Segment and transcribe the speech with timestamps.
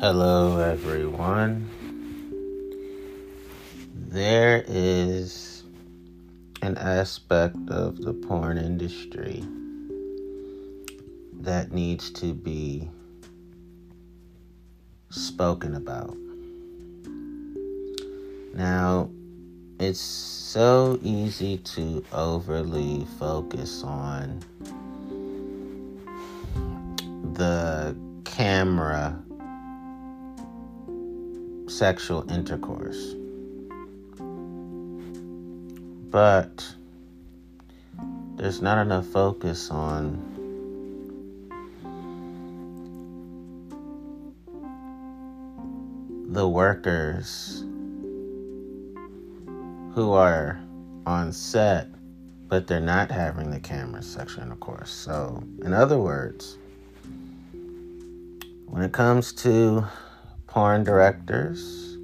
[0.00, 1.70] Hello, everyone.
[3.94, 5.62] There is
[6.62, 9.44] an aspect of the porn industry
[11.42, 12.90] that needs to be
[15.10, 16.16] spoken about.
[18.52, 19.10] Now,
[19.78, 24.40] it's so easy to overly focus on
[27.34, 29.23] the camera
[31.76, 33.14] sexual intercourse.
[36.10, 36.66] But
[38.36, 40.30] there's not enough focus on
[46.30, 47.64] the workers
[49.94, 50.60] who are
[51.06, 51.88] on set
[52.48, 54.90] but they're not having the camera sexual intercourse.
[54.90, 56.56] So, in other words,
[58.66, 59.84] when it comes to
[60.54, 61.98] porn directors,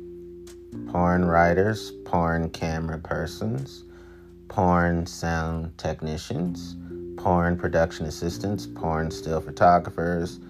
[0.90, 3.84] porn writers, porn camera persons,
[4.48, 6.74] porn sound technicians,
[7.16, 10.40] porn production assistants, porn still photographers,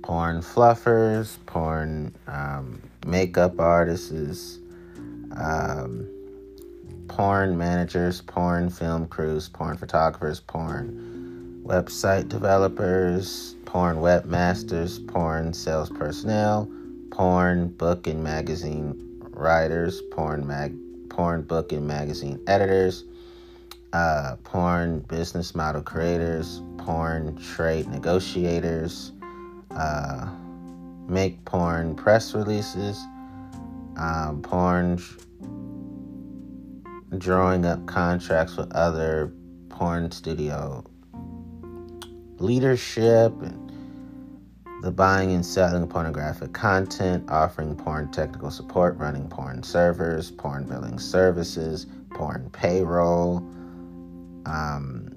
[0.00, 4.60] porn fluffers, porn um, makeup artists,
[5.36, 6.06] um,
[7.08, 16.70] porn managers, porn film crews, porn photographers, porn website developers, porn webmasters, porn sales personnel
[17.10, 20.74] porn book and magazine writers, porn mag,
[21.08, 23.04] porn book and magazine editors,
[23.92, 29.12] uh, porn business model creators, porn trade negotiators,
[29.72, 30.28] uh,
[31.08, 32.98] make porn press releases,
[33.96, 34.98] um, porn
[37.18, 39.32] drawing up contracts with other
[39.68, 40.84] porn studio
[42.38, 43.69] leadership and
[44.82, 50.64] the buying and selling of pornographic content, offering porn technical support, running porn servers, porn
[50.64, 53.38] billing services, porn payroll,
[54.46, 55.14] um,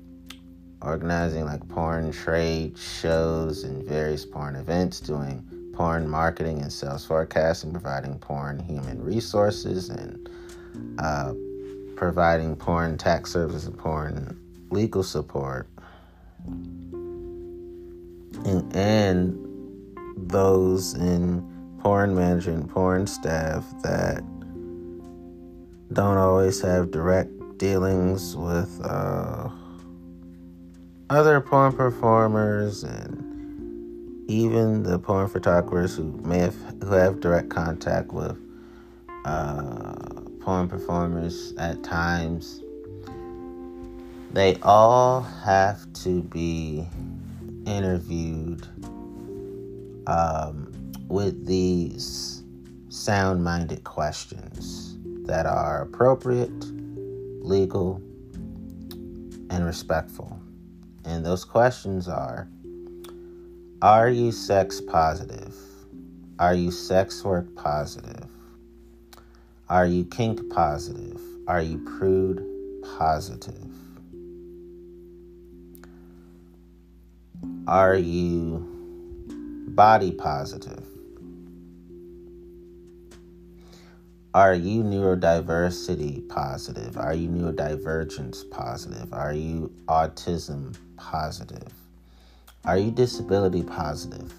[0.82, 5.42] organizing like porn trade shows and various porn events, doing
[5.74, 10.30] porn marketing and sales forecasting, providing porn human resources, and
[11.00, 11.34] uh,
[11.96, 14.38] providing porn tax services and porn
[14.72, 15.70] legal support.
[18.46, 19.53] And, and
[20.30, 21.48] those in
[21.80, 24.24] porn management, porn staff that
[25.92, 29.50] don't always have direct dealings with uh,
[31.10, 38.12] other porn performers and even the porn photographers who may have who have direct contact
[38.12, 38.38] with
[39.26, 39.94] uh,
[40.40, 42.62] porn performers at times.
[44.32, 46.88] They all have to be
[47.66, 48.68] interviewed
[50.08, 50.72] um,
[51.08, 52.44] with these
[52.90, 56.66] sound minded questions that are appropriate,
[57.44, 58.02] legal,
[59.50, 60.40] and respectful.
[61.06, 62.48] And those questions are
[63.82, 65.56] Are you sex positive?
[66.40, 68.30] Are you sex work positive?
[69.70, 71.22] Are you kink positive?
[71.48, 72.44] Are you prude
[72.98, 73.72] positive?
[77.68, 78.73] Are you
[79.76, 80.86] body positive?
[84.36, 86.98] Are you neurodiversity positive?
[86.98, 89.14] Are you neurodivergence positive?
[89.14, 91.74] Are you autism positive?
[92.66, 94.34] Are you disability positive?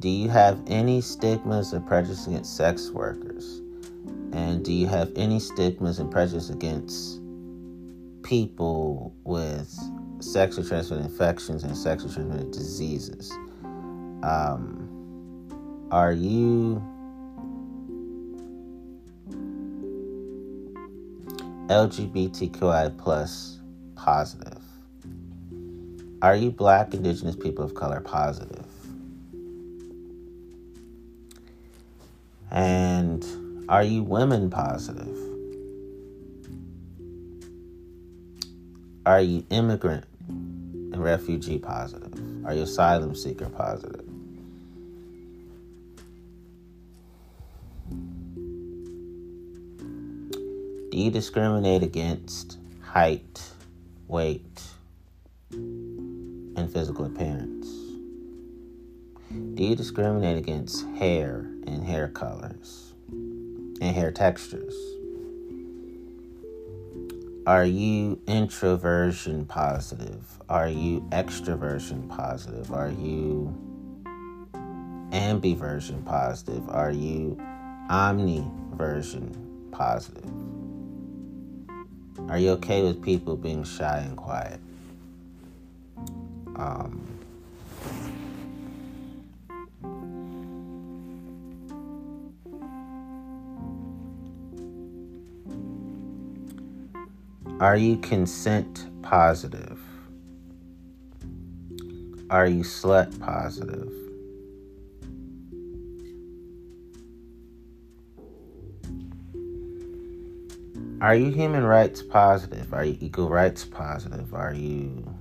[0.00, 3.60] Do you have any stigmas or prejudice against sex workers?
[4.32, 7.20] And do you have any stigmas and prejudice against
[8.24, 9.72] people with
[10.18, 13.30] sexually transmitted infections and sexually transmitted diseases.
[14.22, 16.82] Um, are you
[21.68, 23.60] LGBTQI plus
[23.94, 24.62] positive?
[26.22, 28.64] Are you black, indigenous, people of color positive?
[32.50, 33.24] And
[33.68, 35.23] are you women positive?
[39.06, 42.14] Are you immigrant and refugee positive?
[42.46, 44.06] Are you asylum seeker positive?
[50.90, 53.42] Do you discriminate against height,
[54.08, 54.62] weight,
[55.50, 57.66] and physical appearance?
[59.54, 64.93] Do you discriminate against hair and hair colors and hair textures?
[67.46, 70.24] Are you introversion positive?
[70.48, 72.72] Are you extroversion positive?
[72.72, 73.54] Are you
[75.10, 76.66] ambiversion positive?
[76.70, 77.36] Are you
[77.90, 80.30] omniversion positive?
[82.30, 84.60] Are you okay with people being shy and quiet?
[86.56, 87.13] Um,
[97.60, 99.80] are you consent positive?
[102.28, 103.92] Are you slut positive?
[111.00, 112.72] Are you human rights positive?
[112.72, 114.34] Are you equal rights positive?
[114.34, 115.14] Are you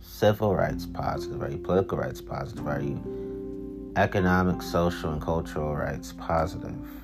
[0.00, 1.42] civil rights positive?
[1.42, 2.66] Are you political rights positive?
[2.66, 6.95] Are you economic, social, and cultural rights positive?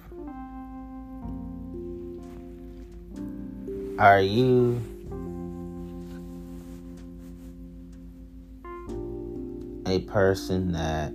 [3.99, 4.81] Are you
[9.87, 11.13] a person that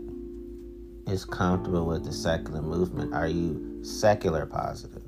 [1.12, 3.13] is comfortable with the secular movement?
[3.13, 5.01] Are you secular positive?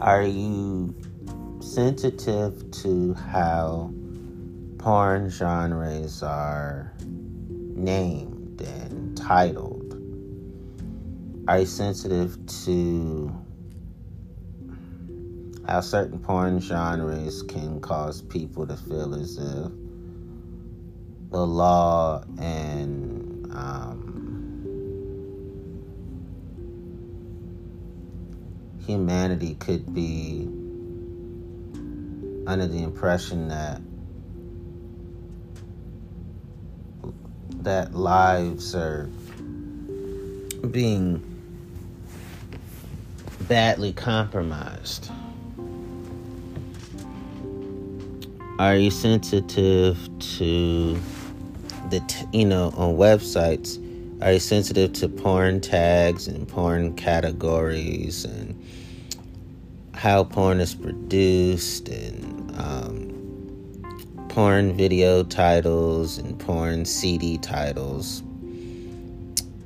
[0.00, 0.94] Are you
[1.60, 3.92] sensitive to how
[4.78, 9.94] porn genres are named and titled?
[11.46, 13.30] Are you sensitive to
[15.66, 19.70] how certain porn genres can cause people to feel as if
[21.30, 23.98] the law and um,
[28.86, 30.48] humanity could be
[32.46, 33.82] under the impression that
[37.62, 39.08] that lives are
[40.70, 41.22] being
[43.48, 45.10] badly compromised.
[48.58, 49.96] Are you sensitive
[50.36, 50.98] to
[51.90, 53.84] the t- you know on websites?
[54.20, 58.60] Are you sensitive to porn tags and porn categories and
[59.94, 63.07] how porn is produced and um,
[64.38, 68.20] porn video titles and porn CD titles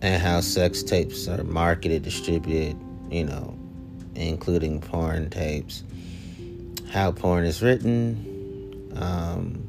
[0.01, 2.75] and how sex tapes are marketed, distributed,
[3.11, 3.55] you know,
[4.15, 5.85] including porn tapes,
[6.91, 9.63] how porn is written, um,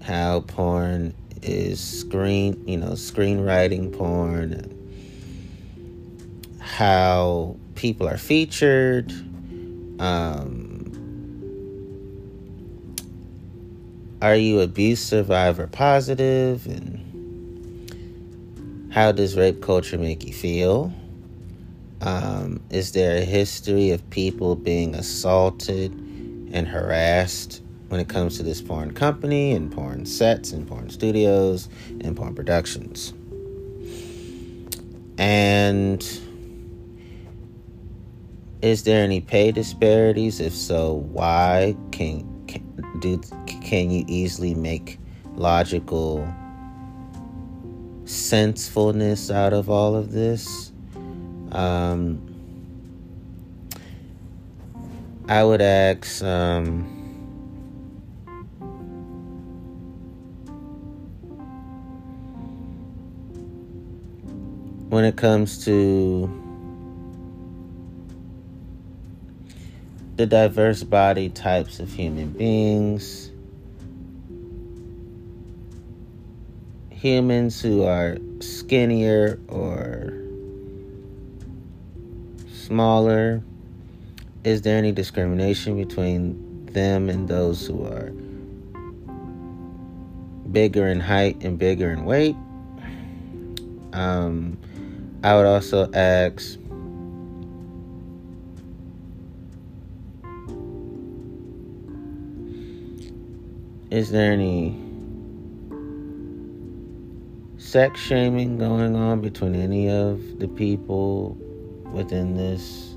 [0.00, 1.12] how porn
[1.42, 4.70] is screen, you know, screenwriting porn,
[6.60, 9.10] how people are featured.
[9.98, 10.61] Um,
[14.22, 16.64] are you abuse survivor positive?
[16.66, 17.90] And
[18.92, 20.94] how does rape culture make you feel?
[22.00, 25.90] Um, is there a history of people being assaulted
[26.52, 31.68] and harassed when it comes to this porn company and porn sets and porn studios
[32.00, 33.12] and porn productions?
[35.18, 36.00] And
[38.62, 40.38] is there any pay disparities?
[40.38, 41.74] If so, why?
[41.90, 43.20] Can, can do
[43.72, 44.98] can you easily make
[45.34, 46.30] logical
[48.04, 50.72] sensefulness out of all of this?
[51.52, 52.20] Um,
[55.26, 56.22] I would ask.
[56.22, 56.82] Um,
[64.90, 66.28] when it comes to
[70.16, 73.31] the diverse body types of human beings,
[77.02, 80.12] humans who are skinnier or
[82.52, 83.42] smaller.
[84.44, 88.12] Is there any discrimination between them and those who are
[90.52, 92.36] bigger in height and bigger in weight?
[93.92, 94.56] Um,
[95.24, 96.56] I would also ask
[103.90, 104.91] Is there any
[107.72, 111.30] sex shaming going on between any of the people
[111.90, 112.96] within this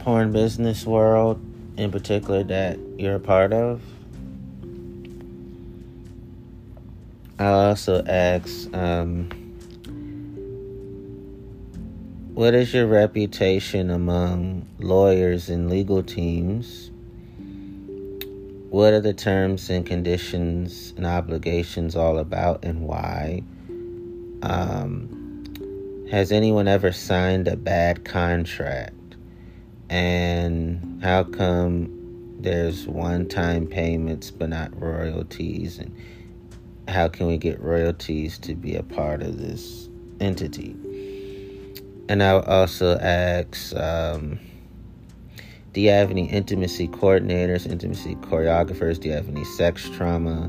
[0.00, 1.40] porn business world
[1.76, 3.80] in particular that you're a part of?
[7.38, 9.28] I'll also ask, um,
[12.34, 16.83] what is your reputation among lawyers and legal teams
[18.74, 23.40] what are the terms and conditions and obligations all about and why?
[24.42, 29.14] Um, has anyone ever signed a bad contract?
[29.88, 35.78] And how come there's one time payments but not royalties?
[35.78, 35.94] And
[36.88, 39.88] how can we get royalties to be a part of this
[40.18, 40.74] entity?
[42.08, 44.40] And I'll also ask, um,
[45.74, 49.00] do you have any intimacy coordinators, intimacy choreographers?
[49.00, 50.48] Do you have any sex trauma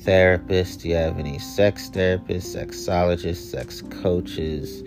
[0.00, 0.82] therapists?
[0.82, 4.82] Do you have any sex therapists, sexologists, sex coaches,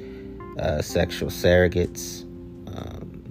[0.60, 2.24] uh, sexual surrogates?
[2.68, 3.24] Um,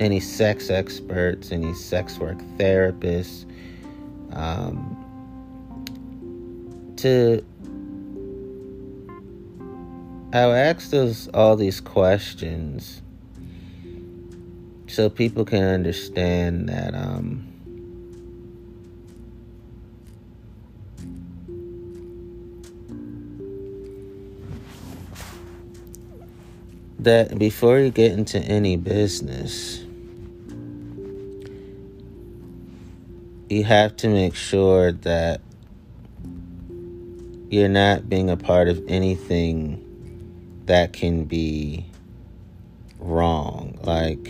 [0.00, 3.44] any sex experts, any sex work therapists?
[4.32, 4.96] Um,
[6.96, 7.44] to
[10.30, 13.00] I'll ask those all these questions
[14.86, 17.48] so people can understand that um,
[26.98, 29.82] that before you get into any business,
[33.48, 35.40] you have to make sure that
[37.48, 39.86] you're not being a part of anything
[40.68, 41.84] that can be
[42.98, 43.78] wrong.
[43.82, 44.28] Like,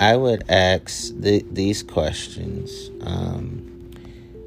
[0.00, 3.90] I would ask the, these questions um,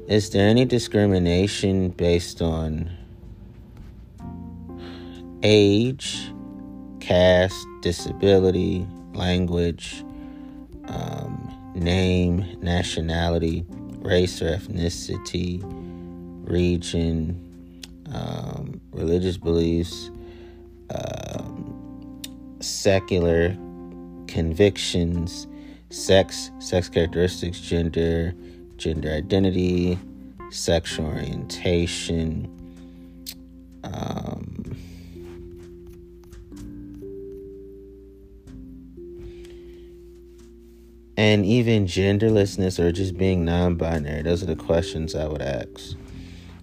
[0.06, 2.90] Is there any discrimination based on
[5.42, 6.30] age,
[7.00, 10.04] caste, disability, language,
[10.88, 13.64] um, name, nationality?
[14.00, 15.60] Race or ethnicity,
[16.48, 20.10] region, um, religious beliefs,
[20.90, 22.20] um,
[22.60, 23.56] secular
[24.26, 25.46] convictions,
[25.90, 28.34] sex, sex characteristics, gender,
[28.76, 29.98] gender identity,
[30.50, 32.48] sexual orientation.
[33.84, 34.59] Um,
[41.20, 45.94] and even genderlessness or just being non-binary those are the questions i would ask.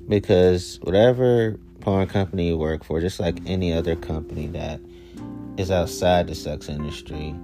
[0.08, 4.80] Because whatever porn company you work for just like any other company that
[5.58, 7.36] is outside the sex industry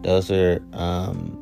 [0.00, 1.38] those are um,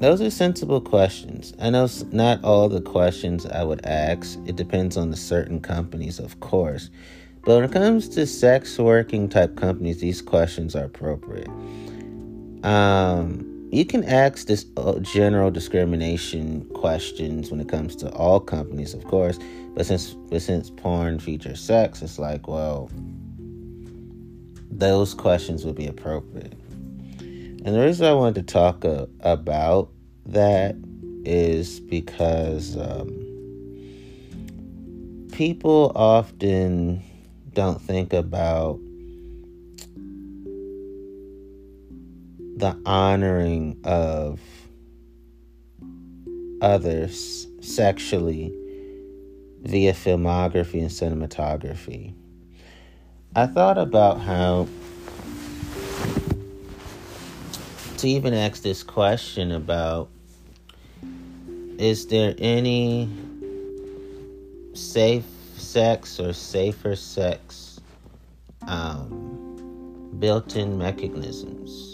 [0.00, 1.54] those are sensible questions.
[1.58, 4.38] I know not all the questions i would ask.
[4.44, 6.90] It depends on the certain companies of course.
[7.46, 11.48] But when it comes to sex working type companies these questions are appropriate.
[12.64, 18.92] Um, you can ask this uh, general discrimination questions when it comes to all companies,
[18.92, 19.38] of course.
[19.74, 22.90] But since but since porn features sex, it's like, well,
[24.70, 26.52] those questions would be appropriate.
[27.20, 29.88] And the reason I wanted to talk uh, about
[30.26, 30.76] that
[31.24, 33.08] is because um,
[35.32, 37.02] people often
[37.54, 38.78] don't think about
[42.56, 44.40] the honoring of
[46.60, 48.52] others sexually
[49.62, 52.14] via filmography and cinematography.
[53.34, 54.68] I thought about how
[57.98, 60.08] to even ask this question about
[61.78, 63.08] is there any
[64.74, 65.24] safe
[65.56, 67.80] sex or safer sex
[68.68, 71.91] um, built in mechanisms?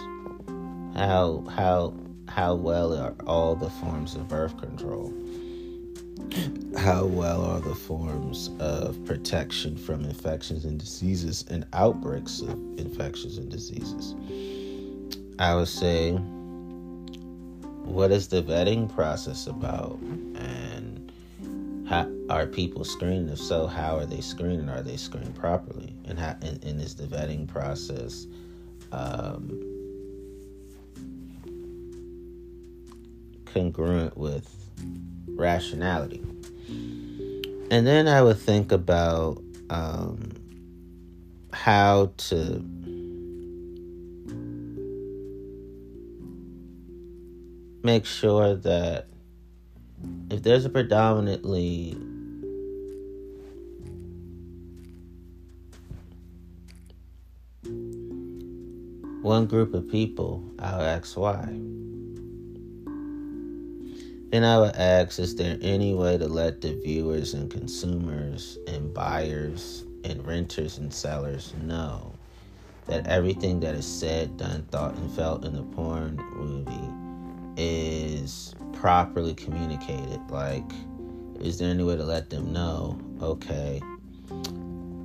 [0.98, 1.94] How how
[2.28, 5.14] how well are all the forms of birth control?
[6.76, 13.38] How well are the forms of protection from infections and diseases and outbreaks of infections
[13.38, 14.14] and diseases?
[15.38, 16.12] I would say,
[17.84, 19.98] what is the vetting process about?
[20.34, 21.12] And
[21.88, 23.30] how are people screened?
[23.30, 24.68] If so, how are they screened?
[24.68, 25.94] Are they screened properly?
[26.04, 28.26] And how and, and is the vetting process
[28.92, 29.77] um,
[33.52, 34.48] congruent with
[35.36, 36.22] rationality.
[37.70, 40.32] And then I would think about um,
[41.52, 42.64] how to
[47.82, 49.06] make sure that
[50.30, 51.96] if there's a predominantly
[59.22, 61.77] one group of people, I'll ask why.
[64.30, 68.92] Then I would ask Is there any way to let the viewers and consumers and
[68.92, 72.12] buyers and renters and sellers know
[72.86, 76.90] that everything that is said, done, thought, and felt in the porn movie
[77.56, 80.20] is properly communicated.
[80.30, 80.70] Like,
[81.40, 83.80] is there any way to let them know, okay,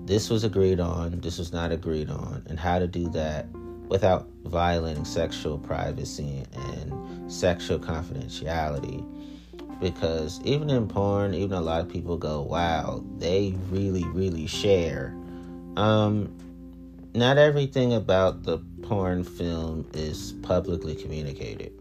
[0.06, 3.48] this was agreed on, this was not agreed on, and how to do that
[3.90, 9.06] without violating sexual privacy and sexual confidentiality?
[9.80, 15.16] Because even in porn, even a lot of people go, wow, they really, really share.
[15.76, 16.34] Um,
[17.16, 21.72] not everything about the porn film is publicly communicated.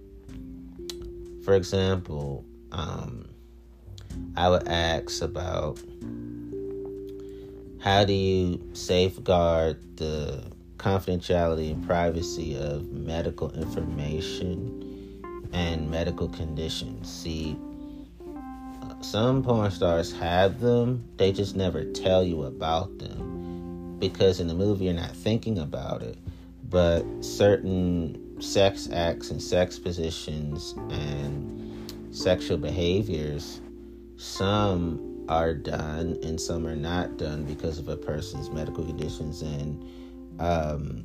[1.44, 3.28] For example, um,
[4.36, 5.80] I would ask about
[7.80, 10.51] how do you safeguard the
[10.82, 15.20] confidentiality and privacy of medical information
[15.52, 17.10] and medical conditions.
[17.10, 17.56] See,
[19.00, 24.54] some porn stars have them, they just never tell you about them because in the
[24.54, 26.18] movie you're not thinking about it.
[26.68, 33.60] But certain sex acts and sex positions and sexual behaviors,
[34.16, 39.84] some are done and some are not done because of a person's medical conditions and
[40.38, 41.04] um,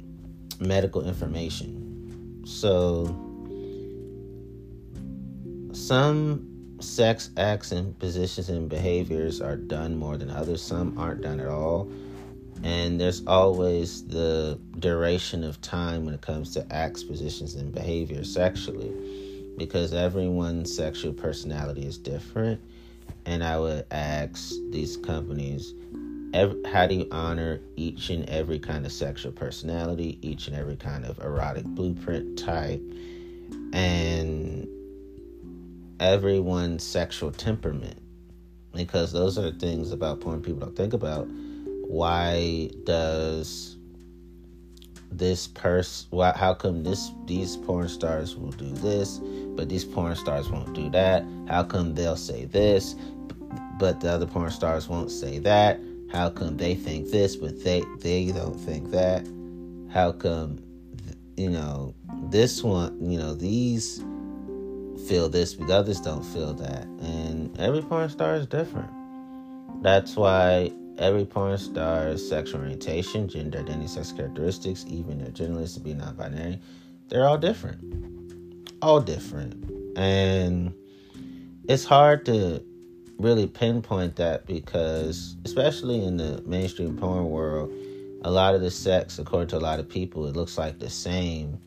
[0.60, 2.43] medical information.
[2.46, 3.05] So,
[5.74, 11.39] some sex acts and positions and behaviors are done more than others, some aren't done
[11.39, 11.89] at all
[12.63, 18.24] and there's always the duration of time when it comes to acts, positions, and behavior
[18.24, 18.91] sexually,
[19.57, 22.60] because everyone's sexual personality is different.
[23.25, 25.74] And I would ask these companies,
[26.65, 31.06] how do you honor each and every kind of sexual personality, each and every kind
[31.06, 32.82] of erotic blueprint type,
[33.74, 34.67] and
[36.00, 38.00] everyone's sexual temperament?
[38.74, 41.27] Because those are things about porn people don't think about.
[41.88, 43.77] Why does
[45.10, 49.20] this person why how come this these porn stars will do this
[49.56, 51.26] but these porn stars won't do that?
[51.47, 52.95] How come they'll say this
[53.80, 55.80] but the other porn stars won't say that
[56.12, 59.26] how come they think this but they they don't think that
[59.91, 60.60] how come
[61.36, 61.93] you know
[62.30, 64.04] this one you know these
[65.08, 68.89] feel this but others don't feel that and every porn star is different
[69.84, 75.76] that's why Every porn star's sexual orientation, gender identity, sex characteristics, even their gender list
[75.76, 76.60] to be non binary,
[77.08, 77.80] they're all different.
[78.82, 79.63] All different.
[79.96, 80.74] And
[81.70, 82.63] it's hard to
[83.19, 87.71] really pinpoint that because, especially in the mainstream porn world,
[88.23, 90.89] a lot of the sex, according to a lot of people, it looks like the
[90.89, 91.60] same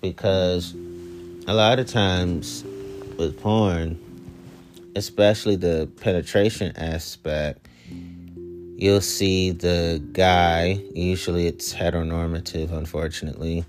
[0.00, 0.74] because
[1.46, 2.64] a lot of times
[3.18, 3.98] with porn,
[4.94, 7.66] especially the penetration aspect,
[8.76, 13.64] you'll see the guy, usually it's heteronormative, unfortunately.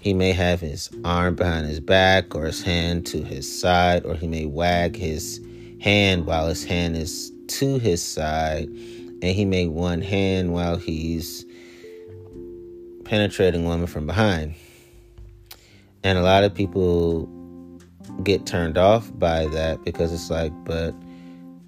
[0.00, 4.14] He may have his arm behind his back or his hand to his side, or
[4.14, 5.40] he may wag his
[5.80, 11.44] hand while his hand is to his side, and he made one hand while he's
[13.04, 14.54] penetrating woman from behind.
[16.02, 17.26] And a lot of people
[18.22, 20.94] get turned off by that because it's like, but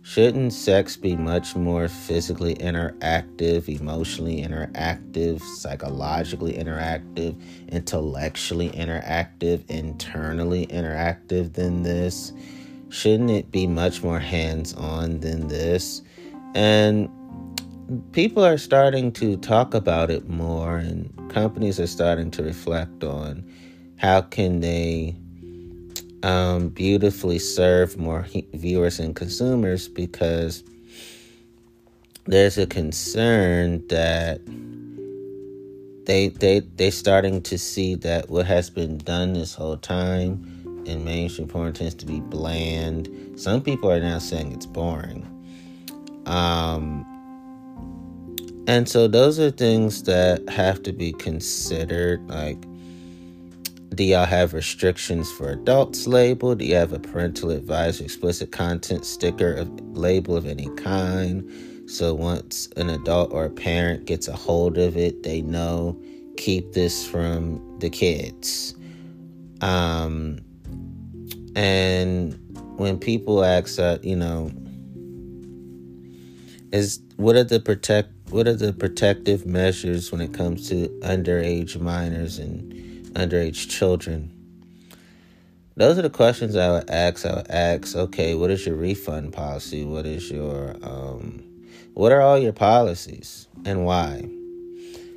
[0.08, 11.52] Shouldn't sex be much more physically interactive, emotionally interactive, psychologically interactive, intellectually interactive, internally interactive
[11.52, 12.32] than this?
[12.90, 16.02] Shouldn't it be much more hands on than this?
[16.54, 17.08] And
[18.12, 23.44] people are starting to talk about it more, and companies are starting to reflect on
[23.96, 25.14] how can they
[26.22, 30.64] um, beautifully serve more viewers and consumers because
[32.26, 34.40] there's a concern that
[36.06, 40.57] they they they starting to see that what has been done this whole time
[40.88, 43.08] in mainstream porn tends to be bland.
[43.38, 45.26] Some people are now saying it's boring.
[46.26, 47.04] Um,
[48.66, 52.28] and so those are things that have to be considered.
[52.28, 52.58] Like
[53.98, 56.54] do y'all have restrictions for adults label?
[56.54, 61.90] Do you have a parental advisory explicit content sticker of label of any kind?
[61.90, 66.00] So once an adult or a parent gets a hold of it, they know
[66.36, 68.76] keep this from the kids.
[69.62, 70.38] Um,
[71.54, 72.38] and
[72.76, 74.50] when people ask that, you know,
[76.72, 81.80] is what are the protect what are the protective measures when it comes to underage
[81.80, 82.72] minors and
[83.14, 84.30] underage children?
[85.76, 87.24] Those are the questions I would ask.
[87.24, 89.84] I would ask, okay, what is your refund policy?
[89.84, 91.42] What is your um,
[91.94, 94.28] what are all your policies and why?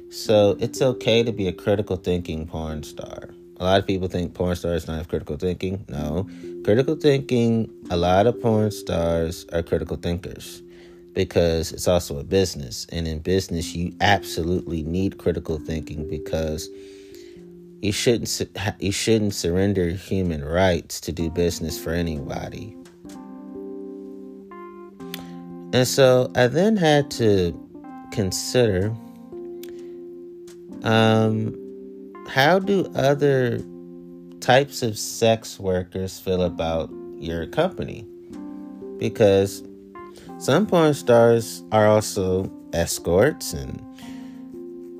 [0.09, 3.29] So it's okay to be a critical thinking porn star.
[3.61, 5.85] A lot of people think porn stars don't have critical thinking.
[5.87, 6.27] No.
[6.63, 10.63] Critical thinking, a lot of porn stars are critical thinkers
[11.13, 12.87] because it's also a business.
[12.91, 16.69] And in business, you absolutely need critical thinking because
[17.83, 18.41] you shouldn't
[18.79, 22.75] you shouldn't surrender human rights to do business for anybody.
[25.71, 27.53] And so I then had to
[28.11, 28.91] consider
[30.81, 31.60] um,
[32.27, 33.59] how do other
[34.39, 38.05] types of sex workers feel about your company?
[38.97, 39.63] Because
[40.37, 43.81] some porn stars are also escorts, and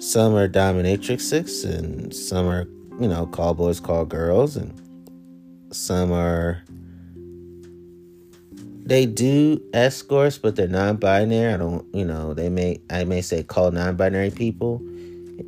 [0.02, 2.68] some are dominatrixes, and some are,
[3.00, 4.74] you know, call boys, call girls, and
[5.72, 6.64] some are.
[8.84, 11.54] They do escorts, but they're non-binary.
[11.54, 14.82] I don't, you know, they may I may say call non-binary people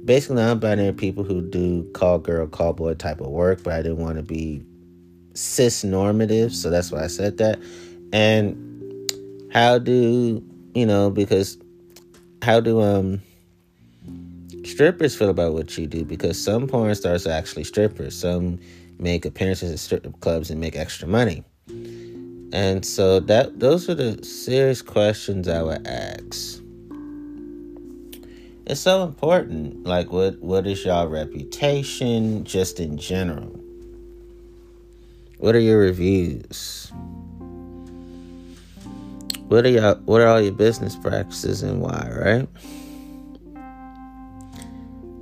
[0.05, 3.97] basically non-binary people who do call girl, call boy type of work, but I didn't
[3.97, 4.63] want to be
[5.33, 7.59] cis normative, so that's why I said that.
[8.11, 8.57] And
[9.51, 11.09] how do you know?
[11.09, 11.57] Because
[12.41, 13.21] how do um
[14.65, 16.05] strippers feel about what you do?
[16.05, 18.19] Because some porn stars are actually strippers.
[18.19, 18.59] Some
[18.99, 21.43] make appearances at strip clubs and make extra money.
[22.53, 26.62] And so that those are the serious questions I would ask
[28.65, 29.83] it's so important.
[29.83, 33.59] Like, what what is y'all reputation just in general?
[35.37, 36.91] What are your reviews?
[39.47, 39.95] What are y'all?
[40.05, 42.09] What are all your business practices and why?
[42.11, 42.47] Right?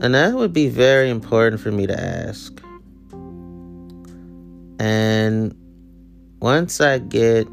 [0.01, 2.61] And that would be very important for me to ask.
[4.79, 5.55] And
[6.39, 7.47] once I get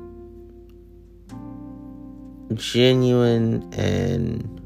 [2.55, 4.58] genuine and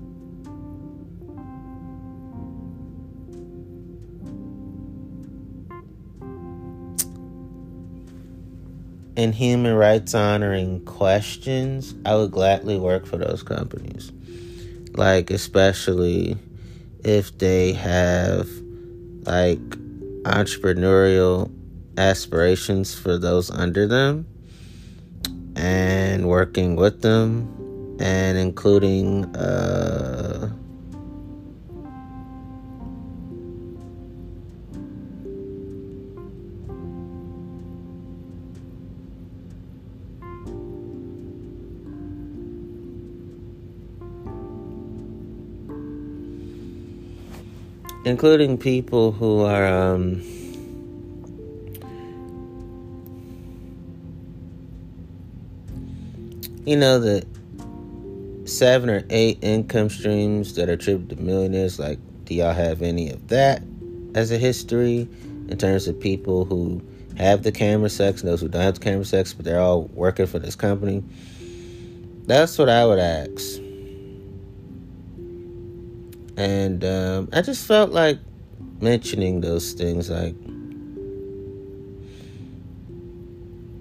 [9.16, 14.12] and human rights honoring questions, I would gladly work for those companies.
[14.94, 16.36] Like, especially
[17.04, 18.48] if they have
[19.24, 19.60] like
[20.24, 21.50] entrepreneurial
[21.96, 24.26] aspirations for those under them
[25.56, 27.48] and working with them
[28.00, 30.50] and including uh,
[48.04, 50.20] including people who are um,
[56.64, 57.24] you know the
[58.44, 63.10] seven or eight income streams that are attributed to millionaires like do y'all have any
[63.10, 63.62] of that
[64.14, 65.08] as a history
[65.48, 66.82] in terms of people who
[67.16, 69.84] have the camera sex and those who don't have the camera sex but they're all
[69.94, 71.02] working for this company?
[72.26, 73.61] That's what i would ask
[76.36, 78.18] and um, I just felt like
[78.80, 80.10] mentioning those things.
[80.10, 80.34] Like,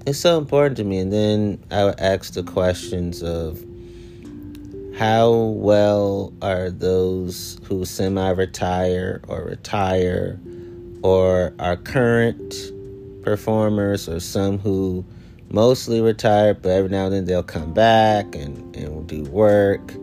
[0.05, 0.99] it's so important to me.
[0.99, 3.63] And then I would ask the questions of
[4.97, 10.39] how well are those who semi retire or retire
[11.01, 12.53] or are current
[13.23, 15.05] performers or some who
[15.49, 19.93] mostly retire, but every now and then they'll come back and, and do work.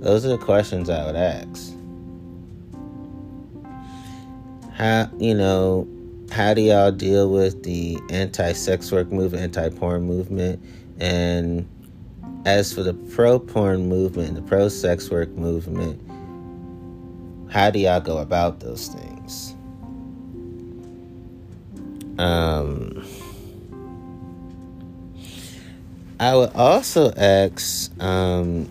[0.00, 1.72] Those are the questions I would ask
[4.82, 5.86] how you know
[6.32, 10.60] how do y'all deal with the anti-sex work movement, anti-porn movement,
[10.98, 11.68] and
[12.46, 16.00] as for the pro-porn movement, the pro-sex work movement,
[17.52, 19.54] how do y'all go about those things?
[22.18, 23.06] Um,
[26.18, 28.68] I would also ask um,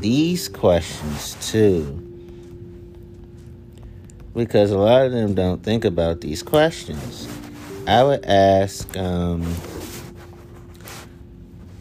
[0.00, 2.09] these questions too
[4.34, 7.28] because a lot of them don't think about these questions.
[7.86, 9.42] I would ask um,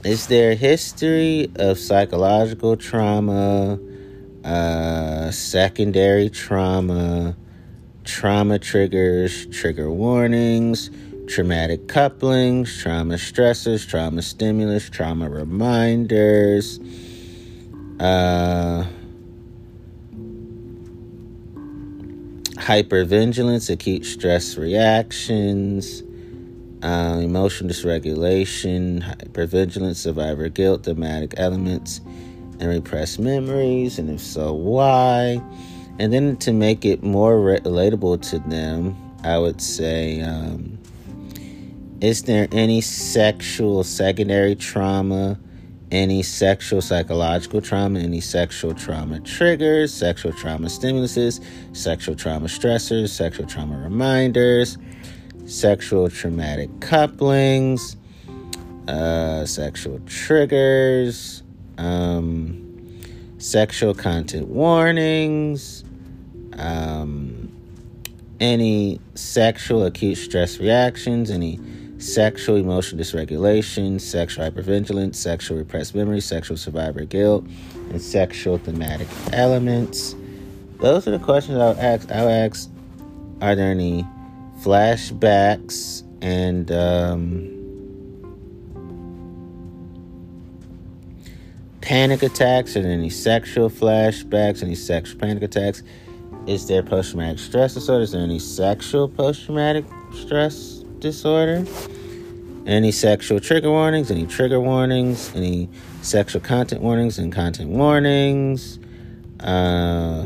[0.04, 3.80] Is there a history of psychological trauma,
[4.44, 7.36] uh, secondary trauma,
[8.06, 10.90] trauma triggers, trigger warnings,
[11.28, 16.80] traumatic couplings, trauma stressors, trauma stimulus, trauma reminders?
[18.00, 18.86] Uh,
[22.60, 26.04] hypervigilance, acute stress reactions,
[26.84, 32.02] uh, emotional dysregulation, hypervigilance, survivor guilt, thematic elements,
[32.60, 33.98] and repressed memories?
[33.98, 35.42] And if so, why?
[36.00, 40.78] And then to make it more relatable to them, I would say, um,
[42.02, 45.38] is there any sexual secondary trauma,
[45.92, 51.44] any sexual psychological trauma, any sexual trauma triggers, sexual trauma stimuluses,
[51.76, 54.78] sexual trauma stressors, sexual trauma reminders,
[55.46, 57.96] sexual traumatic couplings,
[58.88, 61.44] uh, sexual triggers,
[61.78, 62.66] um,
[63.40, 65.84] sexual content warnings,
[66.58, 67.52] um,
[68.40, 71.60] any sexual acute stress reactions, any
[72.00, 77.46] sexual emotional dysregulation, sexual hypervigilance, sexual repressed memory, sexual survivor guilt,
[77.92, 80.16] and sexual thematic elements.
[80.78, 82.10] Those are the questions I'll ask.
[82.10, 82.70] I'll ask,
[83.42, 84.06] are there any
[84.62, 87.56] flashbacks and um,
[91.82, 95.84] panic attacks or any sexual flashbacks, any sexual panic attacks?
[96.48, 98.04] Is there post traumatic stress disorder?
[98.04, 99.84] Is there any sexual post traumatic
[100.14, 101.66] stress disorder?
[102.66, 104.12] Any sexual trigger warnings?
[104.12, 105.34] Any trigger warnings?
[105.36, 105.70] Any
[106.02, 108.80] sexual content warnings and content warnings?
[109.40, 110.26] Uh,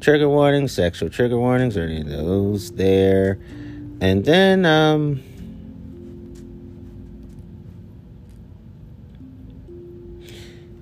[0.00, 3.38] trigger warnings, sexual trigger warnings, or any of those there.
[4.00, 5.22] And then, um,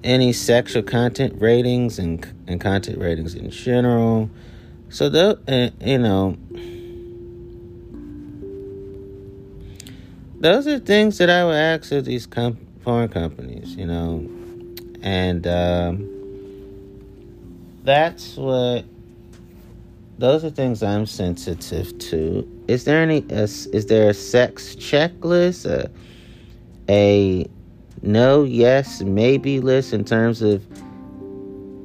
[0.04, 4.30] any sexual content ratings and, and content ratings in general.
[4.90, 6.36] So, the, uh, you know,
[10.40, 14.26] those are things that I would ask of these com- porn companies, you know,
[15.02, 16.08] and um,
[17.84, 18.84] that's what
[20.18, 22.64] those are things I'm sensitive to.
[22.66, 25.90] Is there any is, is there a sex checklist, a,
[26.88, 27.46] a
[28.02, 30.64] no, yes, maybe list in terms of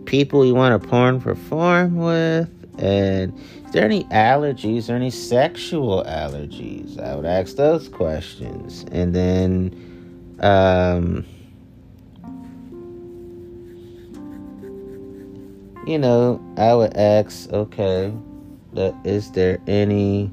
[0.05, 2.62] people you want to porn perform with?
[2.77, 6.99] And is there any allergies or any sexual allergies?
[6.99, 8.85] I would ask those questions.
[8.91, 11.25] And then, um,
[15.85, 18.13] you know, I would ask, okay,
[19.03, 20.31] is there any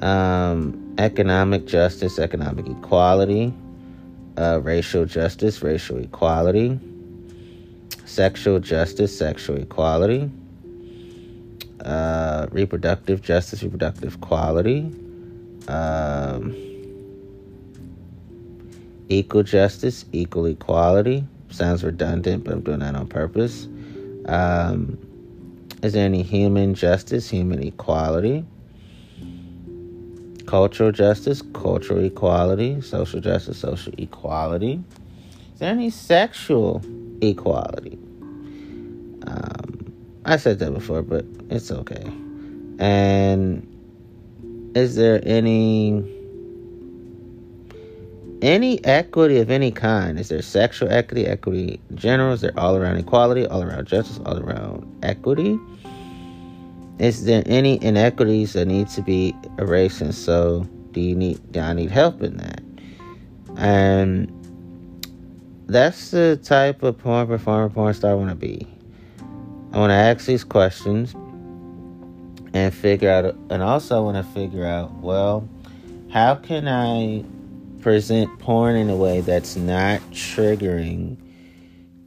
[0.00, 3.52] um, economic justice, economic equality,
[4.36, 6.78] uh, racial justice, racial equality,
[8.04, 10.30] sexual justice, sexual equality,
[11.84, 14.90] uh, reproductive justice, reproductive equality,
[15.68, 16.54] um,
[19.08, 21.24] equal justice, equal equality.
[21.50, 23.66] Sounds redundant, but I'm doing that on purpose.
[24.26, 24.98] Um,
[25.82, 28.44] is there any human justice, human equality?
[30.46, 34.82] Cultural justice, cultural equality, social justice, social equality.
[35.54, 36.82] Is there any sexual
[37.20, 37.98] equality?
[39.26, 39.77] Um,
[40.28, 42.04] I said that before, but it's okay.
[42.78, 43.66] And
[44.76, 46.04] is there any
[48.42, 50.20] any equity of any kind?
[50.20, 52.34] Is there sexual equity, equity general?
[52.34, 55.58] Is there all around equality, all around justice, all around equity?
[56.98, 60.02] Is there any inequities that need to be erased?
[60.02, 61.40] And so, do you need?
[61.52, 62.60] Do I need help in that?
[63.56, 64.30] And
[65.68, 68.66] that's the type of porn performer, porn star I want to be.
[69.78, 71.14] I want to ask these questions
[72.52, 75.48] and figure out, and also I want to figure out, well,
[76.10, 77.24] how can I
[77.80, 81.16] present porn in a way that's not triggering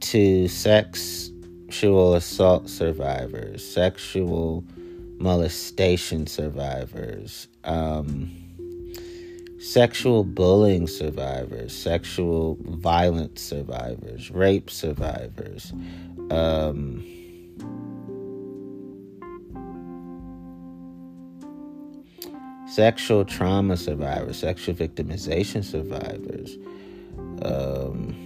[0.00, 4.62] to sexual assault survivors, sexual
[5.16, 8.30] molestation survivors, um,
[9.58, 15.72] sexual bullying survivors, sexual violence survivors, rape survivors.
[16.30, 17.02] Um,
[22.72, 26.56] sexual trauma survivors, sexual victimization survivors,
[27.42, 28.16] um,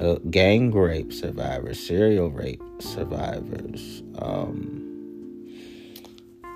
[0.00, 4.80] uh, gang rape survivors, serial rape survivors, um,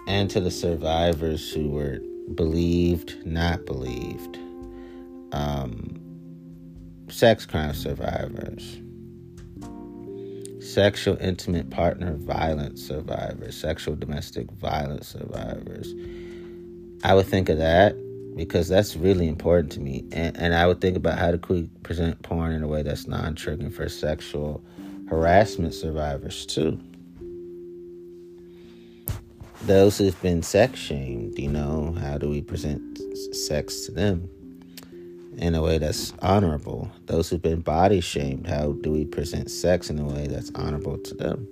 [0.09, 2.01] and to the survivors who were
[2.35, 4.39] believed, not believed,
[5.31, 6.01] um,
[7.09, 8.81] sex crime survivors
[10.77, 15.95] sexual intimate partner violence survivors, sexual domestic violence survivors.
[17.03, 17.97] I would think of that
[18.37, 20.05] because that's really important to me.
[20.13, 23.35] And, and I would think about how to present porn in a way that's non
[23.35, 24.63] triggering for sexual
[25.09, 26.79] harassment survivors, too.
[29.63, 33.01] Those who've been sex shamed, you know, how do we present
[33.35, 34.29] sex to them?
[35.37, 36.91] In a way that's honorable?
[37.07, 40.99] Those who've been body shamed, how do we present sex in a way that's honorable
[40.99, 41.49] to them?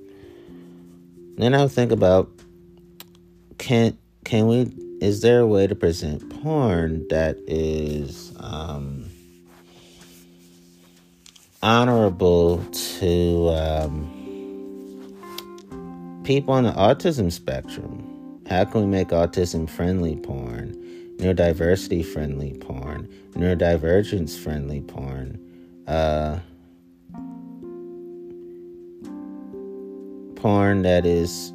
[1.37, 2.31] Then I think about
[3.59, 9.05] can can we is there a way to present porn that is um,
[11.63, 12.65] honorable
[12.99, 14.11] to um,
[16.25, 18.11] people on the autism spectrum?
[18.49, 20.75] How can we make autism friendly porn,
[21.17, 25.39] neurodiversity friendly porn, neurodivergence friendly porn?
[25.87, 26.39] Uh,
[30.37, 31.53] porn that is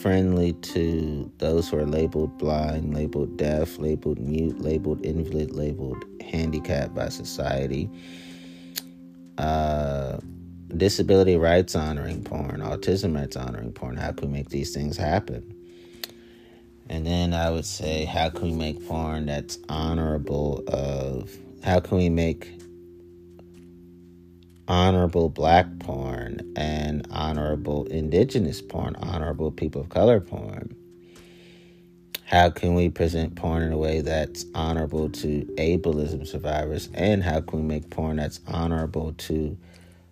[0.00, 6.94] friendly to those who are labeled blind, labeled deaf, labeled mute, labeled invalid, labeled handicapped
[6.94, 7.88] by society.
[9.38, 10.18] Uh,
[10.76, 13.96] disability rights honoring porn, autism rights honoring porn.
[13.96, 15.55] How can we make these things happen?
[16.88, 20.62] And then I would say, how can we make porn that's honorable?
[20.68, 21.30] Of
[21.64, 22.60] how can we make
[24.68, 30.76] honorable black porn and honorable indigenous porn, honorable people of color porn?
[32.24, 36.88] How can we present porn in a way that's honorable to ableism survivors?
[36.94, 39.56] And how can we make porn that's honorable to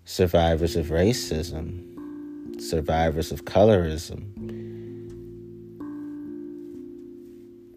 [0.04, 4.33] survivors of racism, survivors of colorism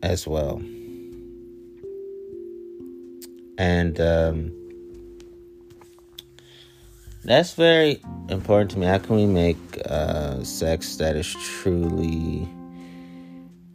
[0.01, 0.61] as well?
[3.57, 4.51] And, um,
[7.23, 8.85] that's very important to me.
[8.85, 12.47] How can we make uh, sex that is truly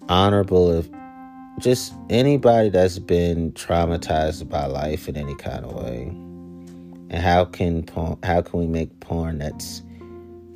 [0.08, 0.88] honorable if
[1.58, 6.04] just anybody that's been traumatized by life in any kind of way?
[7.10, 9.82] And how can porn, how can we make porn that's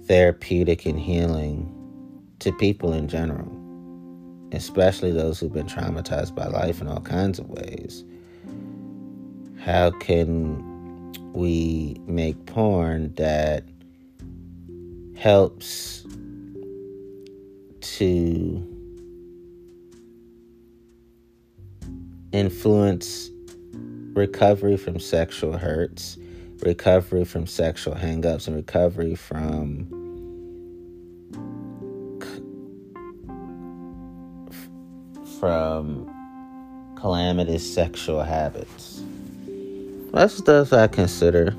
[0.06, 1.72] therapeutic and healing
[2.38, 3.50] to people in general,
[4.52, 8.04] especially those who've been traumatized by life in all kinds of ways?
[9.58, 13.64] How can we make porn that
[15.16, 16.06] helps
[17.80, 18.76] to
[22.32, 23.30] influence
[24.12, 26.18] recovery from sexual hurts,
[26.62, 29.88] recovery from sexual hangups, and recovery from
[35.38, 36.10] from
[37.00, 39.02] calamitous sexual habits.
[40.12, 41.54] That's stuff I consider.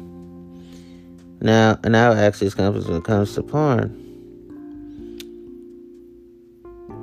[1.40, 3.90] Now, now actually comes when it comes to porn.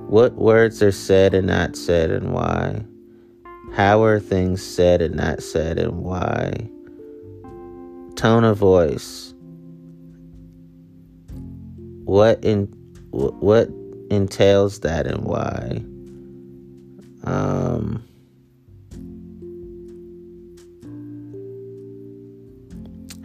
[0.09, 2.85] What words are said and not said, and why?
[3.73, 6.69] How are things said and not said, and why?
[8.17, 9.35] Tone of voice.
[12.05, 12.67] What in
[13.11, 13.71] what
[14.11, 15.85] entails that, and why?
[17.25, 18.05] Um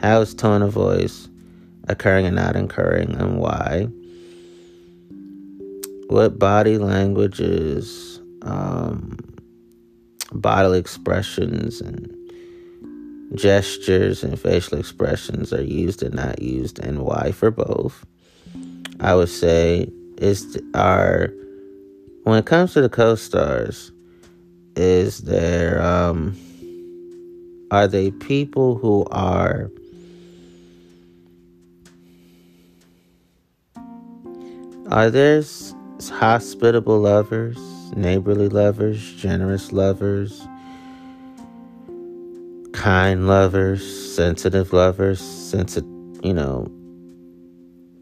[0.02, 1.28] How is tone of voice
[1.90, 3.90] occurring and not occurring, and why?
[6.08, 9.18] What body languages, um,
[10.32, 12.16] bodily expressions, and
[13.36, 18.06] gestures and facial expressions are used and not used, and why for both?
[19.02, 21.30] I would say is our
[22.30, 23.92] when it comes to the co-stars,
[24.76, 26.38] is there um,
[27.72, 29.70] are they people who are
[34.92, 35.44] Are there
[36.10, 37.60] hospitable lovers,
[37.96, 40.48] neighborly lovers, generous lovers,
[42.74, 45.88] kind lovers, sensitive lovers, sensitive,
[46.24, 46.68] you know,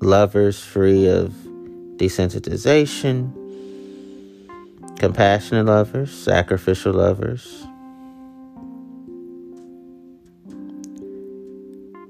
[0.01, 1.33] lovers free of
[1.97, 3.33] desensitization,
[4.99, 7.65] compassionate lovers, sacrificial lovers,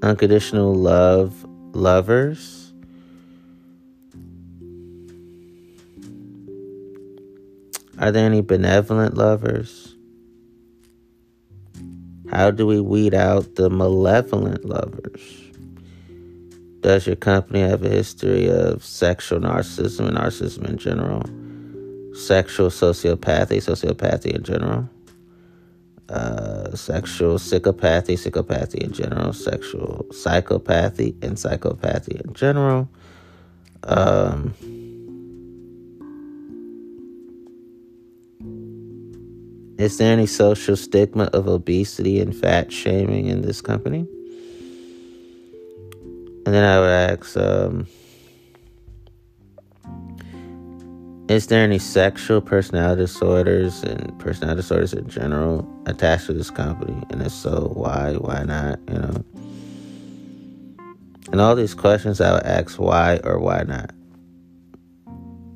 [0.02, 2.68] unconditional love lovers
[8.00, 9.96] Are there any benevolent lovers?
[12.30, 15.20] How do we weed out the malevolent lovers?
[16.80, 21.24] Does your company have a history of sexual narcissism and narcissism in general?
[22.18, 24.88] Sexual sociopathy, sociopathy in general?
[26.08, 32.88] Uh, sexual psychopathy, psychopathy in general, sexual psychopathy and psychopathy in general.
[33.84, 34.54] Um,
[39.78, 44.08] Is there any social stigma of obesity and fat shaming in this company?
[46.44, 47.86] And then I would ask, um,
[51.28, 57.02] is there any sexual personality disorders and personality disorders in general attached to this company?
[57.10, 58.14] And if so, why?
[58.14, 58.80] Why not?
[58.88, 59.24] You know?
[61.30, 63.90] And all these questions I would ask why or why not.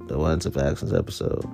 [0.08, 1.46] The ones of Actions episode.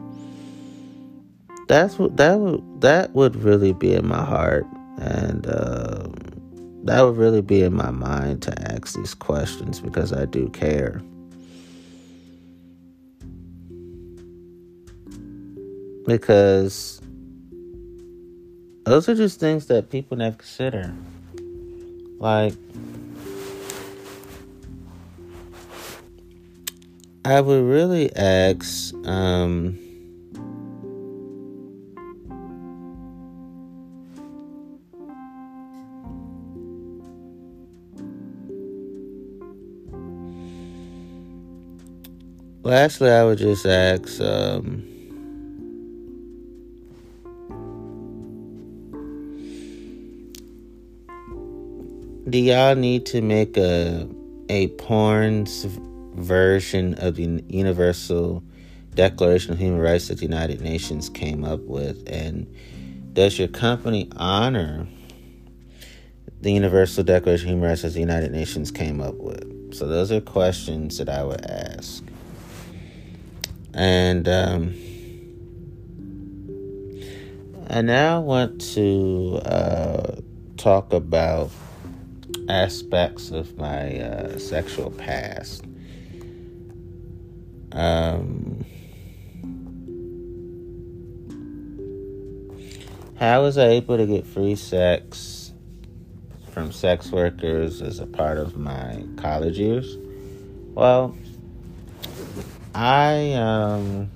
[1.69, 4.67] That's what that would that would really be in my heart
[4.99, 6.15] and um,
[6.85, 11.01] that would really be in my mind to ask these questions because I do care.
[16.09, 17.03] Because
[18.85, 20.95] those are just things that people never consider.
[22.19, 22.55] Like,
[27.27, 29.79] I would really ask, um,
[42.63, 44.98] Lastly, I would just ask um,
[52.29, 54.07] Do y'all need to make a
[54.51, 55.47] a porn
[56.15, 58.43] version of the Universal
[58.95, 62.07] Declaration of Human Rights that the United Nations came up with?
[62.07, 62.55] And
[63.15, 64.87] does your company honor
[66.43, 69.75] the Universal Declaration of Human Rights that the United Nations came up with?
[69.75, 72.05] So those are questions that I would ask.
[73.73, 74.75] And um,
[77.71, 80.17] I now want to uh,
[80.59, 81.51] talk about
[82.49, 85.65] aspects of my uh, sexual past.
[87.73, 88.65] Um,
[93.19, 95.53] how was I able to get free sex
[96.51, 99.97] from sex workers as a part of my college years?
[100.75, 101.17] Well,
[102.75, 104.11] I um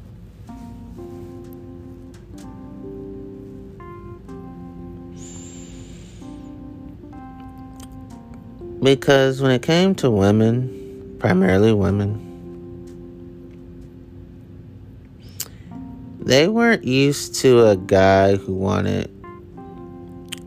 [8.83, 12.28] because when it came to women, primarily women,
[16.20, 19.09] they weren't used to a guy who wanted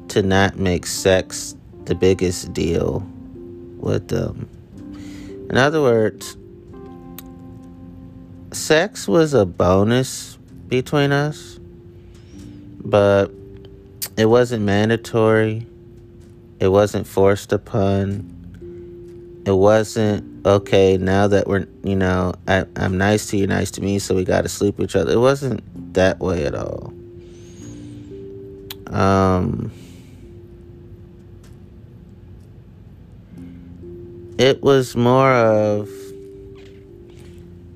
[0.10, 1.56] to not make sex
[1.86, 3.06] the biggest deal
[3.78, 4.50] with them.
[5.50, 6.36] In other words,
[8.52, 11.60] sex was a bonus between us,
[12.84, 13.32] but
[14.18, 15.68] it wasn't mandatory.
[16.60, 18.32] It wasn't forced upon.
[19.46, 20.98] It wasn't okay.
[20.98, 24.24] Now that we're, you know, I, I'm nice to you, nice to me, so we
[24.24, 25.12] got to sleep with each other.
[25.12, 25.62] It wasn't
[25.94, 26.94] that way at all.
[28.88, 29.72] Um,
[34.38, 35.90] it was more of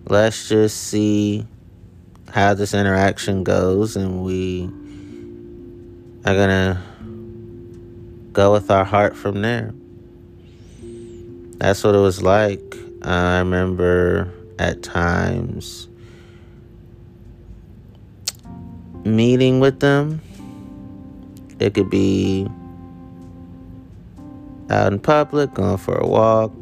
[0.08, 1.46] let's just see
[2.30, 4.66] how this interaction goes, and we
[6.26, 6.84] are gonna
[8.48, 9.74] with our heart from there.
[11.58, 12.62] That's what it was like.
[13.04, 15.90] I remember at times
[19.04, 20.22] meeting with them.
[21.60, 22.48] It could be
[24.70, 26.54] out in public, going for a walk,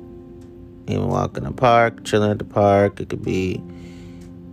[0.87, 2.99] even walking in the park, chilling at the park.
[2.99, 3.61] It could be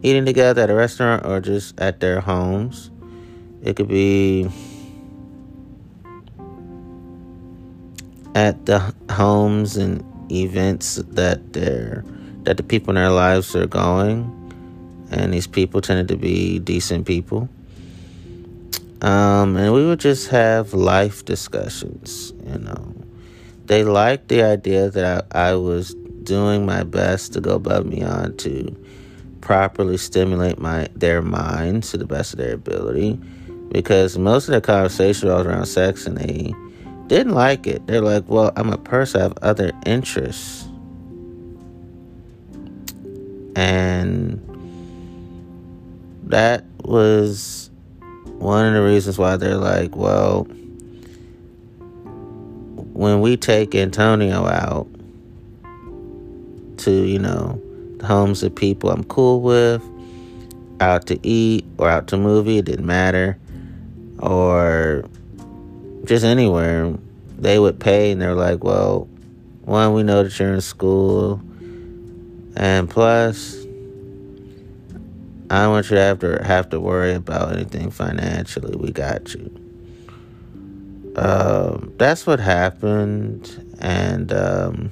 [0.03, 2.91] eating together at a restaurant or just at their homes.
[3.63, 4.51] It could be
[8.35, 12.05] at the homes and events that they're
[12.43, 14.31] that the people in their lives are going.
[15.11, 17.49] And these people tended to be decent people.
[19.01, 22.95] Um, and we would just have life discussions you know.
[23.67, 27.91] They liked the idea that I, I was doing my best to go above and
[27.91, 28.77] beyond to
[29.41, 33.19] properly stimulate my their minds to the best of their ability.
[33.71, 36.55] Because most of the conversation was around sex and they
[37.07, 37.87] didn't like it.
[37.87, 40.67] They're like, well, I'm a person, I have other interests.
[43.57, 44.41] And
[46.25, 47.71] that was
[48.25, 50.45] one of the reasons why they're like, well,
[52.95, 54.89] when we take Antonio out
[56.79, 57.61] to, you know,
[57.99, 59.83] the homes of people I'm cool with,
[60.81, 63.39] out to eat or out to movie, it didn't matter.
[64.19, 65.05] Or
[66.05, 66.95] just anywhere,
[67.39, 69.09] they would pay and they're like, well,
[69.63, 71.41] one, we know that you're in school,
[72.57, 73.57] and plus,
[75.51, 78.77] I don't want you to have to have to worry about anything financially.
[78.77, 79.51] We got you.
[81.17, 84.91] Um, that's what happened, and um,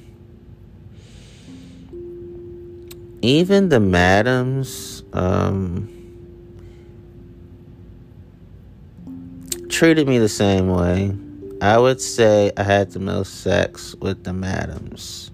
[3.21, 5.92] even the madams um,
[9.73, 11.17] treated me the same way.
[11.63, 15.31] I would say I had the most sex with the madams.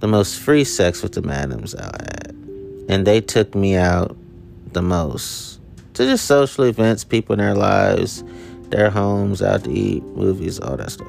[0.00, 2.34] The most free sex with the madams I had.
[2.88, 4.16] And they took me out
[4.72, 5.60] the most
[5.94, 8.24] to just social events, people in their lives,
[8.70, 11.06] their homes, out to eat, movies, all that stuff.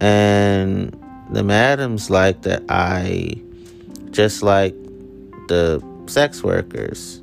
[0.00, 0.96] And
[1.30, 3.42] the madams like that I
[4.10, 4.74] just like
[5.48, 7.20] the sex workers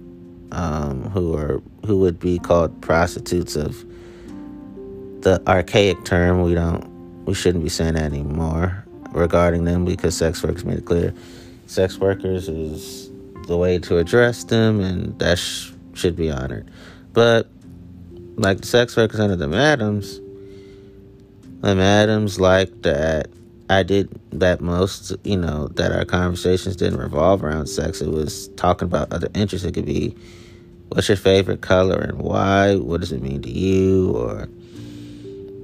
[0.52, 3.84] um, who are who would be called prostitutes of
[5.24, 6.86] the archaic term we don't
[7.26, 11.12] we shouldn't be saying that anymore regarding them because sex workers made it clear
[11.66, 13.10] sex workers is
[13.48, 16.70] the way to address them and that sh- should be honored
[17.14, 17.50] but
[18.36, 20.20] like the sex workers under the madams
[21.62, 23.30] the madams like that
[23.68, 28.02] I did that most, you know, that our conversations didn't revolve around sex.
[28.02, 29.68] It was talking about other interests.
[29.68, 30.16] It could be
[30.90, 32.76] what's your favorite color and why?
[32.76, 34.12] What does it mean to you?
[34.16, 34.50] Or,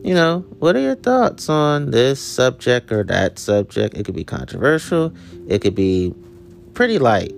[0.04, 3.96] you know, what are your thoughts on this subject or that subject?
[3.96, 5.14] It could be controversial,
[5.48, 6.14] it could be
[6.74, 7.34] pretty light.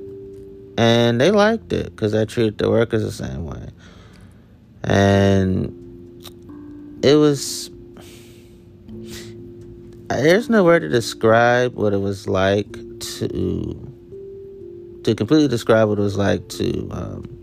[0.78, 3.70] And they liked it because I treated the workers the same way.
[4.84, 5.74] And
[7.04, 7.72] it was
[10.10, 13.94] there's no word to describe what it was like to
[15.04, 17.37] to completely describe what it was like to um,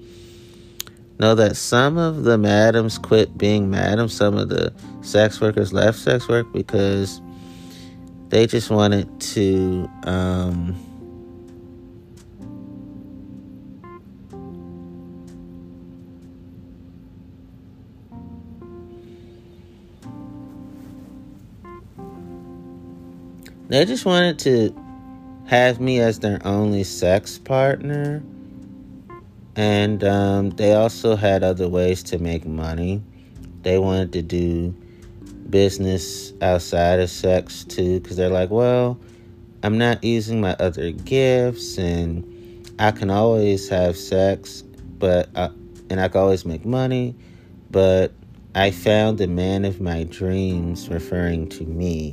[1.19, 5.99] know that some of the madams quit being madams, some of the sex workers left
[5.99, 7.21] sex work because
[8.29, 10.75] they just wanted to um,
[23.69, 24.73] They just wanted to
[25.47, 28.23] have me as their only sex partner.
[29.57, 33.03] And um, they also had other ways to make money.
[33.63, 34.75] They wanted to do
[35.49, 38.99] business outside of sex too, because they're like, well,
[39.63, 44.63] I'm not using my other gifts, and I can always have sex,
[44.99, 45.51] but I,
[45.89, 47.15] and I can always make money,
[47.71, 48.13] but
[48.55, 52.13] I found the man of my dreams, referring to me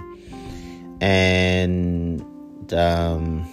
[1.02, 2.24] and
[2.74, 3.44] um,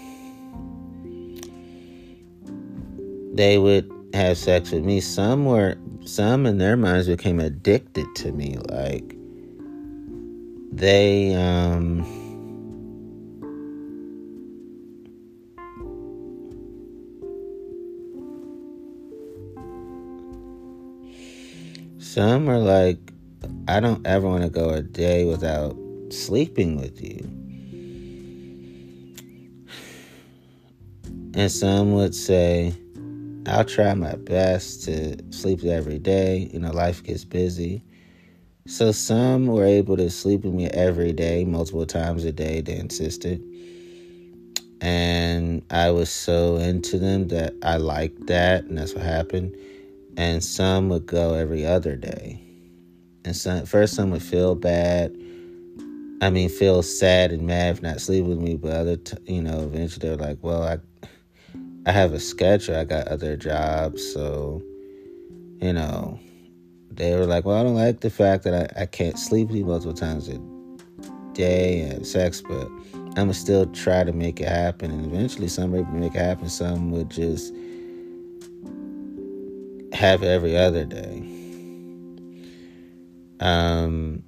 [3.38, 5.00] they would have sex with me.
[5.00, 8.56] Some were, some in their minds became addicted to me.
[8.68, 9.14] Like
[10.72, 12.04] they, um,
[22.00, 22.98] some are like,
[23.68, 25.76] I don't ever want to go a day without
[26.10, 27.20] sleeping with you.
[31.34, 32.74] And some would say,
[33.48, 36.48] I'll try my best to sleep every day.
[36.52, 37.82] You know, life gets busy.
[38.66, 42.76] So some were able to sleep with me every day, multiple times a day, they
[42.76, 43.42] insisted.
[44.80, 49.56] And I was so into them that I liked that, and that's what happened.
[50.16, 52.40] And some would go every other day.
[53.24, 55.16] And some, first, some would feel bad.
[56.20, 59.42] I mean, feel sad and mad for not sleeping with me, but other, t- you
[59.42, 60.78] know, eventually they're like, well, I
[61.88, 62.76] I have a schedule.
[62.76, 64.62] I got other jobs, so
[65.62, 66.20] you know,
[66.90, 69.94] they were like, "Well, I don't like the fact that I, I can't sleep multiple
[69.94, 70.38] times a
[71.32, 75.48] day and have sex, but I'm gonna still try to make it happen." And eventually,
[75.48, 76.50] some would make it happen.
[76.50, 77.54] Some would just
[79.94, 81.22] have every other day.
[83.40, 84.24] Um,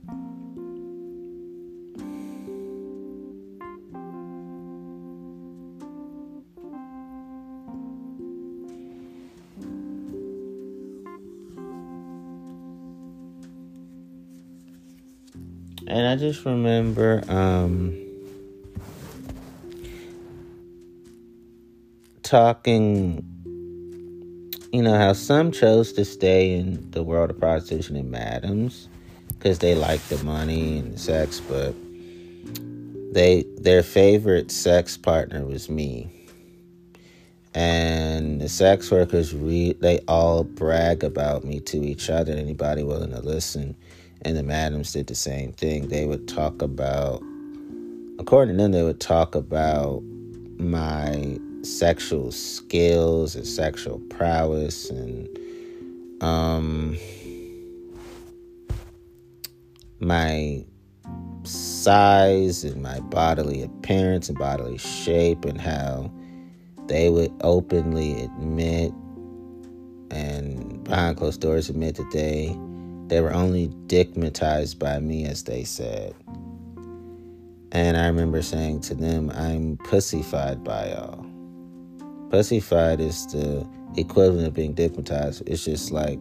[15.91, 17.99] And I just remember um,
[22.23, 23.25] talking,
[24.73, 28.89] you know, how some chose to stay in the world of prostitution and madams
[29.31, 31.75] because they liked the money and the sex, but
[33.13, 36.09] they their favorite sex partner was me.
[37.53, 42.33] And the sex workers re- they all brag about me to each other.
[42.33, 43.75] Anybody willing to listen?
[44.23, 45.89] And the madams did the same thing.
[45.89, 47.23] They would talk about,
[48.19, 50.03] according to them, they would talk about
[50.59, 55.29] my sexual skills and sexual prowess and
[56.23, 56.97] um,
[60.01, 60.65] my
[61.45, 66.11] size and my bodily appearance and bodily shape and how
[66.87, 68.93] they would openly admit
[70.11, 72.55] and behind closed doors admit that they
[73.11, 76.15] they were only digmatized by me as they said.
[77.73, 81.27] And i remember saying to them i'm pussyfied by y'all.
[82.31, 86.19] Pussyfied is the equivalent of being digmatized it's just like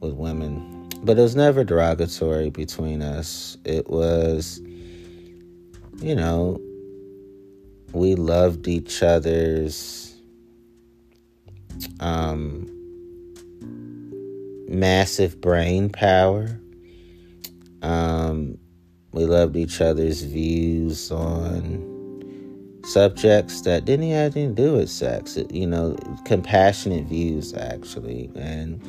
[0.00, 0.88] with women.
[1.02, 3.58] But it was never derogatory between us.
[3.64, 4.60] It was
[5.98, 6.60] you know
[7.92, 10.14] we loved each other's
[12.00, 12.75] um,
[14.68, 16.60] massive brain power.
[17.82, 18.58] Um,
[19.12, 21.94] we loved each other's views on
[22.84, 25.38] subjects that didn't have anything to do with sex.
[25.50, 28.30] You know, compassionate views, actually.
[28.34, 28.82] And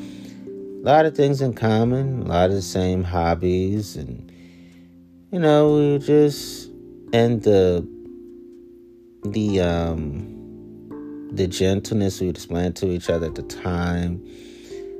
[0.82, 3.95] a lot of things in common, a lot of the same hobbies.
[3.95, 4.32] And,
[5.32, 6.69] you know, we just,
[7.13, 7.88] and the,
[9.25, 14.25] the, um, the gentleness we displayed to each other at the time.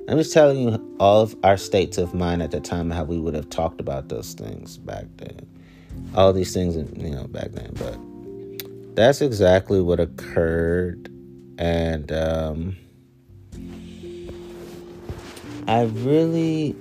[0.10, 3.20] I'm just telling you all of our states of mind at the time, how we
[3.20, 5.45] would have talked about those things back then.
[6.16, 7.72] All these things, you know, back then.
[7.74, 11.10] But that's exactly what occurred.
[11.58, 12.78] And um,
[15.68, 16.76] I really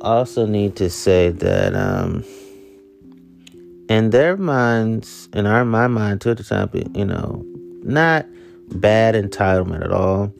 [0.00, 2.24] also need to say that um,
[3.88, 7.44] in their minds, in our my mind too at the time, you know,
[7.82, 8.26] not
[8.68, 10.32] bad entitlement at all,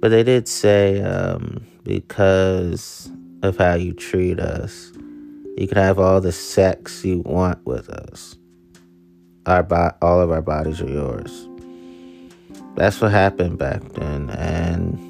[0.00, 3.10] but they did say um, because
[3.42, 4.92] of how you treat us,
[5.56, 8.36] you can have all the sex you want with us.
[9.46, 11.48] Our bo- all of our bodies are yours.
[12.76, 15.09] That's what happened back then, and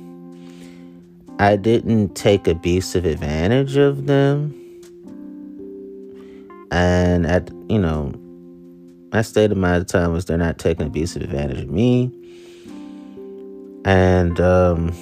[1.41, 4.55] I didn't take abusive advantage of them.
[6.71, 8.13] And at you know,
[9.11, 12.13] my state of mind at the time was they're not taking abusive advantage of me.
[13.87, 14.93] And um,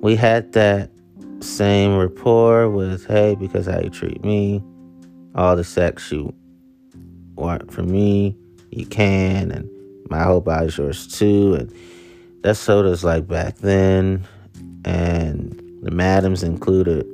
[0.00, 0.92] we had that
[1.40, 4.62] same rapport with hey, because how you treat me,
[5.34, 6.32] all the sex you
[7.34, 8.36] want from me,
[8.70, 9.68] you can, and
[10.10, 11.74] my whole body's yours too, and
[12.42, 14.26] that's sodas like back then,
[14.84, 17.06] and the madams included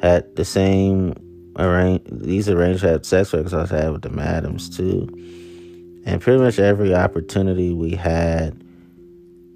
[0.00, 1.14] had the same
[1.58, 2.02] arrange.
[2.10, 5.08] These arranged had sex records I had with the madams too,
[6.04, 8.62] and pretty much every opportunity we had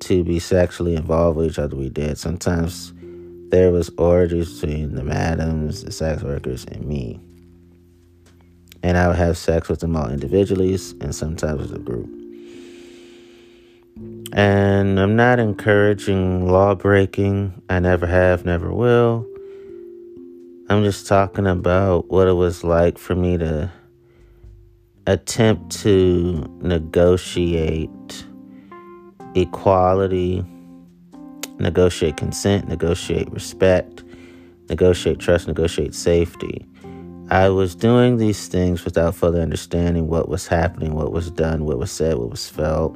[0.01, 2.19] to be sexually involved with each other, we did.
[2.19, 2.93] Sometimes
[3.51, 7.21] there was orgies between the madams, the sex workers, and me.
[8.83, 12.16] And I would have sex with them all individually and sometimes as a group.
[14.33, 17.63] And I'm not encouraging law breaking.
[17.71, 19.27] I never have, never will.
[20.69, 23.73] I'm just talking about what it was like for me to
[25.07, 28.27] attempt to negotiate
[29.35, 30.45] equality,
[31.59, 34.05] negotiate consent, negotiate respect,
[34.69, 36.67] negotiate trust, negotiate safety.
[37.31, 41.79] I was doing these things without fully understanding what was happening, what was done, what
[41.79, 42.95] was said, what was felt.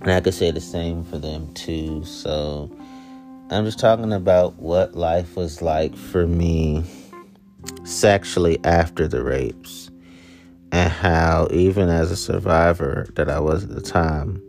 [0.00, 2.04] And I could say the same for them too.
[2.04, 2.70] So
[3.50, 6.84] I'm just talking about what life was like for me
[7.84, 9.90] sexually after the rapes.
[10.70, 14.42] And how, even as a survivor that I was at the time,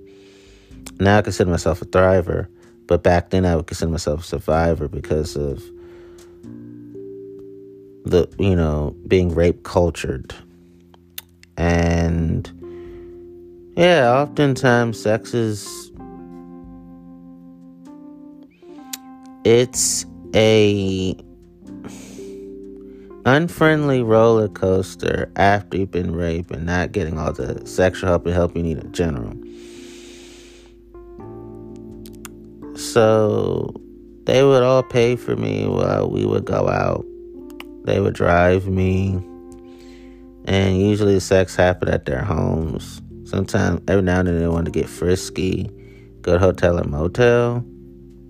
[1.00, 2.48] now I consider myself a thriver.
[2.88, 5.64] But back then I would consider myself a survivor because of
[8.04, 10.36] the, you know, being rape cultured.
[11.56, 12.52] And
[13.80, 15.90] yeah, oftentimes sex is
[19.46, 20.06] it's
[20.36, 21.16] a
[23.26, 28.36] unfriendly roller coaster after you've been raped and not getting all the sexual help and
[28.36, 29.34] help you need in general.
[32.76, 33.74] So
[34.26, 37.06] they would all pay for me while we would go out.
[37.86, 39.14] They would drive me.
[40.44, 43.02] And usually sex happened at their homes.
[43.30, 45.70] Sometimes, every now and then, they want to get frisky,
[46.22, 47.64] go to hotel or motel,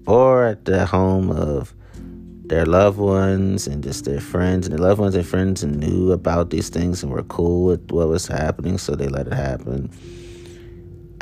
[0.06, 1.74] or at the home of
[2.46, 4.68] their loved ones and just their friends.
[4.68, 8.10] And their loved ones and friends knew about these things and were cool with what
[8.10, 9.90] was happening, so they let it happen.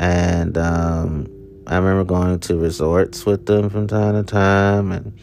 [0.00, 1.28] And um,
[1.68, 5.16] I remember going to resorts with them from time to time and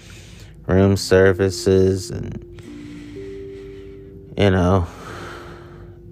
[0.67, 2.41] room services and,
[4.37, 4.87] you know,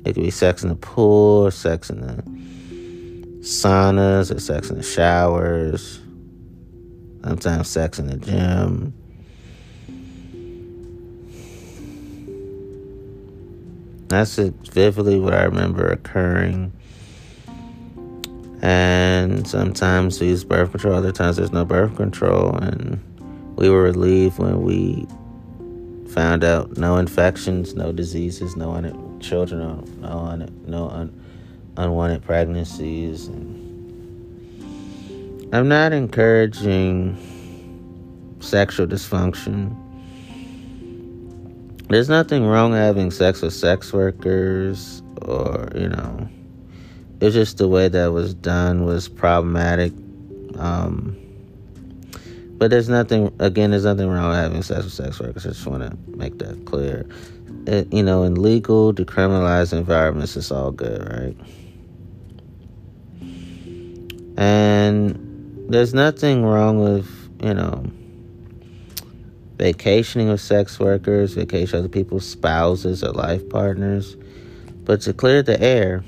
[0.06, 2.33] it could be sex in the pool, sex in the
[3.44, 6.00] saunas or sex in the showers,
[7.24, 8.94] sometimes sex in the gym.
[14.08, 16.72] That's vividly what I remember occurring.
[18.62, 22.56] And sometimes we use birth control, other times there's no birth control.
[22.56, 23.04] And
[23.58, 25.06] we were relieved when we
[26.12, 31.23] found out no infections, no diseases, no un- children, no, un- no un-
[31.78, 33.28] unwanted pregnancies.
[33.28, 33.64] And
[35.54, 37.18] I'm not encouraging
[38.40, 39.80] sexual dysfunction.
[41.90, 46.28] There's nothing wrong having sex with sex workers or, you know,
[47.22, 49.94] it's just the way that was done was problematic.
[50.58, 51.18] Um,
[52.58, 55.46] but there's nothing, again, there's nothing wrong with having sex with sex workers.
[55.46, 57.06] I just want to make that clear.
[57.68, 61.38] It, you know, in legal, decriminalized environments, it's all good, right?
[64.38, 67.08] And there's nothing wrong with,
[67.42, 67.84] you know,
[69.58, 74.18] vacationing with sex workers, vacation with other people's spouses or life partners.
[74.84, 76.04] But to clear the air,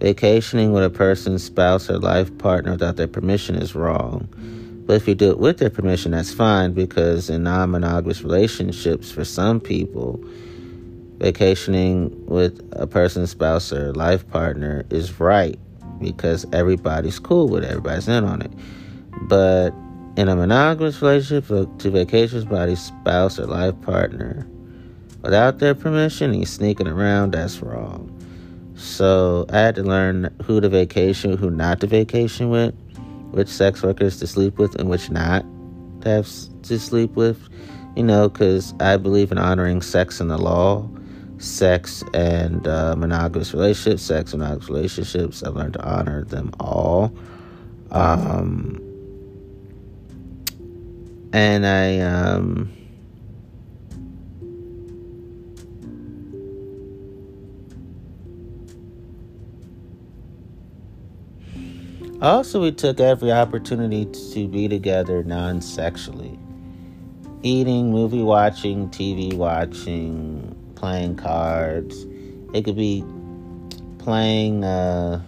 [0.00, 4.28] vacationing with a person's spouse or life partner without their permission is wrong.
[4.86, 9.10] But if you do it with their permission, that's fine because in non monogamous relationships,
[9.10, 10.18] for some people,
[11.18, 15.58] vacationing with a person's spouse or life partner is right
[16.00, 18.52] because everybody's cool with it, everybody's in on it.
[19.22, 19.70] But
[20.16, 21.46] in a monogamous relationship
[21.78, 24.46] to vacation with somebody's spouse or life partner
[25.22, 28.14] without their permission, he's sneaking around, that's wrong.
[28.74, 32.74] So I had to learn who to vacation, who not to vacation with
[33.30, 35.44] which sex workers to sleep with and which not
[36.02, 36.28] to have
[36.62, 37.48] to sleep with.
[37.96, 40.88] You know, because I believe in honoring sex in the law,
[41.38, 45.42] sex and uh, monogamous relationships, sex and monogamous relationships.
[45.42, 47.12] I've learned to honor them all.
[47.90, 48.82] Um,
[51.32, 52.72] and I um,
[62.20, 66.36] Also, we took every opportunity to be together non sexually.
[67.44, 72.06] Eating, movie watching, TV watching, playing cards.
[72.54, 73.04] It could be
[73.98, 75.20] playing, uh,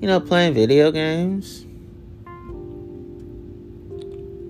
[0.00, 1.66] you know, playing video games,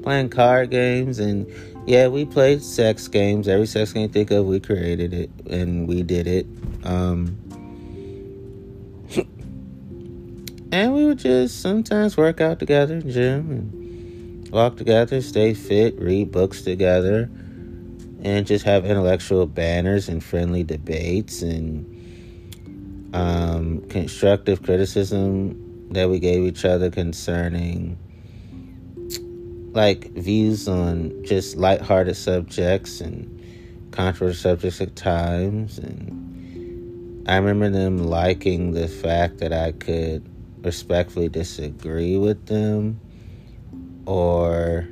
[0.05, 1.47] playing card games, and
[1.87, 3.49] yeah, we played sex games.
[3.49, 6.47] Every sex game you think of, we created it and we did it.
[6.85, 7.37] Um,
[10.71, 13.89] and we would just sometimes work out together gym and
[14.51, 17.31] walk together, stay fit, read books together,
[18.23, 21.95] and just have intellectual banners and friendly debates and
[23.15, 27.99] um, constructive criticism that we gave each other concerning
[29.73, 33.35] like views on just lighthearted subjects and
[33.93, 35.79] controversial subjects at times.
[35.79, 40.29] And I remember them liking the fact that I could
[40.65, 43.01] respectfully disagree with them
[44.09, 44.89] or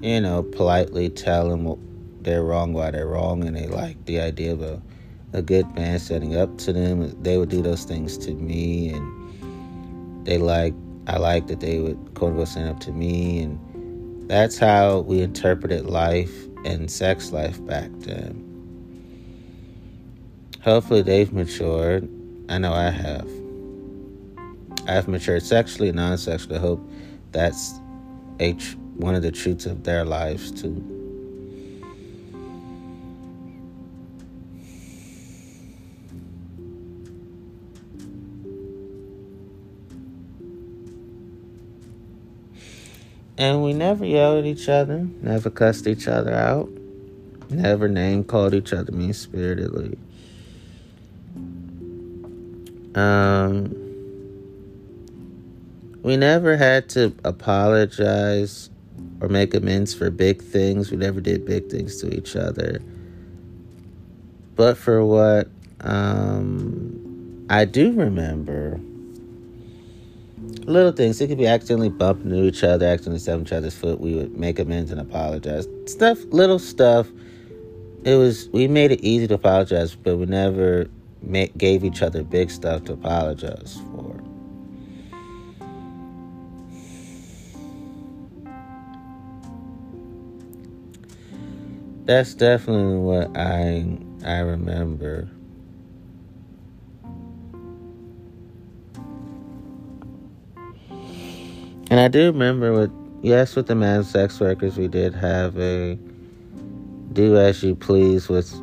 [0.00, 1.76] you know politely tell them
[2.22, 4.80] they're wrong why they're wrong and they like the idea of a,
[5.32, 10.26] a good man setting up to them they would do those things to me and
[10.26, 10.74] they like
[11.06, 15.22] I like that they would quote unquote stand up to me and that's how we
[15.22, 18.44] interpreted life and sex life back then.
[20.62, 22.06] Hopefully, they've matured.
[22.50, 23.28] I know I have.
[24.86, 26.56] I've matured sexually, non sexually.
[26.56, 26.86] I hope
[27.32, 27.77] that's
[28.40, 30.84] H one of the truths of their lives too.
[43.38, 46.68] And we never yelled at each other, never cussed each other out,
[47.48, 49.96] never name called each other mean spiritedly.
[52.96, 53.87] Um,
[56.02, 58.70] we never had to apologize
[59.20, 60.90] or make amends for big things.
[60.90, 62.80] We never did big things to each other.
[64.54, 65.48] But for what
[65.80, 68.80] um, I do remember
[70.68, 71.20] little things.
[71.20, 74.00] It could be accidentally bumping into each other, accidentally stepping each other's foot.
[74.00, 75.66] We would make amends and apologize.
[75.86, 77.08] Stuff, little stuff.
[78.04, 80.88] It was we made it easy to apologize, but we never
[81.22, 84.27] make, gave each other big stuff to apologize for.
[92.08, 95.28] That's definitely what I I remember.
[101.90, 102.90] And I do remember with
[103.20, 105.98] yes, with the male sex workers, we did have a
[107.12, 108.58] do as you please with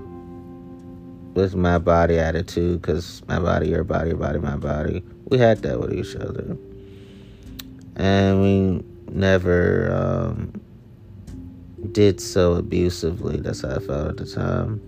[1.35, 5.03] with my body attitude, because my body, your body, your body, my body.
[5.25, 6.57] We had that with each other,
[7.95, 8.83] and we
[9.13, 10.64] never um,
[11.91, 13.37] did so abusively.
[13.37, 14.81] That's how I felt at the time.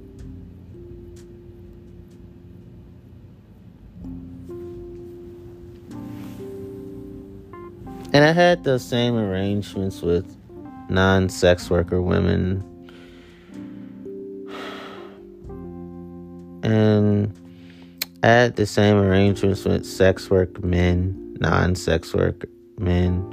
[8.13, 10.25] And I had those same arrangements with
[10.89, 12.63] non sex worker women.
[16.63, 17.31] And
[18.23, 22.45] I had the same arrangements with sex work men, non sex work
[22.79, 23.23] men,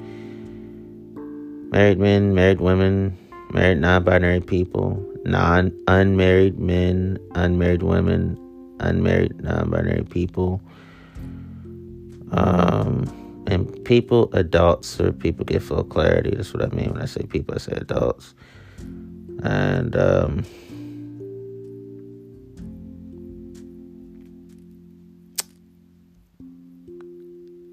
[1.71, 3.17] married men, married women,
[3.55, 8.37] married non binary people, non unmarried men, unmarried women,
[8.81, 10.61] unmarried non binary people.
[12.33, 13.07] Um,
[13.47, 16.35] and people, adults, or people get full clarity.
[16.35, 18.35] That's what I mean when I say people, I say adults.
[19.43, 20.45] And, um,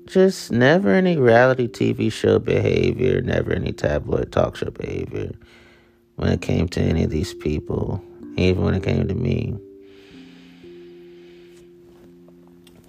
[0.05, 5.31] just never any reality TV show behavior, never any tabloid talk show behavior
[6.21, 7.99] when it came to any of these people,
[8.37, 9.57] even when it came to me.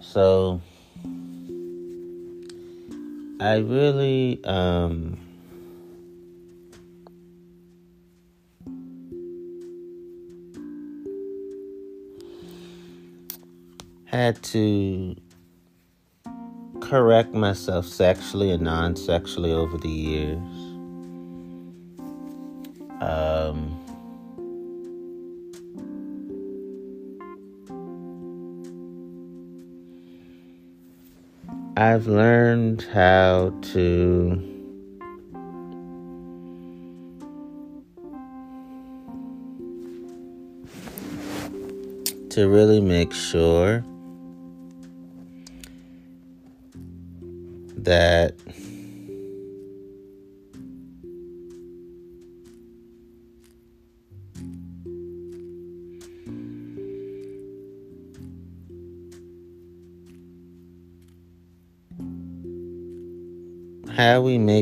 [0.00, 0.60] So,
[3.40, 5.16] I really um
[14.04, 15.16] had to
[16.80, 20.61] correct myself sexually and non-sexually over the years.
[31.82, 34.40] I've learned how to
[42.30, 43.84] to really make sure
[47.78, 48.36] that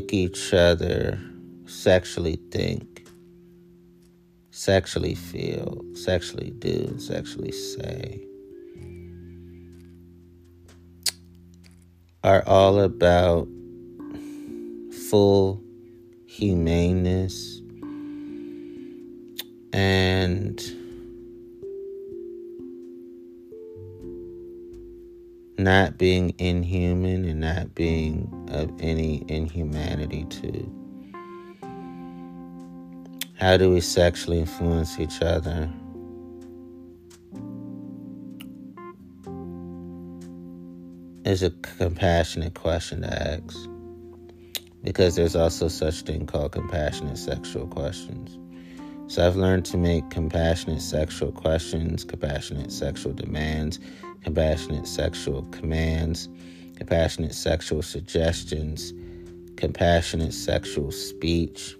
[0.00, 1.20] make each other
[1.66, 3.06] sexually think,
[4.50, 8.24] sexually feel, sexually do, sexually say.
[12.24, 13.46] Are all about
[15.10, 15.62] full
[16.26, 17.60] humaneness
[19.74, 20.62] and
[25.58, 30.70] not being inhuman and not being of any inhumanity to
[33.38, 35.70] how do we sexually influence each other?
[41.24, 43.56] Is a compassionate question to ask
[44.82, 48.38] because there's also such thing called compassionate sexual questions.
[49.06, 53.80] So i've learned to make compassionate sexual questions compassionate sexual demands
[54.22, 56.28] compassionate sexual commands,
[56.80, 58.94] compassionate sexual suggestions,
[59.56, 61.76] compassionate sexual speech,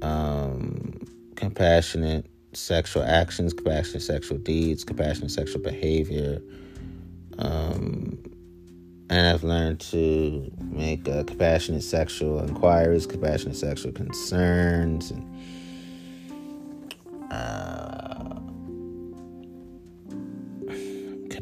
[0.00, 0.98] um,
[1.36, 2.24] compassionate
[2.54, 6.40] sexual actions, compassionate sexual deeds, compassionate sexual behavior.
[7.38, 8.18] Um,
[9.10, 15.30] and I've learned to make uh, compassionate sexual inquiries, compassionate sexual concerns, and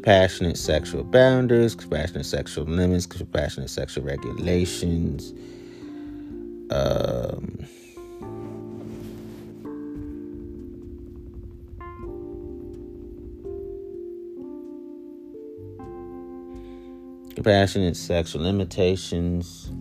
[0.03, 5.33] compassionate sexual boundaries, compassionate sexual limits, compassionate sexual regulations.
[6.69, 7.65] Um,
[17.35, 19.71] compassionate sexual limitations.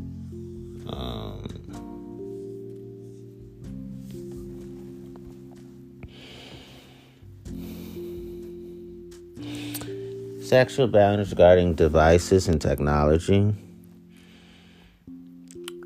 [10.52, 13.54] Sexual boundaries regarding devices and technology,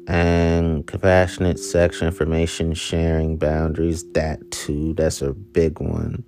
[0.08, 4.02] and compassionate sexual information sharing boundaries.
[4.14, 6.24] That too, that's a big one.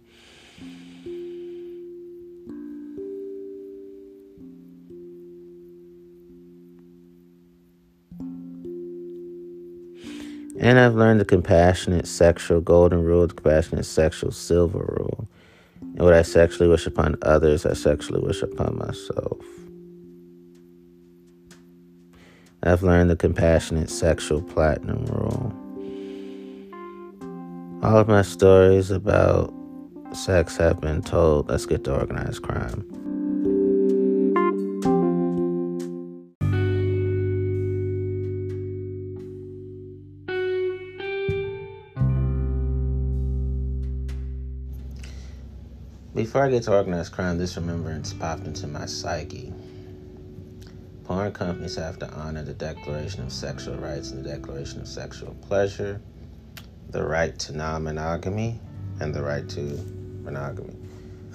[10.61, 15.28] And I've learned the compassionate sexual golden rule, the compassionate sexual silver rule.
[15.99, 19.45] And what I sexually wish upon others, I sexually wish upon myself.
[22.63, 25.53] I've learned the compassionate sexual platinum rule.
[27.83, 29.53] All of my stories about
[30.13, 31.49] sex have been told.
[31.49, 32.98] Let's get to organized crime.
[46.15, 49.53] Before I get to organized crime, this remembrance popped into my psyche.
[51.05, 55.35] Porn companies have to honor the Declaration of Sexual Rights and the Declaration of Sexual
[55.43, 56.01] Pleasure,
[56.91, 58.59] the right to non monogamy,
[59.01, 59.61] and the right to
[60.23, 60.77] monogamy.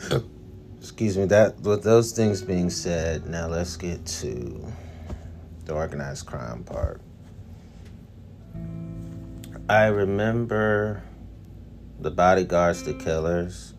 [0.80, 4.66] Excuse me, that with those things being said, now let's get to
[5.66, 7.00] the organized crime part.
[9.70, 11.04] I remember
[12.00, 13.74] the bodyguards, the killers,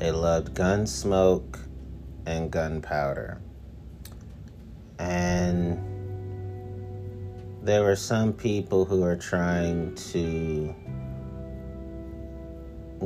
[0.00, 1.58] they loved gun smoke
[2.24, 3.38] and gunpowder.
[4.98, 5.78] And
[7.62, 10.74] there were some people who were trying to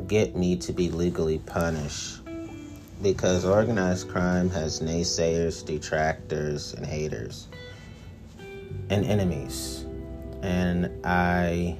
[0.07, 2.21] get me to be legally punished
[3.03, 7.49] because organized crime has naysayers, detractors, and haters
[8.89, 9.85] and enemies.
[10.43, 11.77] And I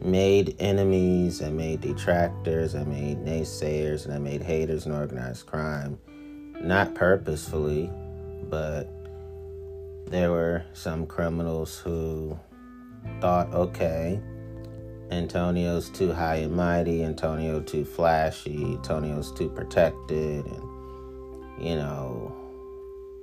[0.00, 5.98] made enemies, I made detractors, I made naysayers, and I made haters and organized crime.
[6.60, 7.90] Not purposefully,
[8.48, 8.88] but
[10.06, 12.38] there were some criminals who
[13.20, 14.20] thought, okay,
[15.10, 20.62] Antonio's too high and mighty, Antonio too flashy, Antonio's too protected, and
[21.60, 22.34] you know,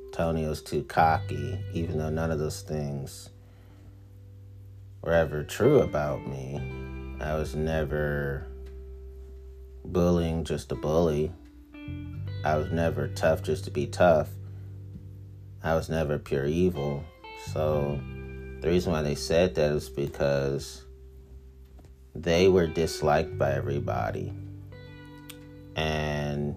[0.07, 3.29] Antonio's too cocky, even though none of those things
[5.05, 6.59] were ever true about me.
[7.21, 8.47] I was never
[9.85, 11.31] bullying just to bully.
[12.43, 14.29] I was never tough just to be tough.
[15.63, 17.03] I was never pure evil.
[17.53, 17.99] So
[18.61, 20.83] the reason why they said that is because
[22.15, 24.33] they were disliked by everybody.
[25.75, 26.55] And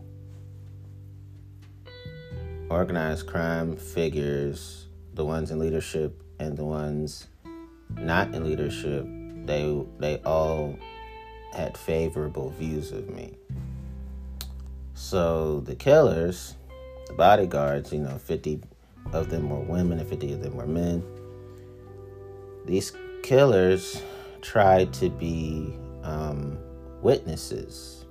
[2.70, 7.26] organized crime figures, the ones in leadership and the ones
[7.96, 9.06] not in leadership,
[9.46, 10.78] they they all
[11.52, 13.34] had favorable views of me.
[14.94, 16.56] So the killers,
[17.06, 18.60] the bodyguards, you know, 50
[19.12, 21.02] of them were women and 50 of them were men.
[22.66, 24.02] These killers
[24.42, 26.58] tried to be um,
[27.00, 28.04] witnesses.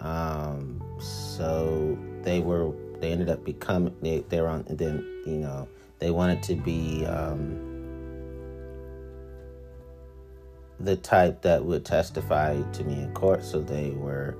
[0.00, 6.10] Um, so they were they ended up becoming they they're on then you know they
[6.10, 7.75] wanted to be um,
[10.80, 14.36] the type that would testify to me in court so they were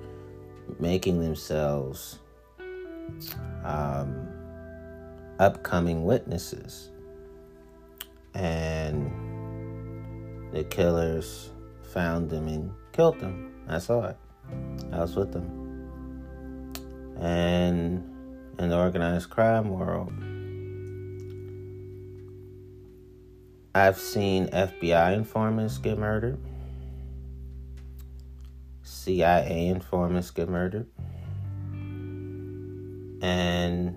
[0.79, 2.19] making themselves
[3.65, 4.29] um,
[5.39, 6.91] upcoming witnesses
[8.35, 9.11] and
[10.53, 11.51] the killers
[11.93, 13.53] found them and killed them.
[13.69, 14.17] I saw it.
[14.93, 15.65] I was with them.
[17.19, 18.05] And
[18.59, 20.13] in the organized crime world,
[23.77, 26.39] I've seen FBI informants get murdered,
[28.83, 30.87] CIA informants get murdered,
[33.21, 33.95] and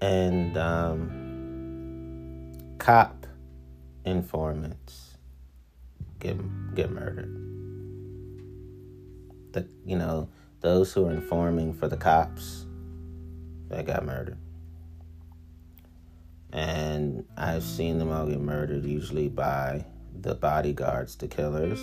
[0.00, 3.28] and um, cop
[4.04, 5.16] informants
[6.18, 6.36] get
[6.74, 7.32] get murdered.
[9.52, 10.28] The you know
[10.62, 12.66] those who are informing for the cops
[13.68, 14.41] that got murdered.
[16.52, 19.86] And I've seen them all get murdered, usually by
[20.20, 21.80] the bodyguards, the killers,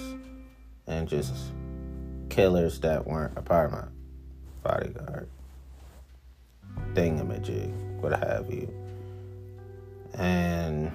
[0.85, 1.33] and just
[2.29, 3.87] killers that weren't a part of my
[4.63, 5.27] bodyguard.
[6.93, 8.71] Thingamajig, what have you.
[10.13, 10.91] And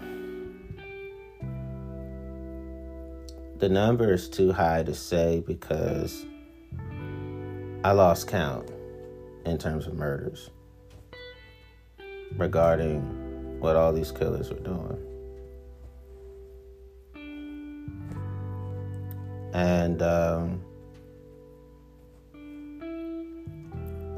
[3.59, 6.25] the number is too high to say because
[7.83, 8.71] I lost count
[9.45, 10.51] in terms of murders
[12.37, 13.24] regarding
[13.65, 14.99] what all these killers were doing.
[19.55, 20.63] And um,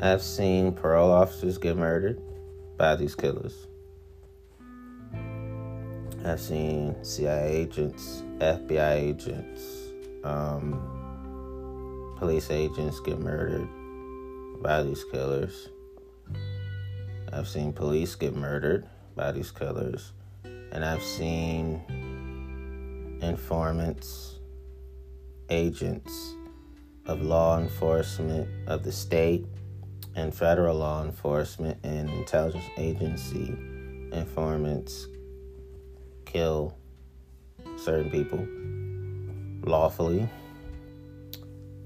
[0.00, 2.20] I've seen parole officers get murdered
[2.76, 3.68] by these killers.
[6.24, 9.92] I've seen CIA agents, FBI agents,
[10.24, 13.68] um, police agents get murdered
[14.60, 15.68] by these killers.
[17.32, 20.12] I've seen police get murdered by these killers.
[20.44, 21.80] And I've seen
[23.22, 24.38] informants,
[25.48, 26.34] agents
[27.06, 29.46] of law enforcement of the state
[30.14, 33.56] and federal law enforcement and intelligence agency
[34.12, 35.06] informants
[36.24, 36.76] kill
[37.76, 38.44] certain people
[39.70, 40.28] lawfully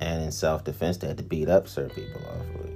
[0.01, 2.75] and in self-defense they had to beat up certain people lawfully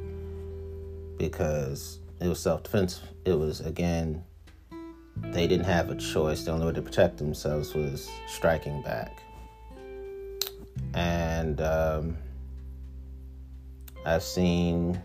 [1.16, 4.22] because it was self-defense it was again
[5.16, 6.44] they didn't have a choice.
[6.44, 9.18] The only way to protect themselves was striking back.
[10.94, 12.16] And um,
[14.06, 15.00] i've seen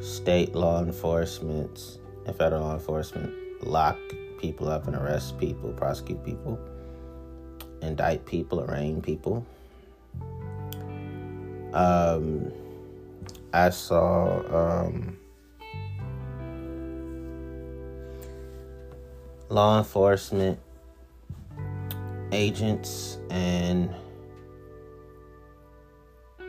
[0.00, 3.32] state law enforcement and federal law enforcement
[3.62, 3.98] lock
[4.40, 6.58] people up and arrest people prosecute people
[7.82, 9.46] indict people arraign people.
[11.72, 12.52] Um,
[13.52, 15.18] I saw um,
[19.48, 20.58] law enforcement
[22.32, 23.94] agents and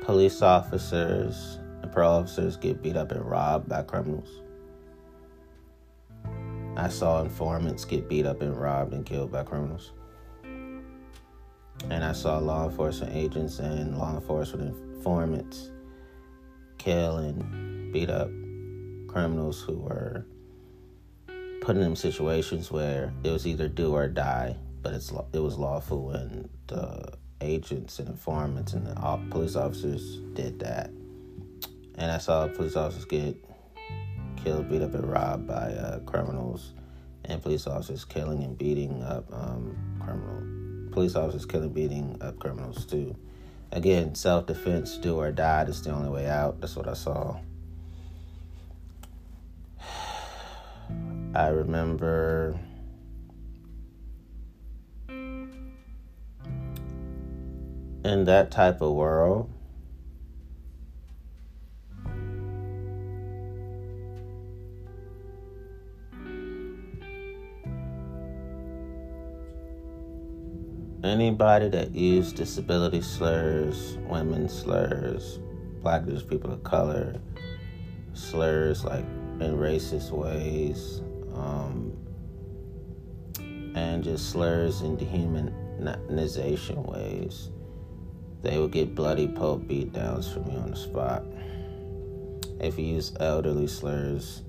[0.03, 4.41] police officers and pro officers get beat up and robbed by criminals.
[6.75, 9.93] I saw informants get beat up and robbed and killed by criminals.
[10.43, 15.71] And I saw law enforcement agents and law enforcement informants
[16.77, 18.29] kill and beat up
[19.07, 20.25] criminals who were
[21.61, 26.11] put in situations where it was either do or die, but it's it was lawful
[26.11, 28.95] and the agents and informants and the
[29.29, 30.89] police officers did that.
[31.95, 33.35] And I saw police officers get
[34.37, 36.73] killed, beat up, and robbed by uh, criminals,
[37.25, 42.85] and police officers killing and beating up um, criminal police officers killing, beating up criminals
[42.85, 43.15] too
[43.71, 45.63] again, self defense, do or die.
[45.63, 46.59] That's the only way out.
[46.61, 47.39] That's what I saw.
[51.37, 52.59] I remember
[55.07, 55.51] in
[58.25, 59.47] that type of world,
[71.03, 75.37] anybody that used disability slurs, women slurs,
[75.83, 77.21] black people of color,
[78.13, 79.05] slurs like
[79.39, 81.03] in racist ways,
[81.39, 81.93] um,
[83.75, 87.49] and just slurs in dehumanization ways,
[88.41, 91.23] they will get bloody pulp beat downs from you on the spot.
[92.59, 94.41] If you use elderly slurs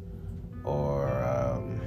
[0.64, 1.80] or um,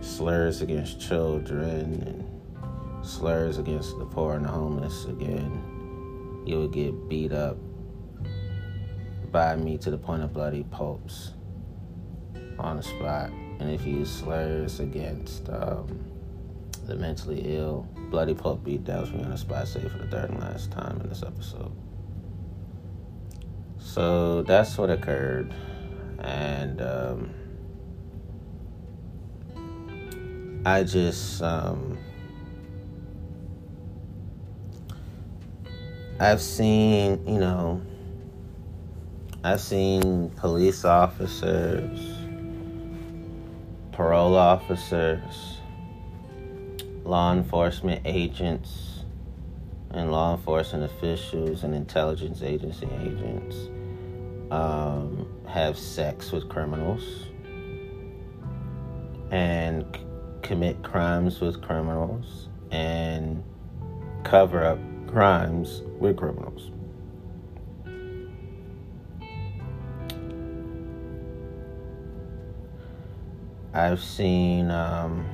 [0.00, 7.08] slurs against children and slurs against the poor and the homeless again, you will get
[7.08, 7.56] beat up
[9.32, 11.32] by me to the point of bloody pulps
[12.58, 13.30] on the spot.
[13.58, 16.04] And if you use slurs against um,
[16.86, 20.30] the mentally ill, bloody pulp beat downs me on the spot, say for the third
[20.30, 21.72] and last time in this episode.
[23.78, 25.54] So that's what occurred.
[26.18, 27.34] And um,
[30.64, 31.98] I just um,
[36.18, 37.82] I've seen, you know,
[39.44, 42.15] I've seen police officers,
[43.96, 45.56] parole officers,
[47.04, 49.04] law enforcement agents,
[49.92, 53.70] and law enforcement officials and intelligence agency agents
[54.50, 57.02] um, have sex with criminals
[59.30, 60.02] and c-
[60.42, 63.42] commit crimes with criminals and
[64.24, 66.70] cover up crimes with criminals.
[73.76, 75.26] I've seen um,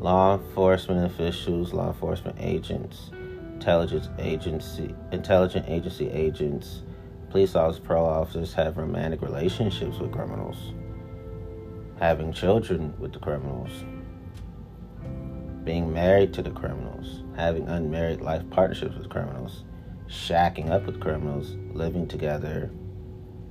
[0.00, 3.10] law enforcement officials, law enforcement agents,
[3.52, 6.84] intelligence agency, intelligent agency agents,
[7.28, 10.72] police officers, parole officers have romantic relationships with criminals,
[12.00, 13.84] having children with the criminals.
[15.64, 19.64] Being married to the criminals, having unmarried life partnerships with criminals,
[20.08, 22.70] shacking up with criminals, living together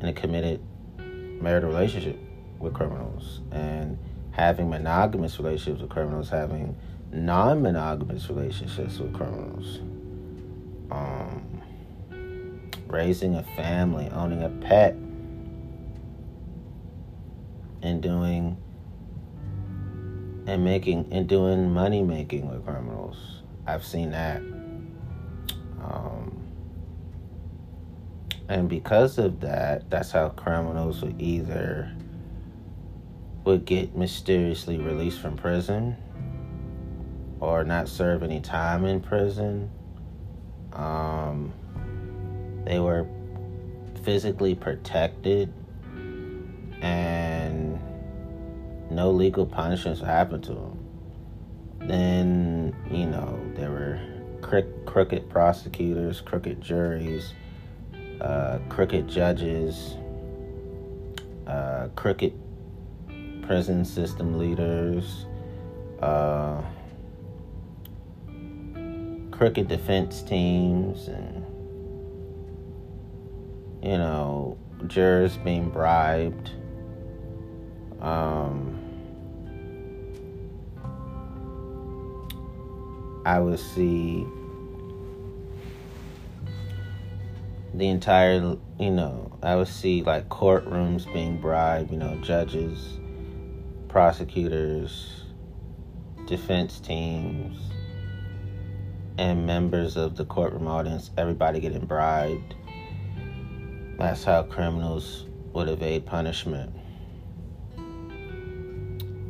[0.02, 0.60] in a committed
[1.40, 2.20] marital relationship
[2.60, 3.98] with criminals, and
[4.32, 6.76] having monogamous relationships with criminals, having
[7.12, 9.80] non monogamous relationships with criminals,
[10.92, 11.62] um,
[12.88, 14.94] raising a family, owning a pet,
[17.82, 18.58] and doing
[20.48, 23.42] and making and doing money making with criminals.
[23.66, 24.38] I've seen that.
[25.82, 26.48] Um,
[28.48, 31.92] and because of that, that's how criminals would either
[33.48, 35.96] would get mysteriously released from prison
[37.40, 39.72] or not serve any time in prison.
[40.74, 41.54] Um,
[42.66, 43.08] they were
[44.04, 45.54] physically protected
[46.82, 47.80] and
[48.92, 50.86] no legal punishments happened to them.
[51.80, 53.98] Then, you know, there were
[54.86, 57.32] crooked prosecutors, crooked juries,
[58.20, 59.96] uh, crooked judges,
[61.48, 62.34] uh, crooked
[63.48, 65.26] prison system leaders,
[66.02, 66.62] uh,
[69.32, 71.46] crooked defense teams, and
[73.82, 74.58] you know,
[74.88, 76.52] jurors being bribed.
[78.02, 78.78] Um,
[83.26, 84.26] I would see
[87.74, 93.00] the entire, you know, I would see like courtrooms being bribed, you know, judges,
[93.98, 95.24] prosecutors,
[96.28, 97.58] defense teams,
[99.18, 102.54] and members of the courtroom audience, everybody getting bribed.
[103.98, 106.72] That's how criminals would evade punishment.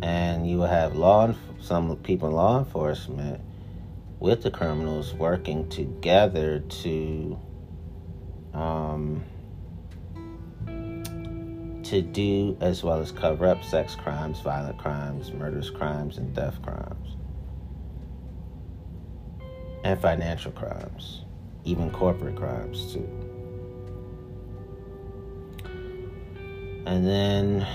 [0.02, 3.39] And you will have law, some people in law enforcement
[4.19, 7.39] with the criminals working together to
[8.53, 9.23] um,
[11.90, 16.62] to do as well as cover up sex crimes, violent crimes, murderous crimes, and death
[16.62, 17.16] crimes,
[19.86, 21.24] and financial crimes,
[21.64, 23.08] even corporate crimes too.
[26.86, 27.68] And then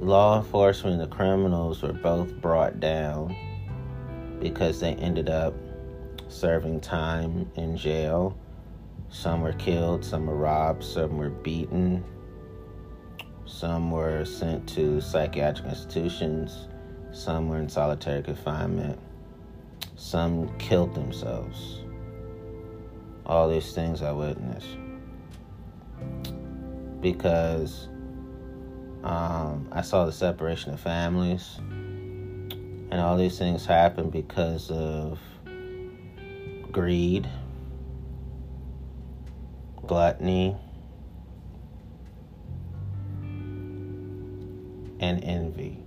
[0.00, 3.34] law enforcement and the criminals were both brought down
[4.40, 5.54] because they ended up
[6.28, 8.36] serving time in jail.
[9.08, 12.04] Some were killed, some were robbed, some were beaten,
[13.46, 16.68] some were sent to psychiatric institutions,
[17.12, 18.98] some were in solitary confinement,
[19.96, 21.80] some killed themselves.
[23.26, 24.76] All these things I witnessed.
[27.00, 27.88] Because
[29.04, 31.56] um, I saw the separation of families.
[31.58, 35.18] And all these things happen because of
[36.74, 37.28] greed,
[39.86, 40.56] gluttony,
[44.98, 45.78] and envy,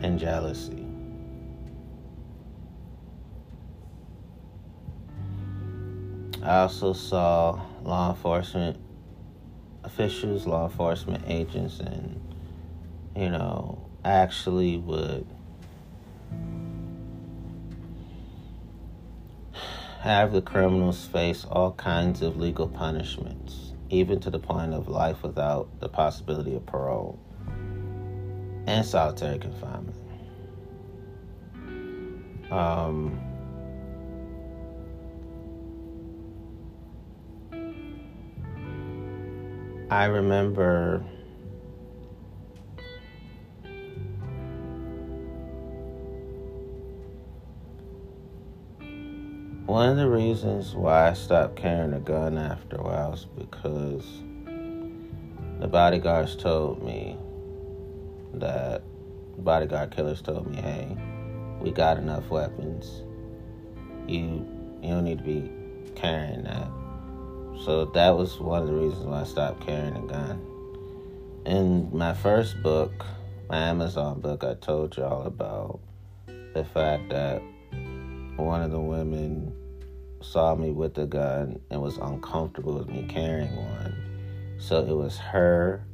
[0.00, 0.86] and jealousy.
[6.44, 8.78] I also saw law enforcement
[9.82, 12.20] officials, law enforcement agents, and
[13.16, 15.26] you know, actually would
[20.00, 25.22] have the criminals face all kinds of legal punishments, even to the point of life
[25.22, 27.18] without the possibility of parole
[28.66, 29.96] and solitary confinement.
[32.52, 33.18] Um,
[39.90, 41.02] I remember
[49.68, 54.02] one of the reasons why I stopped carrying a gun after a while is because
[55.60, 57.18] the bodyguards told me
[58.32, 58.80] that
[59.36, 60.96] bodyguard killers told me, "Hey,
[61.60, 63.02] we got enough weapons.
[64.06, 64.46] You
[64.80, 65.52] you don't need to be
[65.94, 66.68] carrying that."
[67.62, 70.40] So that was one of the reasons why I stopped carrying a gun.
[71.44, 73.04] In my first book,
[73.50, 75.80] my Amazon book, I told y'all about
[76.54, 77.42] the fact that
[78.38, 79.52] one of the women
[80.20, 84.56] saw me with a gun and was uncomfortable with me carrying one.
[84.58, 85.84] So it was her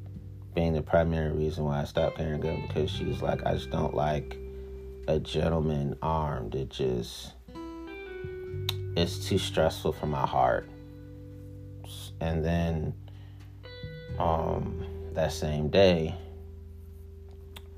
[0.55, 3.71] being the primary reason why I stopped carrying a gun because she's like, I just
[3.71, 4.39] don't like
[5.09, 6.55] a gentleman armed.
[6.55, 7.33] It just,
[8.97, 10.69] it's too stressful for my heart
[12.21, 12.95] and then
[14.19, 16.15] um, that same day,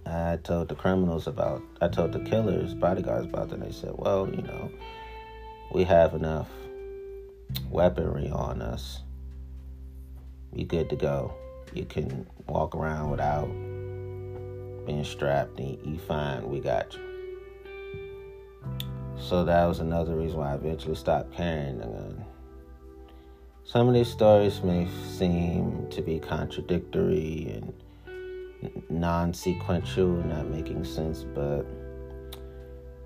[0.04, 3.60] I told the criminals about, I told the killers, bodyguards about that.
[3.60, 4.70] They said, well, you know,
[5.72, 6.48] we have enough
[7.70, 9.02] weaponry on us.
[10.52, 11.34] You good to go.
[11.74, 13.46] You can walk around without
[14.86, 15.58] being strapped.
[15.58, 16.48] And you fine.
[16.48, 17.00] We got you.
[19.18, 22.24] So that was another reason why I eventually stopped carrying the gun.
[23.64, 27.72] Some of these stories may seem to be contradictory and
[28.88, 31.66] non sequential, not making sense, but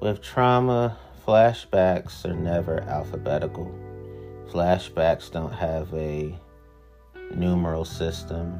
[0.00, 0.98] with trauma
[1.30, 3.72] flashbacks are never alphabetical.
[4.50, 6.36] Flashbacks don't have a
[7.32, 8.58] numeral system.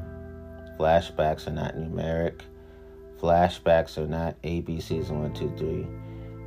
[0.79, 2.39] Flashbacks are not numeric.
[3.19, 5.81] Flashbacks are not ABCs and 1, 2, 3.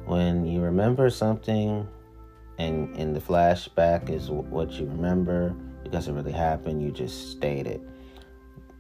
[0.06, 1.86] When you remember something
[2.56, 7.82] and in the flashback is what you remember it really happened, you just state it.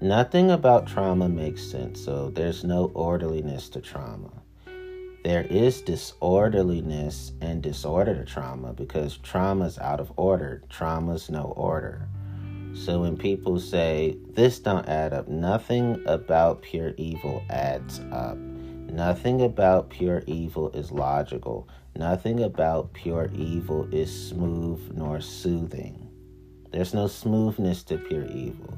[0.00, 4.43] Nothing about trauma makes sense, so there's no orderliness to trauma.
[5.24, 10.62] There is disorderliness and disorder to trauma because trauma is out of order.
[10.68, 12.06] Trauma's no order.
[12.74, 18.36] So when people say this don't add up, nothing about pure evil adds up.
[18.36, 21.70] Nothing about pure evil is logical.
[21.96, 26.10] Nothing about pure evil is smooth nor soothing.
[26.70, 28.76] There's no smoothness to pure evil.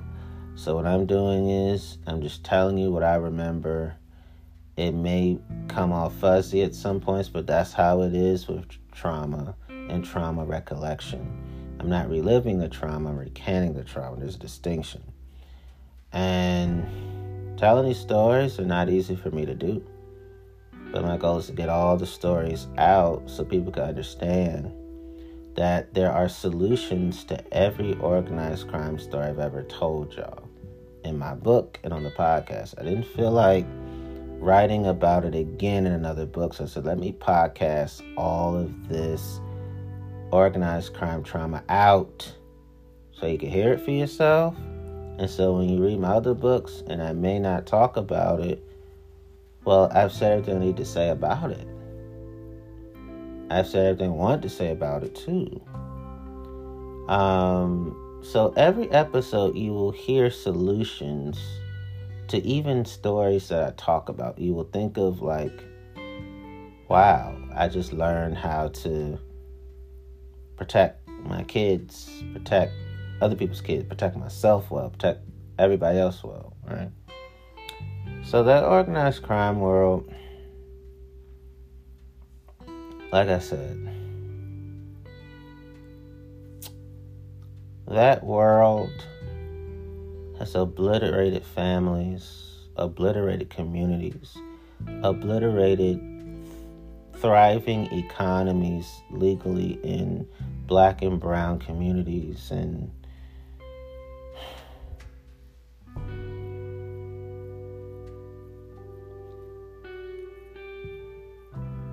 [0.55, 3.97] So what I'm doing is I'm just telling you what I remember.
[4.77, 5.39] It may
[5.69, 10.45] come off fuzzy at some points, but that's how it is with trauma and trauma
[10.45, 11.77] recollection.
[11.81, 14.19] I'm not reliving the trauma, I'm recanting the trauma.
[14.19, 15.03] There's a distinction.
[16.13, 16.87] And
[17.59, 19.85] telling these stories are not easy for me to do.
[20.93, 24.73] But my goal is to get all the stories out so people can understand
[25.57, 30.49] that there are solutions to every organized crime story I've ever told y'all
[31.05, 32.75] in my book and on the podcast.
[32.79, 33.67] I didn't feel like
[34.39, 38.89] writing about it again in another book, so I said, let me podcast all of
[38.89, 39.41] this
[40.31, 42.33] organized crime trauma out
[43.13, 44.57] so you can hear it for yourself.
[45.19, 48.63] And so when you read my other books, and I may not talk about it,
[49.65, 51.67] well, I've said everything I need to say about it.
[53.51, 55.61] I've said everything I want to say about it too.
[57.09, 61.39] Um, so every episode, you will hear solutions
[62.29, 64.39] to even stories that I talk about.
[64.39, 65.59] You will think of like,
[66.89, 69.19] wow, I just learned how to
[70.57, 72.73] protect my kids, protect
[73.21, 75.21] other people's kids, protect myself well, protect
[75.59, 76.91] everybody else well, right?
[78.25, 80.11] So that organized crime world
[83.13, 83.89] like I said,
[87.89, 88.91] that world
[90.39, 94.37] has obliterated families, obliterated communities,
[95.03, 96.01] obliterated
[97.15, 100.27] thriving economies legally in
[100.67, 102.51] black and brown communities.
[102.51, 102.91] And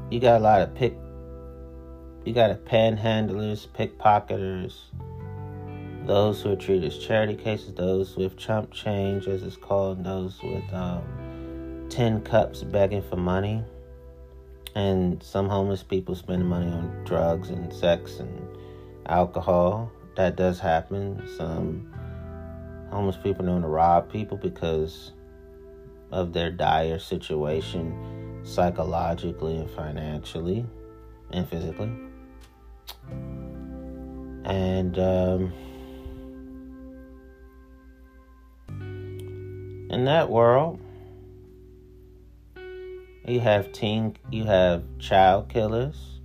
[0.09, 0.93] you got a lot of pick
[2.25, 4.75] you got a panhandlers, pickpocketers,
[6.05, 10.41] those who are treated as charity cases, those with chump change, as it's called, those
[10.43, 13.63] with um, tin cups begging for money,
[14.75, 18.47] and some homeless people spending money on drugs and sex and
[19.05, 19.91] alcohol.
[20.15, 21.23] That does happen.
[21.37, 21.91] Some
[22.91, 25.13] homeless people known to rob people because
[26.11, 30.65] of their dire situation, psychologically and financially
[31.31, 31.91] and physically.
[34.45, 35.53] And um,
[39.93, 40.79] in that world,
[43.27, 46.19] you have teen, you have child killers,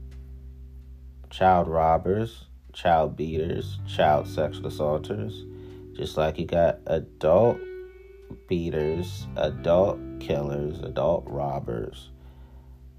[1.29, 5.45] child robbers, child beaters, child sexual assaulters,
[5.95, 7.59] just like you got adult
[8.49, 12.09] beaters, adult killers, adult robbers,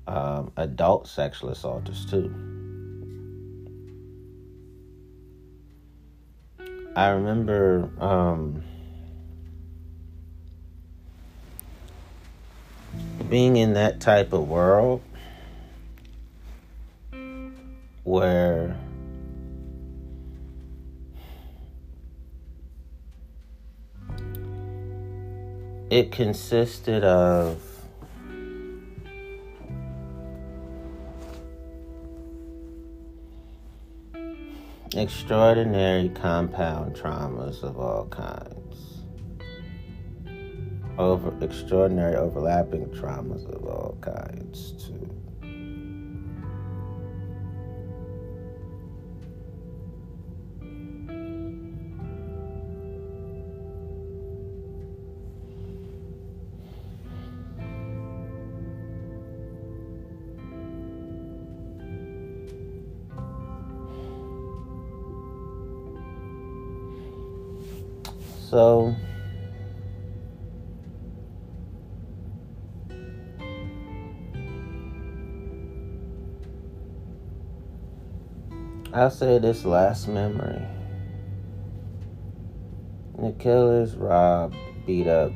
[0.07, 2.31] um, adult sexual assaulters too.
[6.95, 8.63] I remember um,
[13.29, 15.01] being in that type of world
[18.03, 18.75] where
[25.89, 27.61] it consisted of
[34.95, 38.68] extraordinary compound traumas of all kinds,
[40.99, 45.18] over extraordinary overlapping traumas of all kinds too.
[78.99, 80.61] I'll say this last memory.
[83.17, 85.31] The killers robbed, beat up,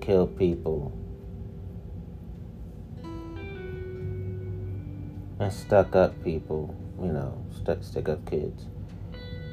[0.00, 0.90] killed people,
[5.38, 8.64] and stuck up people, you know, stuck, stick up kids.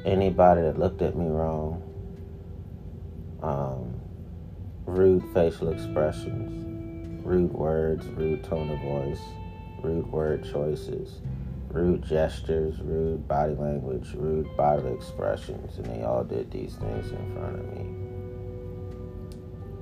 [0.06, 1.82] Anybody that looked at me wrong,
[3.42, 4.00] um,
[4.86, 9.20] rude facial expressions, rude words, rude tone of voice,
[9.82, 11.20] rude word choices,
[11.70, 17.34] rude gestures, rude body language, rude bodily expressions, and they all did these things in
[17.34, 17.86] front of me.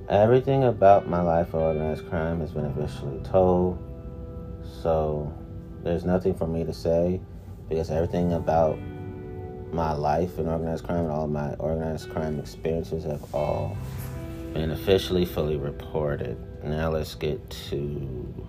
[0.07, 3.77] Everything about my life of organized crime has been officially told,
[4.81, 5.31] so
[5.83, 7.19] there's nothing for me to say
[7.67, 8.77] because everything about
[9.71, 13.77] my life in organized crime and all my organized crime experiences have all
[14.53, 16.37] been officially fully reported.
[16.63, 18.47] Now let's get to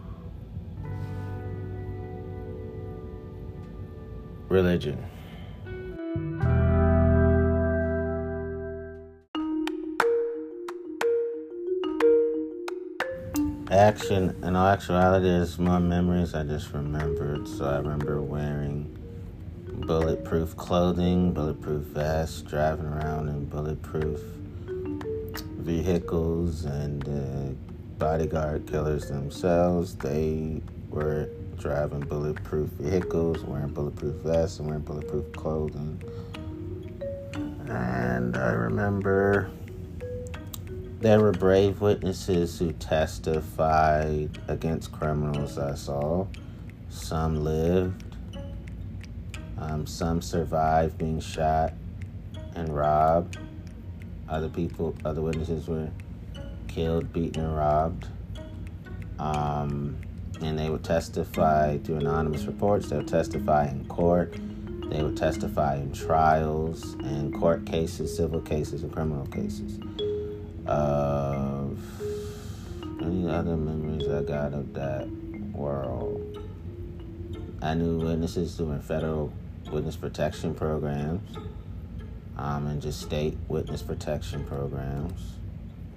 [4.51, 5.02] religion.
[13.70, 17.47] Action, in all actuality, there's more memories I just remembered.
[17.47, 18.97] So I remember wearing
[19.86, 24.20] bulletproof clothing, bulletproof vests, driving around in bulletproof
[25.59, 27.55] vehicles, and the
[27.98, 29.94] bodyguard killers themselves.
[29.94, 31.28] They were
[31.60, 36.02] driving bulletproof vehicles, wearing bulletproof vests, and wearing bulletproof clothing.
[37.68, 39.50] And I remember
[41.00, 46.26] there were brave witnesses who testified against criminals I saw.
[46.88, 48.16] Some lived,
[49.58, 51.74] um, some survived being shot
[52.54, 53.38] and robbed.
[54.28, 55.90] Other people, other witnesses were
[56.68, 58.06] killed, beaten, and robbed.
[59.18, 59.98] Um,
[60.42, 62.88] and they would testify through anonymous reports.
[62.88, 64.34] They would testify in court.
[64.90, 69.78] They would testify in trials and court cases, civil cases, and criminal cases.
[70.66, 71.78] Of
[73.02, 75.08] any other memories I got of that
[75.52, 76.38] world,
[77.62, 79.32] I knew witnesses doing federal
[79.70, 81.36] witness protection programs
[82.36, 85.34] um, and just state witness protection programs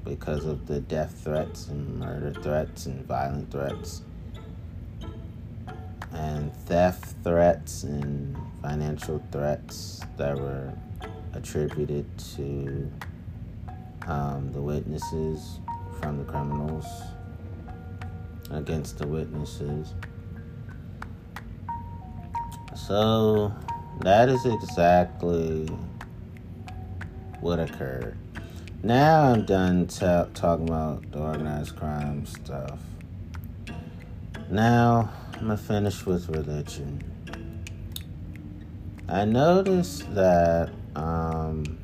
[0.04, 4.02] because of the death threats and murder threats and violent threats
[6.14, 10.74] and theft threats and financial threats that were
[11.34, 12.92] attributed to
[14.08, 15.60] um, the witnesses
[16.00, 16.86] from the criminals
[18.52, 19.94] against the witnesses.
[22.76, 23.54] So
[24.02, 25.68] that is exactly
[27.40, 28.18] what occurred.
[28.84, 32.80] Now I'm done talking about the organized crime stuff.
[34.50, 35.10] Now
[35.44, 37.04] I'm gonna finish with religion.
[39.10, 41.78] I noticed that um,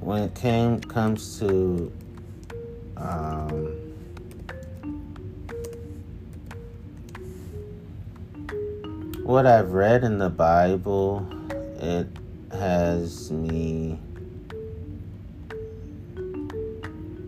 [0.00, 1.92] when it came comes to
[2.96, 3.66] um,
[9.22, 11.24] what I've read in the Bible,
[11.78, 12.08] it
[12.62, 13.98] has me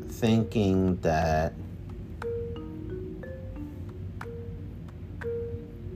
[0.06, 1.52] thinking that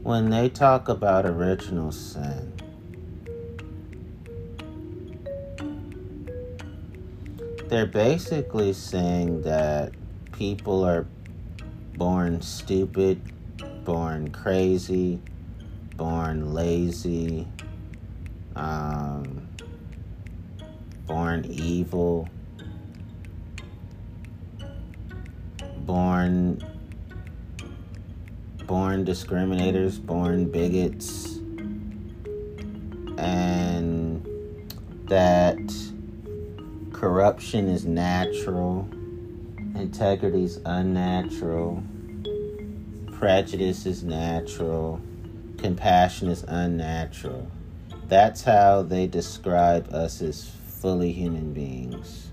[0.02, 2.52] when they talk about original sin,
[7.68, 9.92] they're basically saying that
[10.32, 11.06] people are
[11.96, 13.22] born stupid,
[13.84, 15.20] born crazy,
[15.96, 17.46] born lazy,
[18.56, 19.07] um,
[21.42, 22.28] born evil,
[25.86, 26.64] born
[28.66, 31.36] born discriminators, born bigots,
[33.18, 34.26] and
[35.06, 35.58] that
[36.92, 38.86] corruption is natural,
[39.74, 41.82] integrity is unnatural,
[43.12, 45.00] prejudice is natural,
[45.56, 47.50] compassion is unnatural.
[48.06, 52.30] That's how they describe us as fully human beings.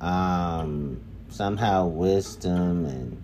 [0.00, 3.22] Um, somehow wisdom and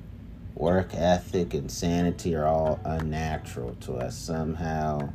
[0.54, 4.16] work ethic and sanity are all unnatural to us.
[4.16, 5.12] Somehow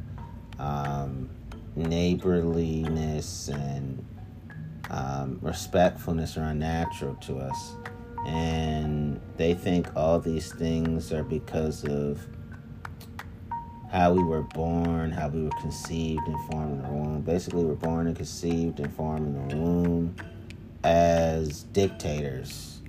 [0.58, 1.30] um,
[1.76, 4.06] neighborliness and
[4.90, 7.76] um, respectfulness are unnatural to us.
[8.26, 12.26] And they think all these things are because of
[13.92, 17.22] how we were born, how we were conceived and formed in the womb.
[17.22, 20.16] Basically, we're born and conceived and formed in the womb,
[20.84, 22.82] as dictators,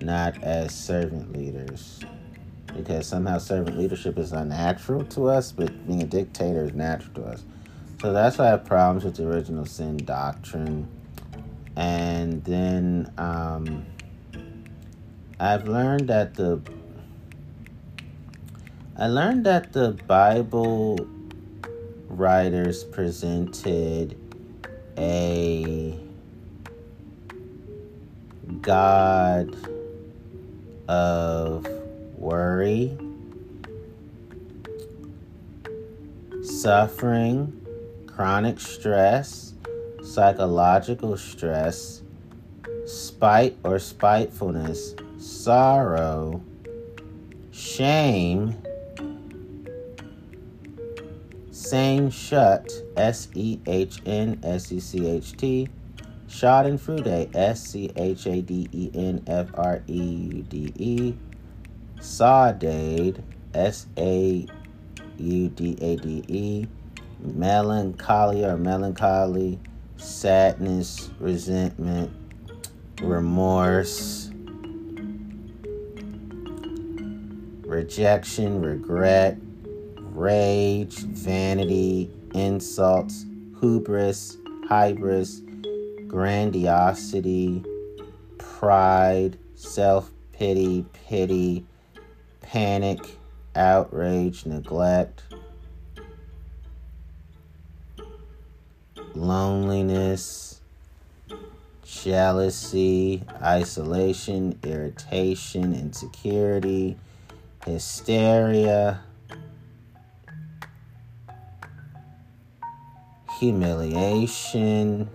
[0.00, 2.00] not as servant leaders.
[2.74, 7.24] Because somehow servant leadership is unnatural to us, but being a dictator is natural to
[7.24, 7.44] us.
[8.00, 10.88] So that's why I have problems with the original sin doctrine.
[11.76, 13.84] And then um,
[15.38, 16.62] I've learned that the
[18.96, 20.98] I learned that the Bible
[22.08, 24.16] writers presented
[24.98, 25.98] a
[28.60, 29.56] God
[30.88, 31.66] of
[32.18, 32.98] worry,
[36.42, 37.64] suffering,
[38.06, 39.54] chronic stress,
[40.02, 42.02] psychological stress,
[42.86, 46.42] spite or spitefulness, sorrow,
[47.50, 48.56] shame,
[51.70, 55.68] Sehnsucht, S E H N S E C H T,
[56.26, 61.14] Schadenfreude, S C H A D E N F R E U D E,
[62.00, 63.22] Saudade,
[63.54, 64.46] S A
[65.18, 66.66] U D A D E,
[67.20, 69.60] melancholy or melancholy,
[69.96, 72.10] sadness, resentment,
[73.00, 74.32] remorse,
[77.64, 79.38] rejection, regret,
[80.10, 83.24] rage, vanity, insults,
[83.60, 84.36] hubris,
[84.68, 85.40] hybris,
[86.06, 87.64] grandiosity,
[88.38, 91.64] pride, self pity, pity,
[92.40, 92.98] panic,
[93.54, 95.22] outrage, neglect,
[99.14, 100.60] loneliness,
[101.84, 106.96] jealousy, isolation, irritation, insecurity,
[107.66, 109.00] hysteria,
[113.40, 115.08] humiliation,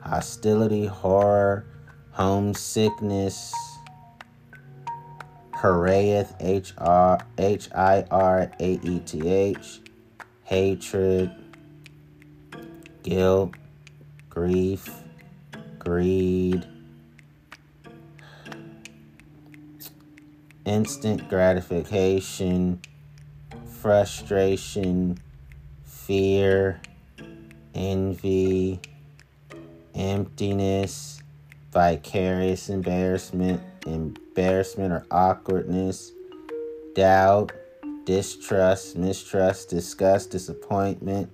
[0.00, 1.64] hostility, horror,
[2.10, 3.54] homesickness,
[5.52, 9.80] Hiraeth, H R H I R A E T H,
[10.42, 11.30] hatred,
[13.04, 13.54] guilt,
[14.28, 14.88] grief,
[15.78, 16.66] greed,
[20.64, 22.80] instant gratification,
[23.80, 25.18] frustration,
[25.84, 26.80] fear,
[27.78, 28.80] envy,
[29.94, 31.22] emptiness,
[31.72, 36.12] vicarious embarrassment, embarrassment or awkwardness,
[36.94, 37.52] doubt,
[38.04, 41.32] distrust, mistrust, disgust, disappointment,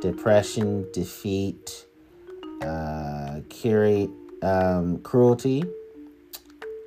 [0.00, 1.86] depression, defeat,
[2.62, 4.10] uh, curate,
[4.42, 5.64] um, cruelty,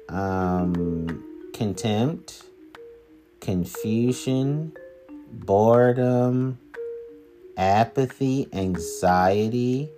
[0.07, 1.23] um,
[1.53, 2.43] contempt,
[3.41, 4.71] confusion,
[5.31, 6.57] boredom,
[7.57, 9.89] apathy, anxiety,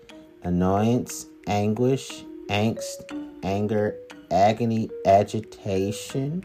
[0.44, 3.12] annoyance, anguish, angst,
[3.44, 3.96] anger,
[4.32, 6.44] agony, agitation.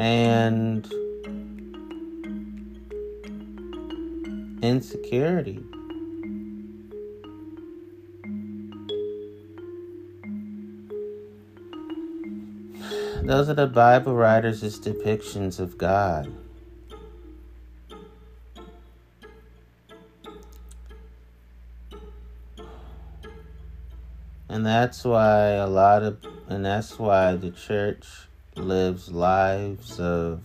[0.00, 0.90] And
[4.62, 5.62] insecurity.
[13.22, 16.32] Those are the Bible writers' depictions of God.
[24.48, 28.29] And that's why a lot of, and that's why the church
[28.60, 30.40] lives lives of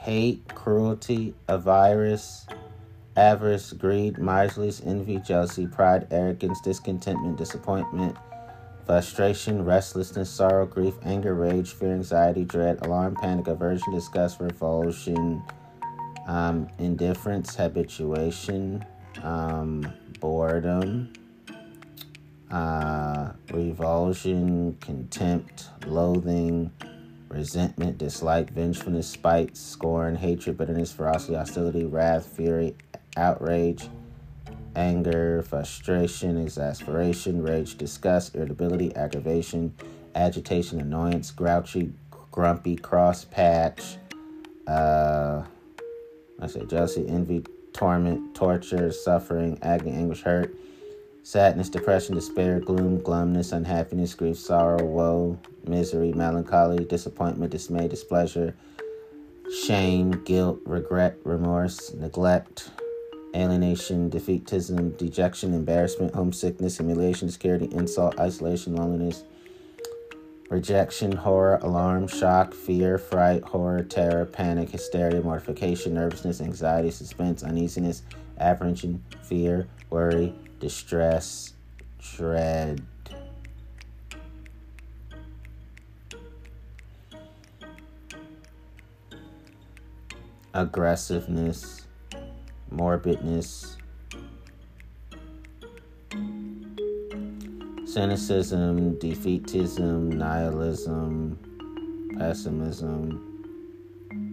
[0.00, 2.46] hate, cruelty, a virus,
[3.16, 8.16] avarice, greed, miserliness, envy, jealousy, pride, arrogance, discontentment, disappointment,
[8.86, 15.42] frustration, restlessness, sorrow, grief, anger, rage, fear, anxiety, dread, alarm, panic, aversion, disgust, revulsion,
[16.26, 18.84] um, indifference, habituation,
[19.22, 19.86] um,
[20.18, 21.12] boredom,
[22.50, 26.70] uh, revulsion, contempt, loathing,
[27.28, 32.74] resentment, dislike, vengefulness, spite, scorn, hatred, bitterness, ferocity, hostility, wrath, fury,
[33.16, 33.88] outrage,
[34.74, 39.74] anger, frustration, exasperation, rage, disgust, irritability, aggravation,
[40.14, 41.92] agitation, annoyance, grouchy,
[42.30, 43.96] grumpy, cross patch,
[44.66, 45.42] uh,
[46.40, 50.54] I say jealousy, envy, torment, torture, suffering, agony, anguish, hurt,
[51.22, 58.54] sadness, depression, despair, gloom, glumness, unhappiness, grief, sorrow, woe, misery, melancholy, disappointment, dismay, displeasure,
[59.64, 62.70] shame, guilt, regret, remorse, neglect,
[63.34, 69.24] alienation, defeatism, dejection, embarrassment, homesickness, humiliation, insecurity, insult, isolation, loneliness,
[70.48, 78.02] rejection, horror, alarm, shock, fear, fright, horror, terror, panic, hysteria, mortification, nervousness, anxiety, suspense, uneasiness,
[78.38, 81.54] apprehension, fear, worry, distress,
[81.98, 82.82] dread.
[90.52, 91.86] Aggressiveness,
[92.70, 93.76] morbidness,
[97.86, 101.38] cynicism, defeatism, nihilism,
[102.18, 103.40] pessimism,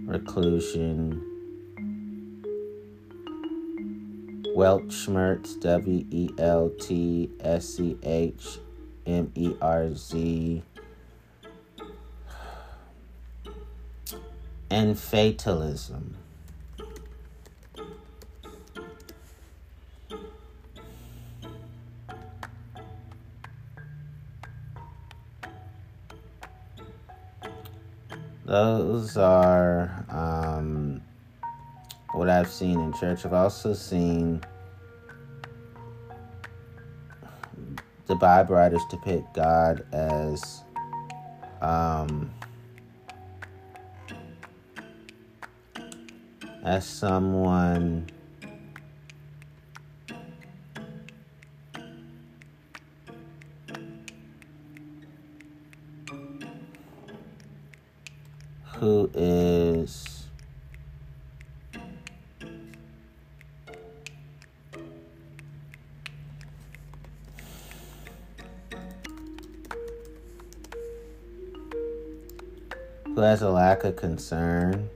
[0.06, 1.37] reclusion,
[4.58, 8.58] Weltschmerz, W E L T S C H
[9.06, 10.64] M E R Z,
[14.72, 16.18] and fatalism.
[28.44, 30.27] Those are um,
[32.28, 33.26] what I've seen in church.
[33.26, 34.42] I've also seen
[38.06, 40.64] the Bible writers depict God as
[41.62, 42.30] um,
[46.66, 48.10] as someone
[58.76, 60.07] who is
[73.18, 74.88] who has a lack of concern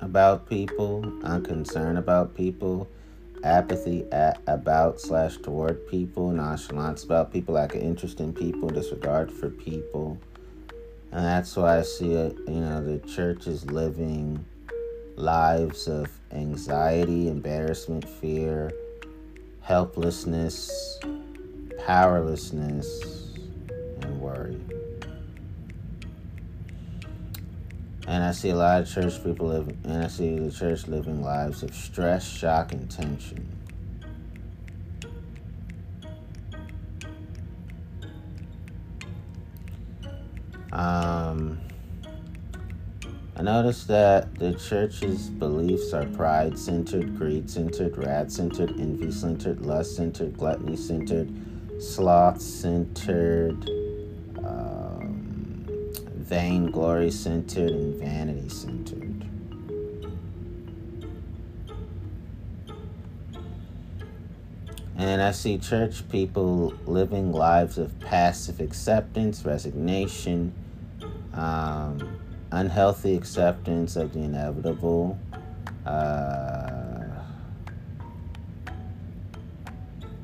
[0.00, 2.88] about people, unconcern about people,
[3.44, 9.30] apathy at, about slash toward people, nonchalance about people, lack of interest in people, disregard
[9.30, 10.18] for people.
[11.12, 14.44] And that's why I see it, you know, the church is living
[15.14, 18.72] lives of anxiety, embarrassment, fear,
[19.60, 20.98] helplessness,
[21.86, 23.13] powerlessness,
[28.14, 31.20] And I see a lot of church people living, and I see the church living
[31.20, 33.44] lives of stress, shock, and tension.
[40.70, 41.58] Um,
[43.34, 49.60] I noticed that the church's beliefs are pride centered, greed centered, wrath centered, envy centered,
[49.66, 51.32] lust centered, gluttony centered,
[51.82, 53.68] sloth centered,
[56.24, 59.26] vainglory centered, and vanity centered.
[64.96, 70.54] And I see church people living lives of passive acceptance, resignation,
[71.34, 72.18] um,
[72.50, 75.18] unhealthy acceptance of the inevitable,
[75.84, 77.04] uh,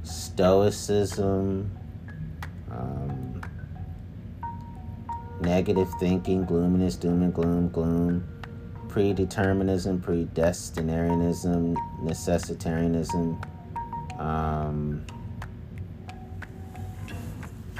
[0.02, 1.70] stoicism,
[5.50, 8.24] negative thinking, gloominess, doom and gloom, gloom,
[8.86, 11.74] predeterminism, predestinarianism,
[12.04, 13.26] necessitarianism,
[14.20, 15.04] um,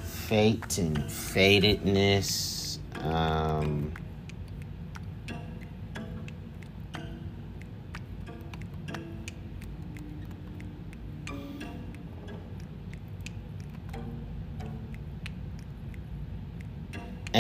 [0.03, 3.93] fate and fatedness um,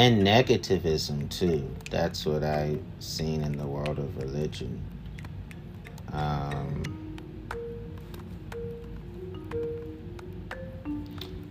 [0.00, 1.68] and negativism too.
[1.90, 4.80] That's what I've seen in the world of religion.
[6.10, 7.18] Um,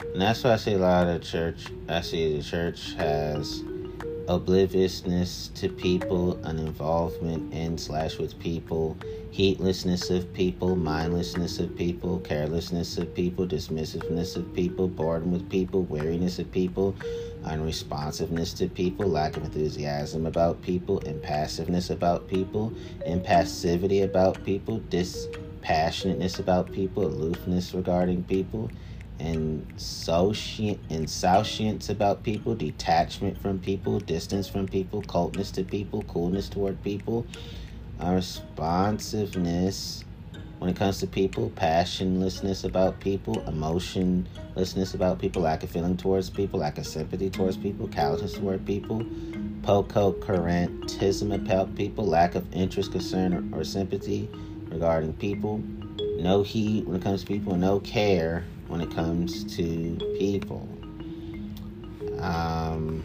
[0.01, 1.67] and that's why I see a lot of church.
[1.87, 3.63] I see the church has
[4.27, 8.97] obliviousness to people, an involvement in slash with people,
[9.29, 15.83] heedlessness of people, mindlessness of people, carelessness of people, dismissiveness of people, boredom with people,
[15.83, 16.95] weariness of people,
[17.43, 22.71] unresponsiveness to people, lack of enthusiasm about people, impassiveness about people,
[23.07, 28.69] impassivity about people, dispassionateness about people, aloofness regarding people
[29.19, 36.81] insouciant, insouciance about people, detachment from people, distance from people, coldness to people, coolness toward
[36.83, 37.27] people,
[38.01, 40.05] responsiveness
[40.59, 46.29] when it comes to people, passionlessness about people, emotionlessness about people, lack of feeling towards
[46.29, 48.99] people, lack of sympathy towards people, callousness toward people,
[49.61, 54.29] pococurantism about people, lack of interest, concern, or, or sympathy
[54.67, 55.63] regarding people,
[56.17, 60.67] no heat when it comes to people, no care when it comes to people.
[62.19, 63.01] Um,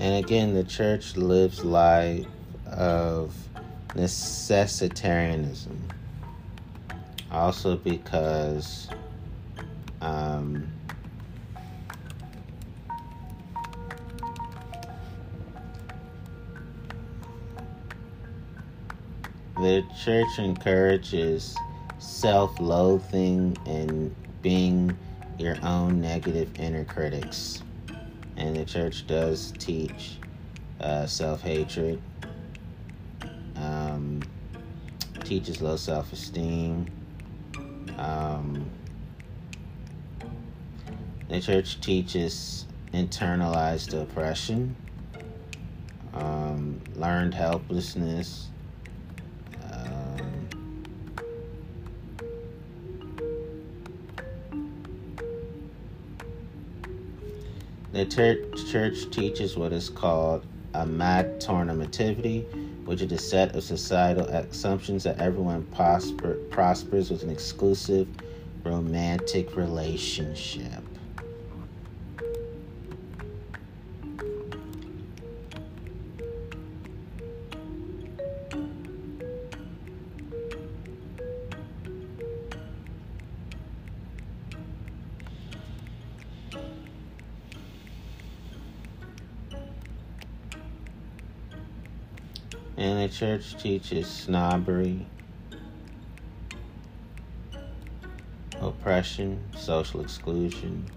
[0.00, 2.26] and again, the church lives life
[2.66, 3.36] of
[3.90, 5.76] necessitarianism.
[7.30, 8.88] Also, because
[10.00, 10.66] um,
[19.60, 21.54] The church encourages
[21.98, 24.96] self loathing and being
[25.38, 27.62] your own negative inner critics.
[28.40, 30.16] And the church does teach
[30.80, 32.00] uh, self hatred,
[33.54, 34.22] um,
[35.24, 36.86] teaches low self esteem.
[37.98, 38.70] Um,
[41.28, 42.64] the church teaches
[42.94, 44.74] internalized oppression,
[46.14, 48.49] um, learned helplessness,
[57.92, 62.44] The church teaches what is called a mad amatonormativity,
[62.84, 68.06] which is a set of societal assumptions that everyone prosper, prospers with an exclusive
[68.62, 70.84] romantic relationship.
[93.10, 95.06] Church teaches snobbery,
[98.60, 100.88] oppression, social exclusion.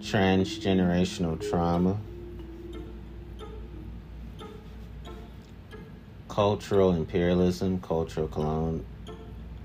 [0.00, 1.98] Transgenerational trauma.
[6.32, 8.82] Cultural imperialism, cultural colon,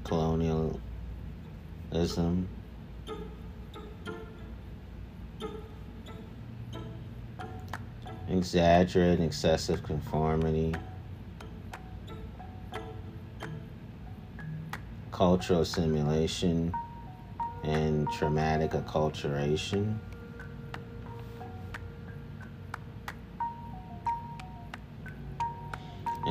[0.04, 0.82] colonialism,
[8.28, 10.76] exaggerated excessive conformity,
[15.14, 16.74] cultural assimilation,
[17.64, 19.98] and traumatic acculturation.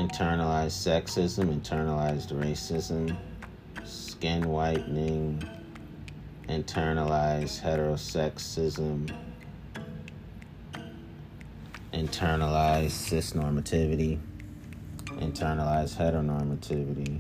[0.07, 3.17] Internalized sexism, internalized racism,
[3.85, 5.43] skin whitening,
[6.49, 9.13] internalized heterosexism,
[11.93, 14.21] internalized cisnormativity,
[15.19, 17.19] internalized heteronormativity,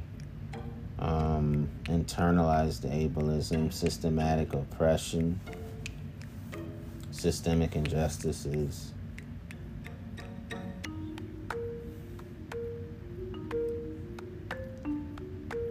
[1.01, 5.41] um, internalized ableism, systematic oppression,
[7.11, 8.93] systemic injustices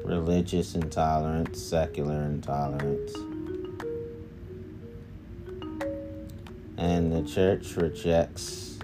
[0.05, 3.13] religious intolerance, secular intolerance.
[6.77, 8.77] And the church rejects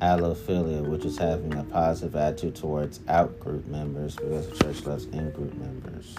[0.00, 5.04] allophilia, which is having a positive attitude towards out group members, because the church loves
[5.06, 6.16] in group members.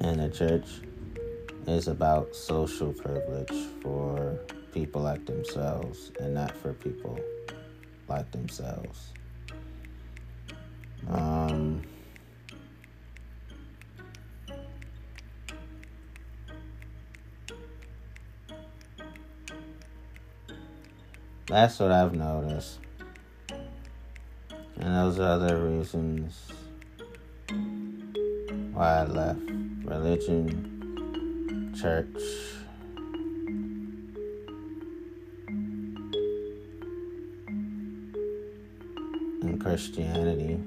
[0.00, 0.66] And the church
[1.66, 4.38] is about social privilege for
[4.72, 7.20] people like themselves and not for people
[8.08, 9.12] like themselves.
[11.08, 11.82] Um,
[21.46, 22.78] that's what I've noticed.
[24.76, 26.52] And those are other reasons
[28.72, 29.40] why I left
[29.84, 32.06] religion, church.
[39.42, 40.60] and Christianity.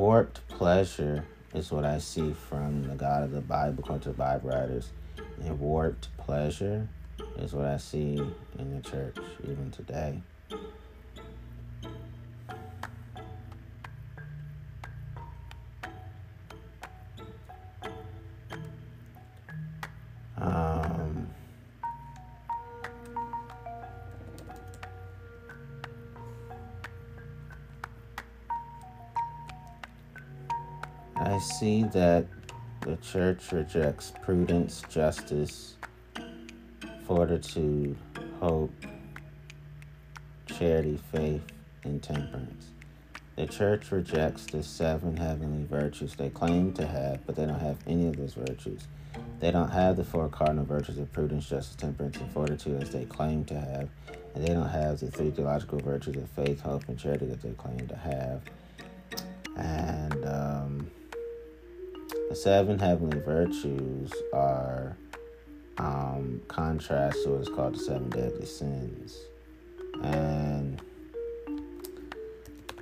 [0.00, 1.22] Warped pleasure
[1.52, 4.88] is what I see from the God of the Bible, according to the Bible writers.
[5.44, 6.88] And warped pleasure
[7.36, 8.18] is what I see
[8.58, 10.22] in the church even today.
[31.92, 32.26] That
[32.82, 35.76] the church rejects prudence, justice,
[37.04, 37.96] fortitude,
[38.40, 38.72] hope,
[40.46, 41.42] charity, faith,
[41.84, 42.66] and temperance.
[43.36, 47.78] The church rejects the seven heavenly virtues they claim to have, but they don't have
[47.86, 48.86] any of those virtues.
[49.40, 53.04] They don't have the four cardinal virtues of prudence, justice, temperance, and fortitude as they
[53.06, 53.88] claim to have,
[54.34, 57.52] and they don't have the three theological virtues of faith, hope, and charity that they
[57.52, 58.42] claim to have.
[59.56, 60.90] And um,
[62.30, 64.96] the seven heavenly virtues are
[65.78, 69.18] um, contrast to what's called the seven deadly sins.
[70.04, 70.80] And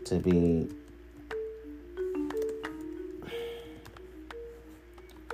[0.05, 0.69] to be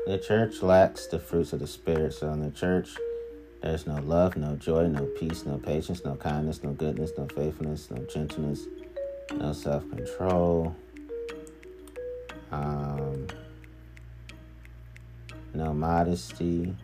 [0.06, 2.90] the church lacks the fruits of the spirit so in the church
[3.62, 7.88] there's no love no joy no peace no patience no kindness no goodness no faithfulness
[7.90, 8.66] no gentleness
[9.36, 10.74] no self-control
[12.50, 13.28] um,
[15.55, 16.74] no modesty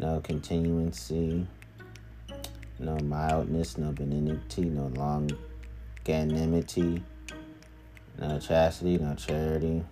[0.00, 1.46] no continency
[2.78, 5.30] no mildness no benignity no long
[6.04, 7.02] longanimity,
[8.18, 9.84] no chastity, no charity.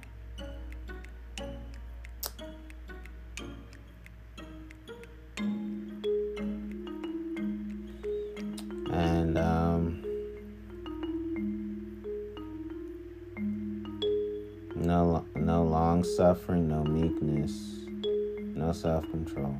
[18.82, 19.56] Self control.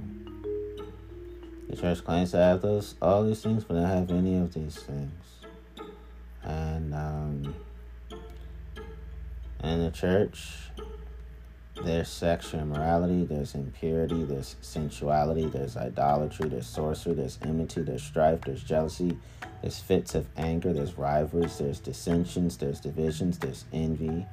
[1.69, 4.77] The church claims to have those all these things, but don't have any of these
[4.77, 5.23] things
[6.45, 7.55] and um,
[9.63, 10.55] in the church
[11.85, 18.41] there's sexual immorality there's impurity there's sensuality there's idolatry there's sorcery there's enmity there's strife
[18.43, 19.17] there's jealousy
[19.63, 24.27] there's fits of anger there's rivalries there's dissensions there's divisions there's envy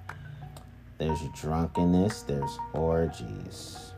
[0.98, 3.94] there's drunkenness there's orgies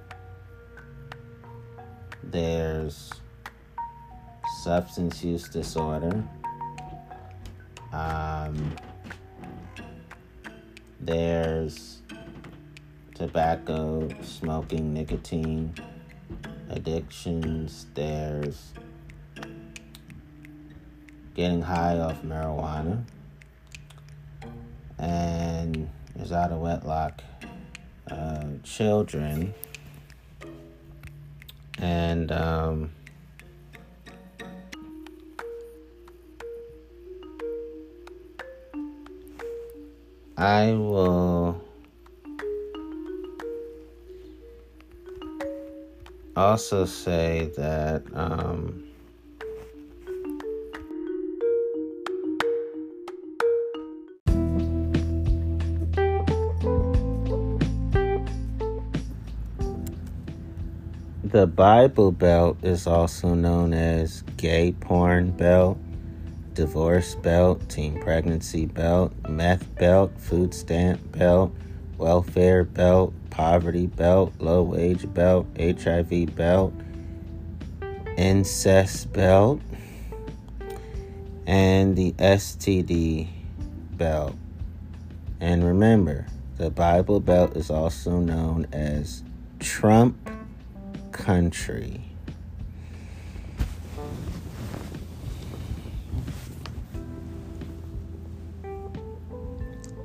[2.23, 3.11] there's
[4.63, 6.23] substance use disorder
[7.93, 8.75] um,
[10.99, 12.01] there's
[13.15, 15.73] tobacco, smoking, nicotine
[16.69, 17.87] addictions.
[17.93, 18.71] There's
[21.35, 23.03] getting high off marijuana.
[24.97, 27.21] And there's out of wedlock
[28.09, 29.53] uh, children.
[31.81, 32.91] And um,
[40.37, 41.59] I will
[46.35, 48.90] also say that um,
[61.31, 65.77] the Bible Belt is also known as gay porn belt
[66.53, 71.53] divorce belt, teen pregnancy belt, meth belt, food stamp belt,
[71.97, 76.73] welfare belt, poverty belt, low wage belt, HIV belt,
[78.17, 79.61] incest belt,
[81.47, 83.29] and the STD
[83.93, 84.35] belt.
[85.39, 86.27] And remember,
[86.57, 89.23] the Bible Belt is also known as
[89.59, 90.30] Trump
[91.31, 92.01] Country.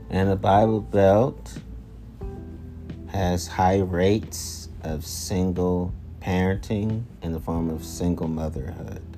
[0.08, 1.58] And the Bible Belt
[3.08, 9.15] has high rates of single parenting in the form of single motherhood.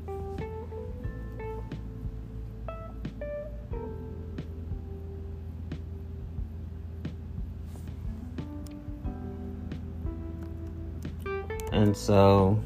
[11.78, 12.60] And so,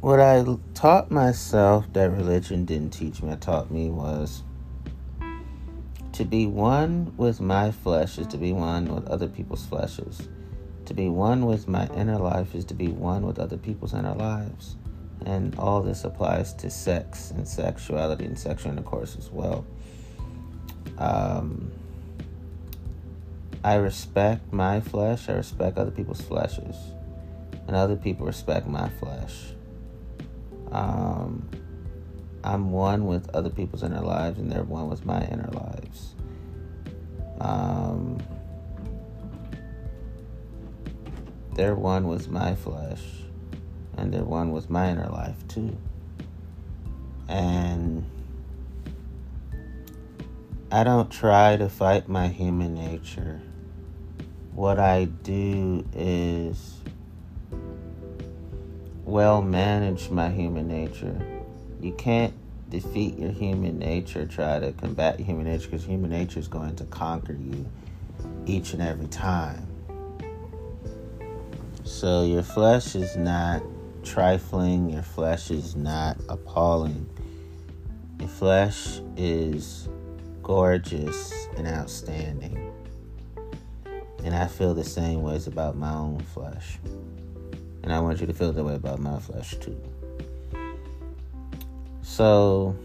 [0.00, 0.44] what I
[0.74, 4.42] taught myself that religion didn't teach me, I taught me was
[6.14, 10.26] to be one with my flesh is to be one with other people's fleshes.
[10.86, 14.14] To be one with my inner life is to be one with other people's inner
[14.14, 14.74] lives.
[15.26, 19.64] And all this applies to sex and sexuality and sexual intercourse as well.
[20.98, 21.70] Um,
[23.66, 26.76] I respect my flesh, I respect other people's fleshes,
[27.66, 29.54] and other people respect my flesh.
[30.70, 31.50] Um,
[32.44, 36.14] I'm one with other people's inner lives, and they're one with my inner lives.
[37.40, 38.18] Um,
[41.56, 43.02] they're one with my flesh,
[43.96, 45.76] and they're one with my inner life too.
[47.28, 48.08] And
[50.70, 53.42] I don't try to fight my human nature.
[54.56, 56.80] What I do is
[59.04, 61.20] well manage my human nature.
[61.82, 62.32] You can't
[62.70, 66.84] defeat your human nature, try to combat human nature, because human nature is going to
[66.84, 67.70] conquer you
[68.46, 69.66] each and every time.
[71.84, 73.62] So your flesh is not
[74.04, 77.06] trifling, your flesh is not appalling.
[78.18, 79.90] Your flesh is
[80.42, 82.72] gorgeous and outstanding.
[84.24, 86.78] And I feel the same ways about my own flesh.
[87.82, 89.80] And I want you to feel that way about my flesh too.
[92.02, 92.76] So,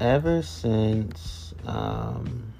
[0.00, 2.52] ever since um,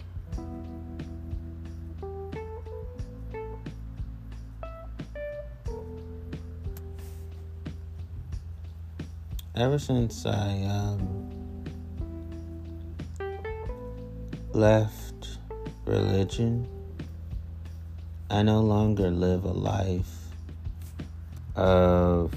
[9.56, 11.30] ever since I um,
[14.52, 15.38] left
[15.86, 16.68] religion,
[18.28, 20.12] I no longer live a life
[21.54, 22.34] of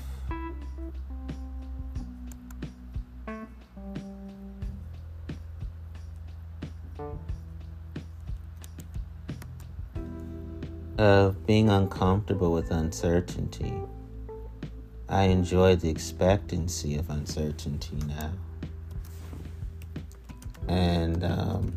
[10.97, 13.73] of being uncomfortable with uncertainty.
[15.09, 18.31] I enjoy the expectancy of uncertainty now.
[20.67, 21.73] And um,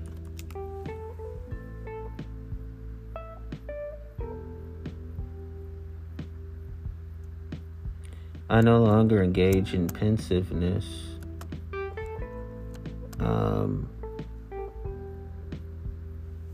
[8.50, 10.84] I no longer engage in pensiveness.
[13.18, 13.88] Um,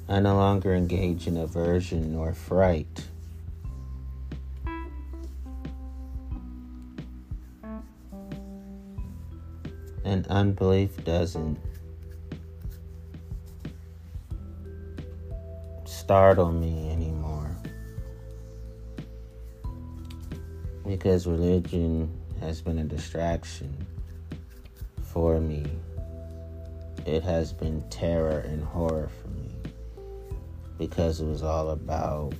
[0.09, 3.08] I no longer engage in aversion or fright.
[10.29, 11.59] Unbelief doesn't
[15.85, 17.57] startle me anymore.
[20.87, 22.11] Because religion
[22.41, 23.77] has been a distraction
[25.03, 25.65] for me.
[27.07, 29.55] It has been terror and horror for me
[30.79, 32.33] because it was all about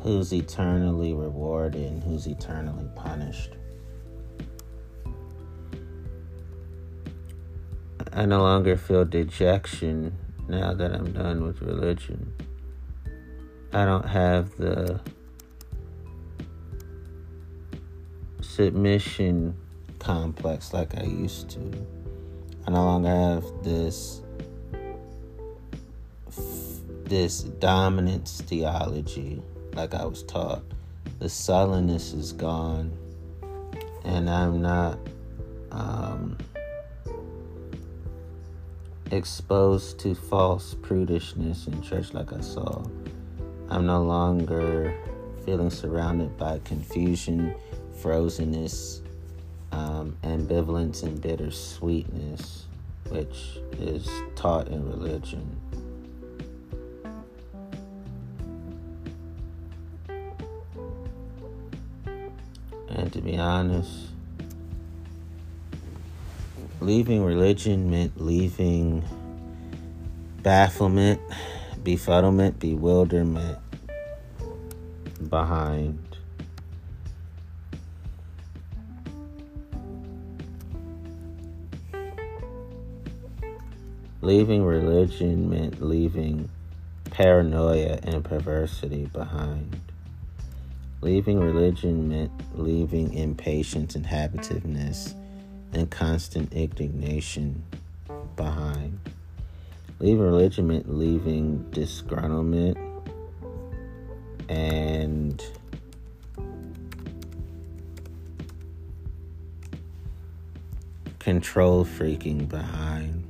[0.00, 3.56] who's eternally rewarded and who's eternally punished.
[8.16, 10.16] I no longer feel dejection
[10.48, 12.32] now that I'm done with religion.
[13.74, 15.02] I don't have the
[18.40, 19.54] submission
[19.98, 21.86] complex like I used to.
[22.66, 24.22] I no longer have this
[27.04, 29.42] this dominance theology
[29.74, 30.62] like I was taught.
[31.18, 32.96] The sullenness is gone,
[34.04, 34.98] and I'm not
[35.70, 36.38] um,
[39.10, 42.84] exposed to false prudishness in church like I saw.
[43.68, 44.96] I'm no longer
[45.44, 47.54] feeling surrounded by confusion,
[48.00, 49.00] frozenness,
[49.72, 52.64] um, ambivalence, and bittersweetness,
[53.08, 55.60] which is taught in religion.
[62.88, 64.05] And to be honest,
[66.86, 69.02] leaving religion meant leaving
[70.40, 71.20] bafflement,
[71.82, 73.58] befuddlement, bewilderment
[75.28, 75.98] behind.
[84.20, 86.48] Leaving religion meant leaving
[87.10, 89.80] paranoia and perversity behind.
[91.00, 95.14] Leaving religion meant leaving impatience and habitiveness
[95.76, 97.62] and constant indignation
[98.34, 98.98] behind.
[100.00, 102.76] Leaving religion meant leaving disgruntlement
[104.48, 105.44] and
[111.18, 113.22] control freaking behind.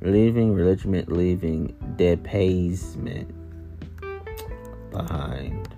[0.00, 3.37] Leaving religion meant leaving depaysement
[4.90, 5.68] behind.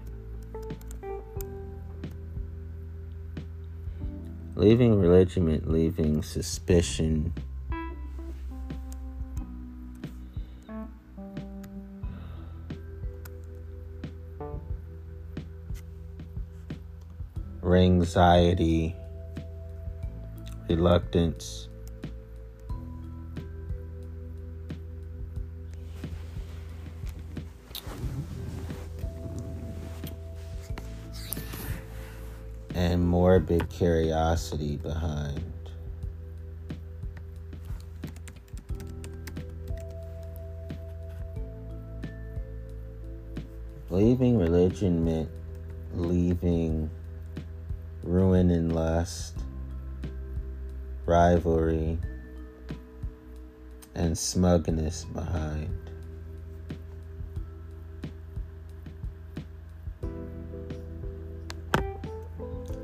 [4.56, 7.32] Leaving religion meant leaving suspicion.
[18.10, 18.94] Anxiety,
[20.68, 21.69] reluctance,
[33.40, 35.42] morbid curiosity behind.
[43.88, 45.28] Leaving religion meant
[45.94, 46.90] leaving
[48.04, 49.38] ruin and lust,
[51.06, 51.98] rivalry,
[53.94, 55.89] and smugness behind.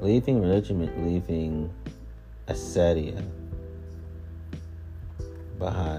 [0.07, 1.69] Leaving religion leaving
[2.47, 3.21] acedia
[5.59, 5.96] behind.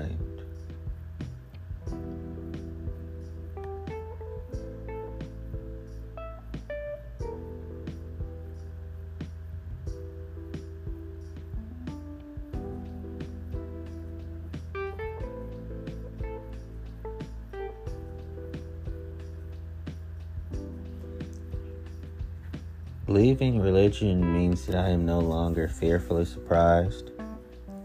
[23.87, 27.11] Religion means that I am no longer fearfully surprised,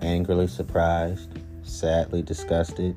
[0.00, 2.96] angrily surprised, sadly disgusted,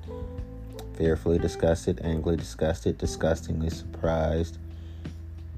[0.98, 4.58] fearfully disgusted, angrily disgusted, disgustingly surprised,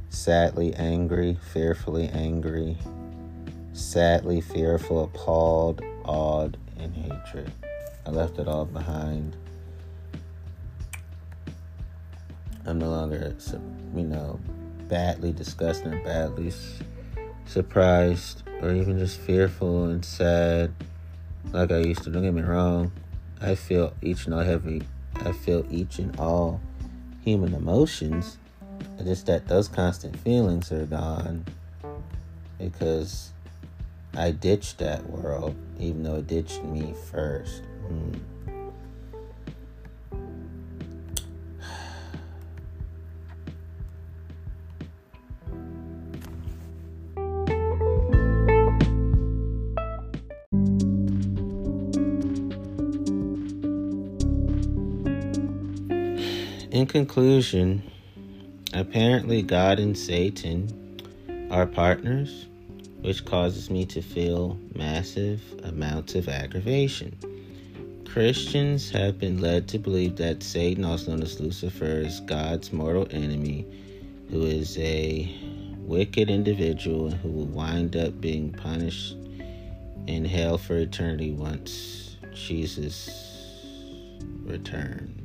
[0.10, 2.78] sadly angry, fearfully angry,
[3.72, 7.49] sadly fearful, appalled, awed, and hatred.
[8.06, 9.38] I left it all behind.
[12.65, 13.34] I'm no longer,
[13.95, 14.38] you know,
[14.90, 16.52] badly disgusted or badly
[17.48, 20.74] surprised or even just fearful and sad
[21.52, 22.10] like I used to.
[22.10, 22.91] Don't get me wrong.
[23.41, 24.82] I feel each and all every
[25.15, 26.61] I feel each and all
[27.24, 28.38] human emotions.
[28.95, 31.45] It's just that those constant feelings are gone
[32.60, 33.32] because
[34.15, 37.64] I ditched that world, even though it ditched me first.
[37.91, 38.19] Mm.
[56.98, 57.84] Conclusion,
[58.74, 60.99] apparently God and Satan
[61.52, 62.48] are partners,
[63.02, 67.15] which causes me to feel massive amounts of aggravation.
[68.03, 73.07] Christians have been led to believe that Satan, also known as Lucifer, is God's mortal
[73.11, 73.64] enemy,
[74.32, 75.32] who is a
[75.78, 79.15] wicked individual who will wind up being punished
[80.07, 83.56] in hell for eternity once Jesus
[84.44, 85.16] returns.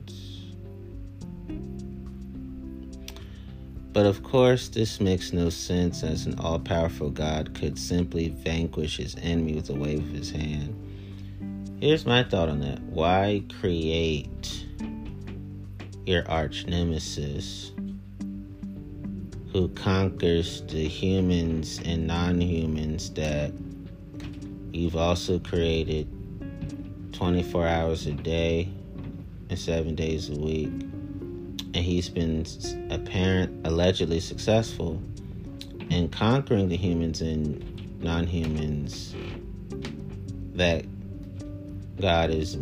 [3.92, 8.96] But of course, this makes no sense as an all powerful God could simply vanquish
[8.96, 10.78] his enemy with a wave of his hand.
[11.78, 12.80] Here's my thought on that.
[12.84, 14.66] Why create
[16.06, 17.72] your arch nemesis
[19.52, 23.52] who conquers the humans and non humans that
[24.72, 26.08] you've also created
[27.12, 28.72] 24 hours a day
[29.50, 30.72] and seven days a week?
[31.74, 32.46] And he's been
[32.90, 35.02] apparent allegedly successful
[35.90, 39.14] in conquering the humans and non-humans
[40.54, 40.84] that
[42.00, 42.58] God is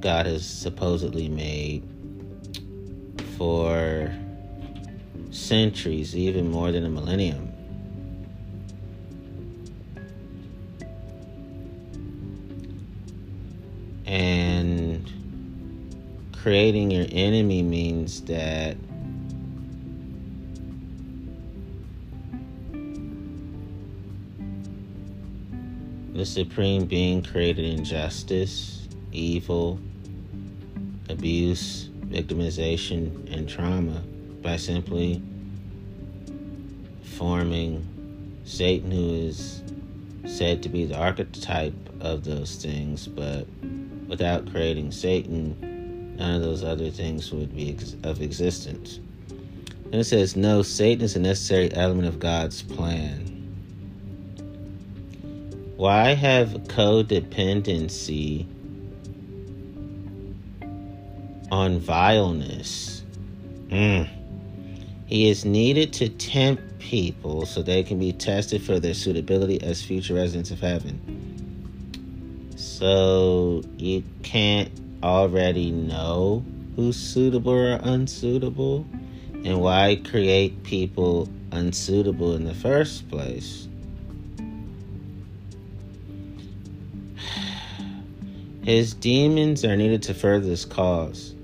[0.00, 1.86] God has supposedly made
[3.36, 4.12] for
[5.30, 7.49] centuries, even more than a millennium.
[16.42, 18.74] Creating your enemy means that
[26.14, 29.78] the supreme being created injustice, evil,
[31.10, 34.02] abuse, victimization, and trauma
[34.40, 35.22] by simply
[37.02, 37.86] forming
[38.44, 39.62] Satan, who is
[40.24, 43.46] said to be the archetype of those things, but
[44.08, 45.69] without creating Satan,
[46.20, 49.00] none of those other things would be ex- of existence.
[49.86, 53.26] And it says, No, Satan is a necessary element of God's plan.
[55.76, 58.46] Why have codependency
[61.50, 63.02] on vileness?
[63.68, 64.06] Mm.
[65.06, 69.82] He is needed to tempt people so they can be tested for their suitability as
[69.82, 71.00] future residents of heaven.
[72.56, 74.70] So you can't
[75.02, 76.44] already know
[76.76, 78.86] who's suitable or unsuitable?
[79.44, 83.68] And why create people unsuitable in the first place?
[88.62, 91.34] His demons are needed to further this cause.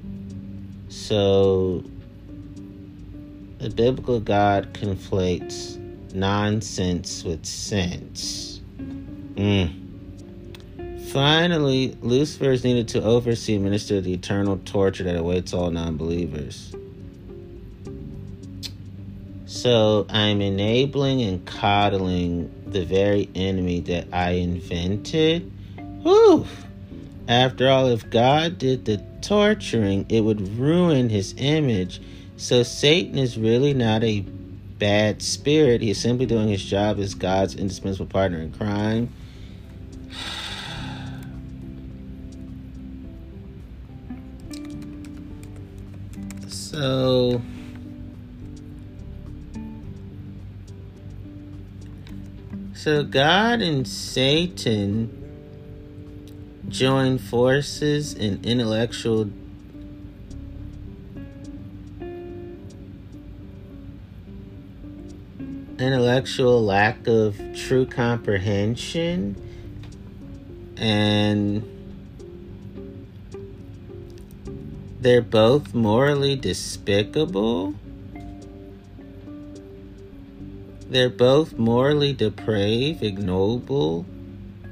[0.88, 1.84] So,
[3.58, 5.76] the biblical God conflates
[6.14, 8.60] nonsense with sense.
[9.34, 9.85] Mm.
[11.16, 15.96] Finally, Lucifer is needed to oversee and minister the eternal torture that awaits all non
[15.96, 16.76] believers.
[19.46, 25.50] So I'm enabling and coddling the very enemy that I invented.
[26.02, 26.46] Whew!
[27.28, 32.02] After all, if God did the torturing, it would ruin his image.
[32.36, 35.80] So Satan is really not a bad spirit.
[35.80, 39.14] He's simply doing his job as God's indispensable partner in crime.
[46.76, 47.40] So
[52.74, 55.08] So God and Satan
[56.68, 59.30] join forces in intellectual
[65.78, 69.34] intellectual lack of true comprehension
[70.76, 71.75] and
[75.06, 77.72] they're both morally despicable.
[80.90, 84.04] They're both morally depraved, ignoble,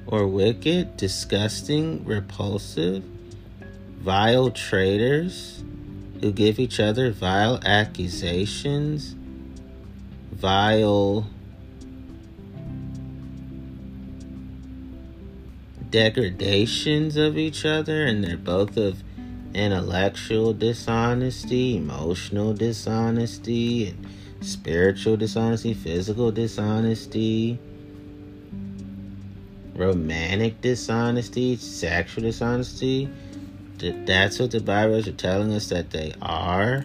[0.09, 3.05] or wicked, disgusting, repulsive,
[4.01, 5.63] vile traitors
[6.21, 9.15] who give each other vile accusations
[10.33, 11.31] vile
[15.91, 19.01] degradations of each other, and they're both of
[19.55, 24.07] intellectual dishonesty, emotional dishonesty, and
[24.41, 27.59] spiritual dishonesty, physical dishonesty,
[29.75, 33.09] romantic dishonesty, sexual dishonesty.
[33.79, 36.85] That's what the Bibles are telling us that they are.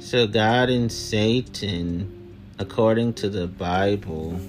[0.00, 4.40] So, God and Satan, according to the Bible,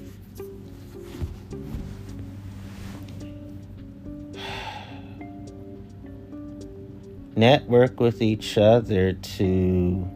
[7.41, 10.07] network with each other to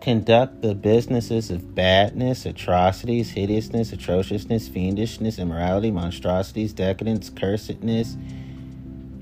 [0.00, 8.16] conduct the businesses of badness, atrocities, hideousness, atrociousness, fiendishness, immorality, monstrosities, decadence, cursedness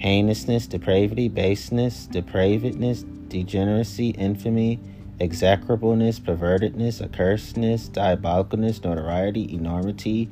[0.00, 4.78] heinousness, depravity, baseness, depravedness, degeneracy, infamy,
[5.20, 10.28] execrableness, pervertedness, accursedness, diabolicalness, notoriety, enormity,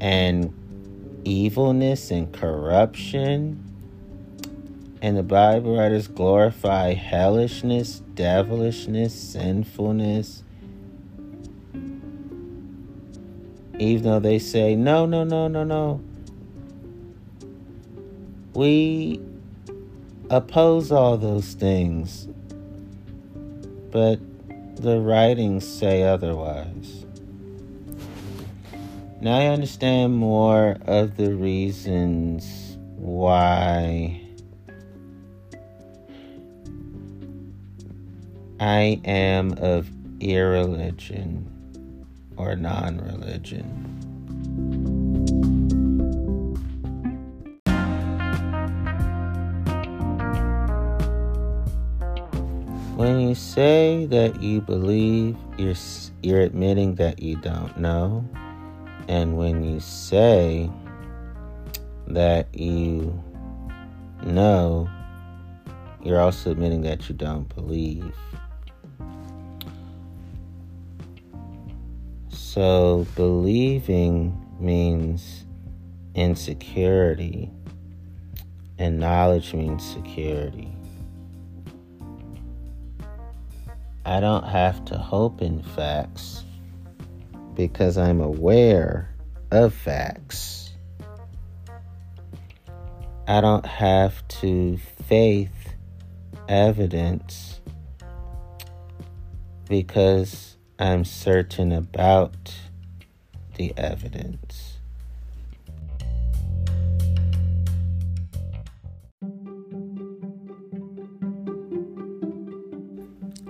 [0.00, 0.54] and
[1.24, 3.64] evilness and corruption.
[5.02, 10.42] And the Bible writers glorify hellishness, devilishness, sinfulness.
[13.78, 16.02] Even though they say, no, no, no, no, no
[18.54, 19.20] we
[20.28, 22.28] oppose all those things,
[23.90, 24.18] but
[24.76, 27.06] the writings say otherwise.
[29.22, 34.18] Now I understand more of the reasons why
[38.58, 39.90] I am of
[40.20, 41.46] irreligion
[42.38, 43.66] or non religion.
[52.96, 55.74] When you say that you believe, you're,
[56.22, 58.24] you're admitting that you don't know.
[59.10, 60.70] And when you say
[62.06, 63.20] that you
[64.22, 64.88] know,
[66.00, 68.14] you're also admitting that you don't believe.
[72.28, 75.44] So, believing means
[76.14, 77.50] insecurity,
[78.78, 80.72] and knowledge means security.
[84.06, 86.44] I don't have to hope in facts
[87.54, 89.14] because I'm aware
[89.50, 90.70] of facts.
[93.26, 95.74] I don't have to faith
[96.48, 97.60] evidence
[99.68, 102.52] because I'm certain about
[103.54, 104.69] the evidence.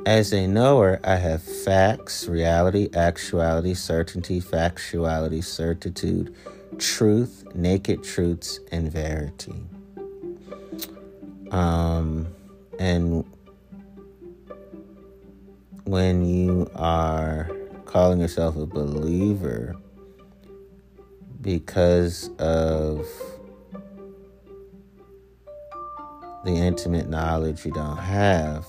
[0.06, 6.34] As a knower, I have facts, reality, actuality, certainty, factuality, certitude,
[6.78, 9.62] truth, naked truths, and verity.
[11.50, 12.28] Um,
[12.78, 13.24] and
[15.84, 17.50] when you are
[17.84, 19.76] calling yourself a believer
[21.42, 23.06] because of
[26.44, 28.66] the intimate knowledge you don't have,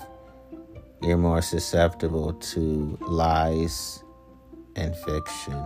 [1.01, 4.03] you're more susceptible to lies
[4.75, 5.59] and fiction.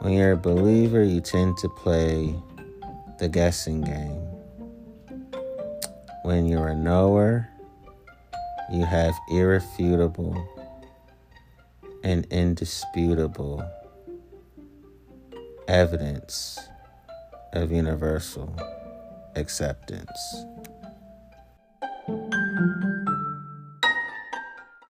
[0.00, 2.34] When you're a believer, you tend to play
[3.18, 4.22] the guessing game.
[6.22, 7.48] When you're a knower,
[8.72, 10.36] you have irrefutable
[12.02, 13.68] and indisputable
[15.68, 16.58] evidence
[17.52, 18.56] of universal
[19.36, 20.46] acceptance.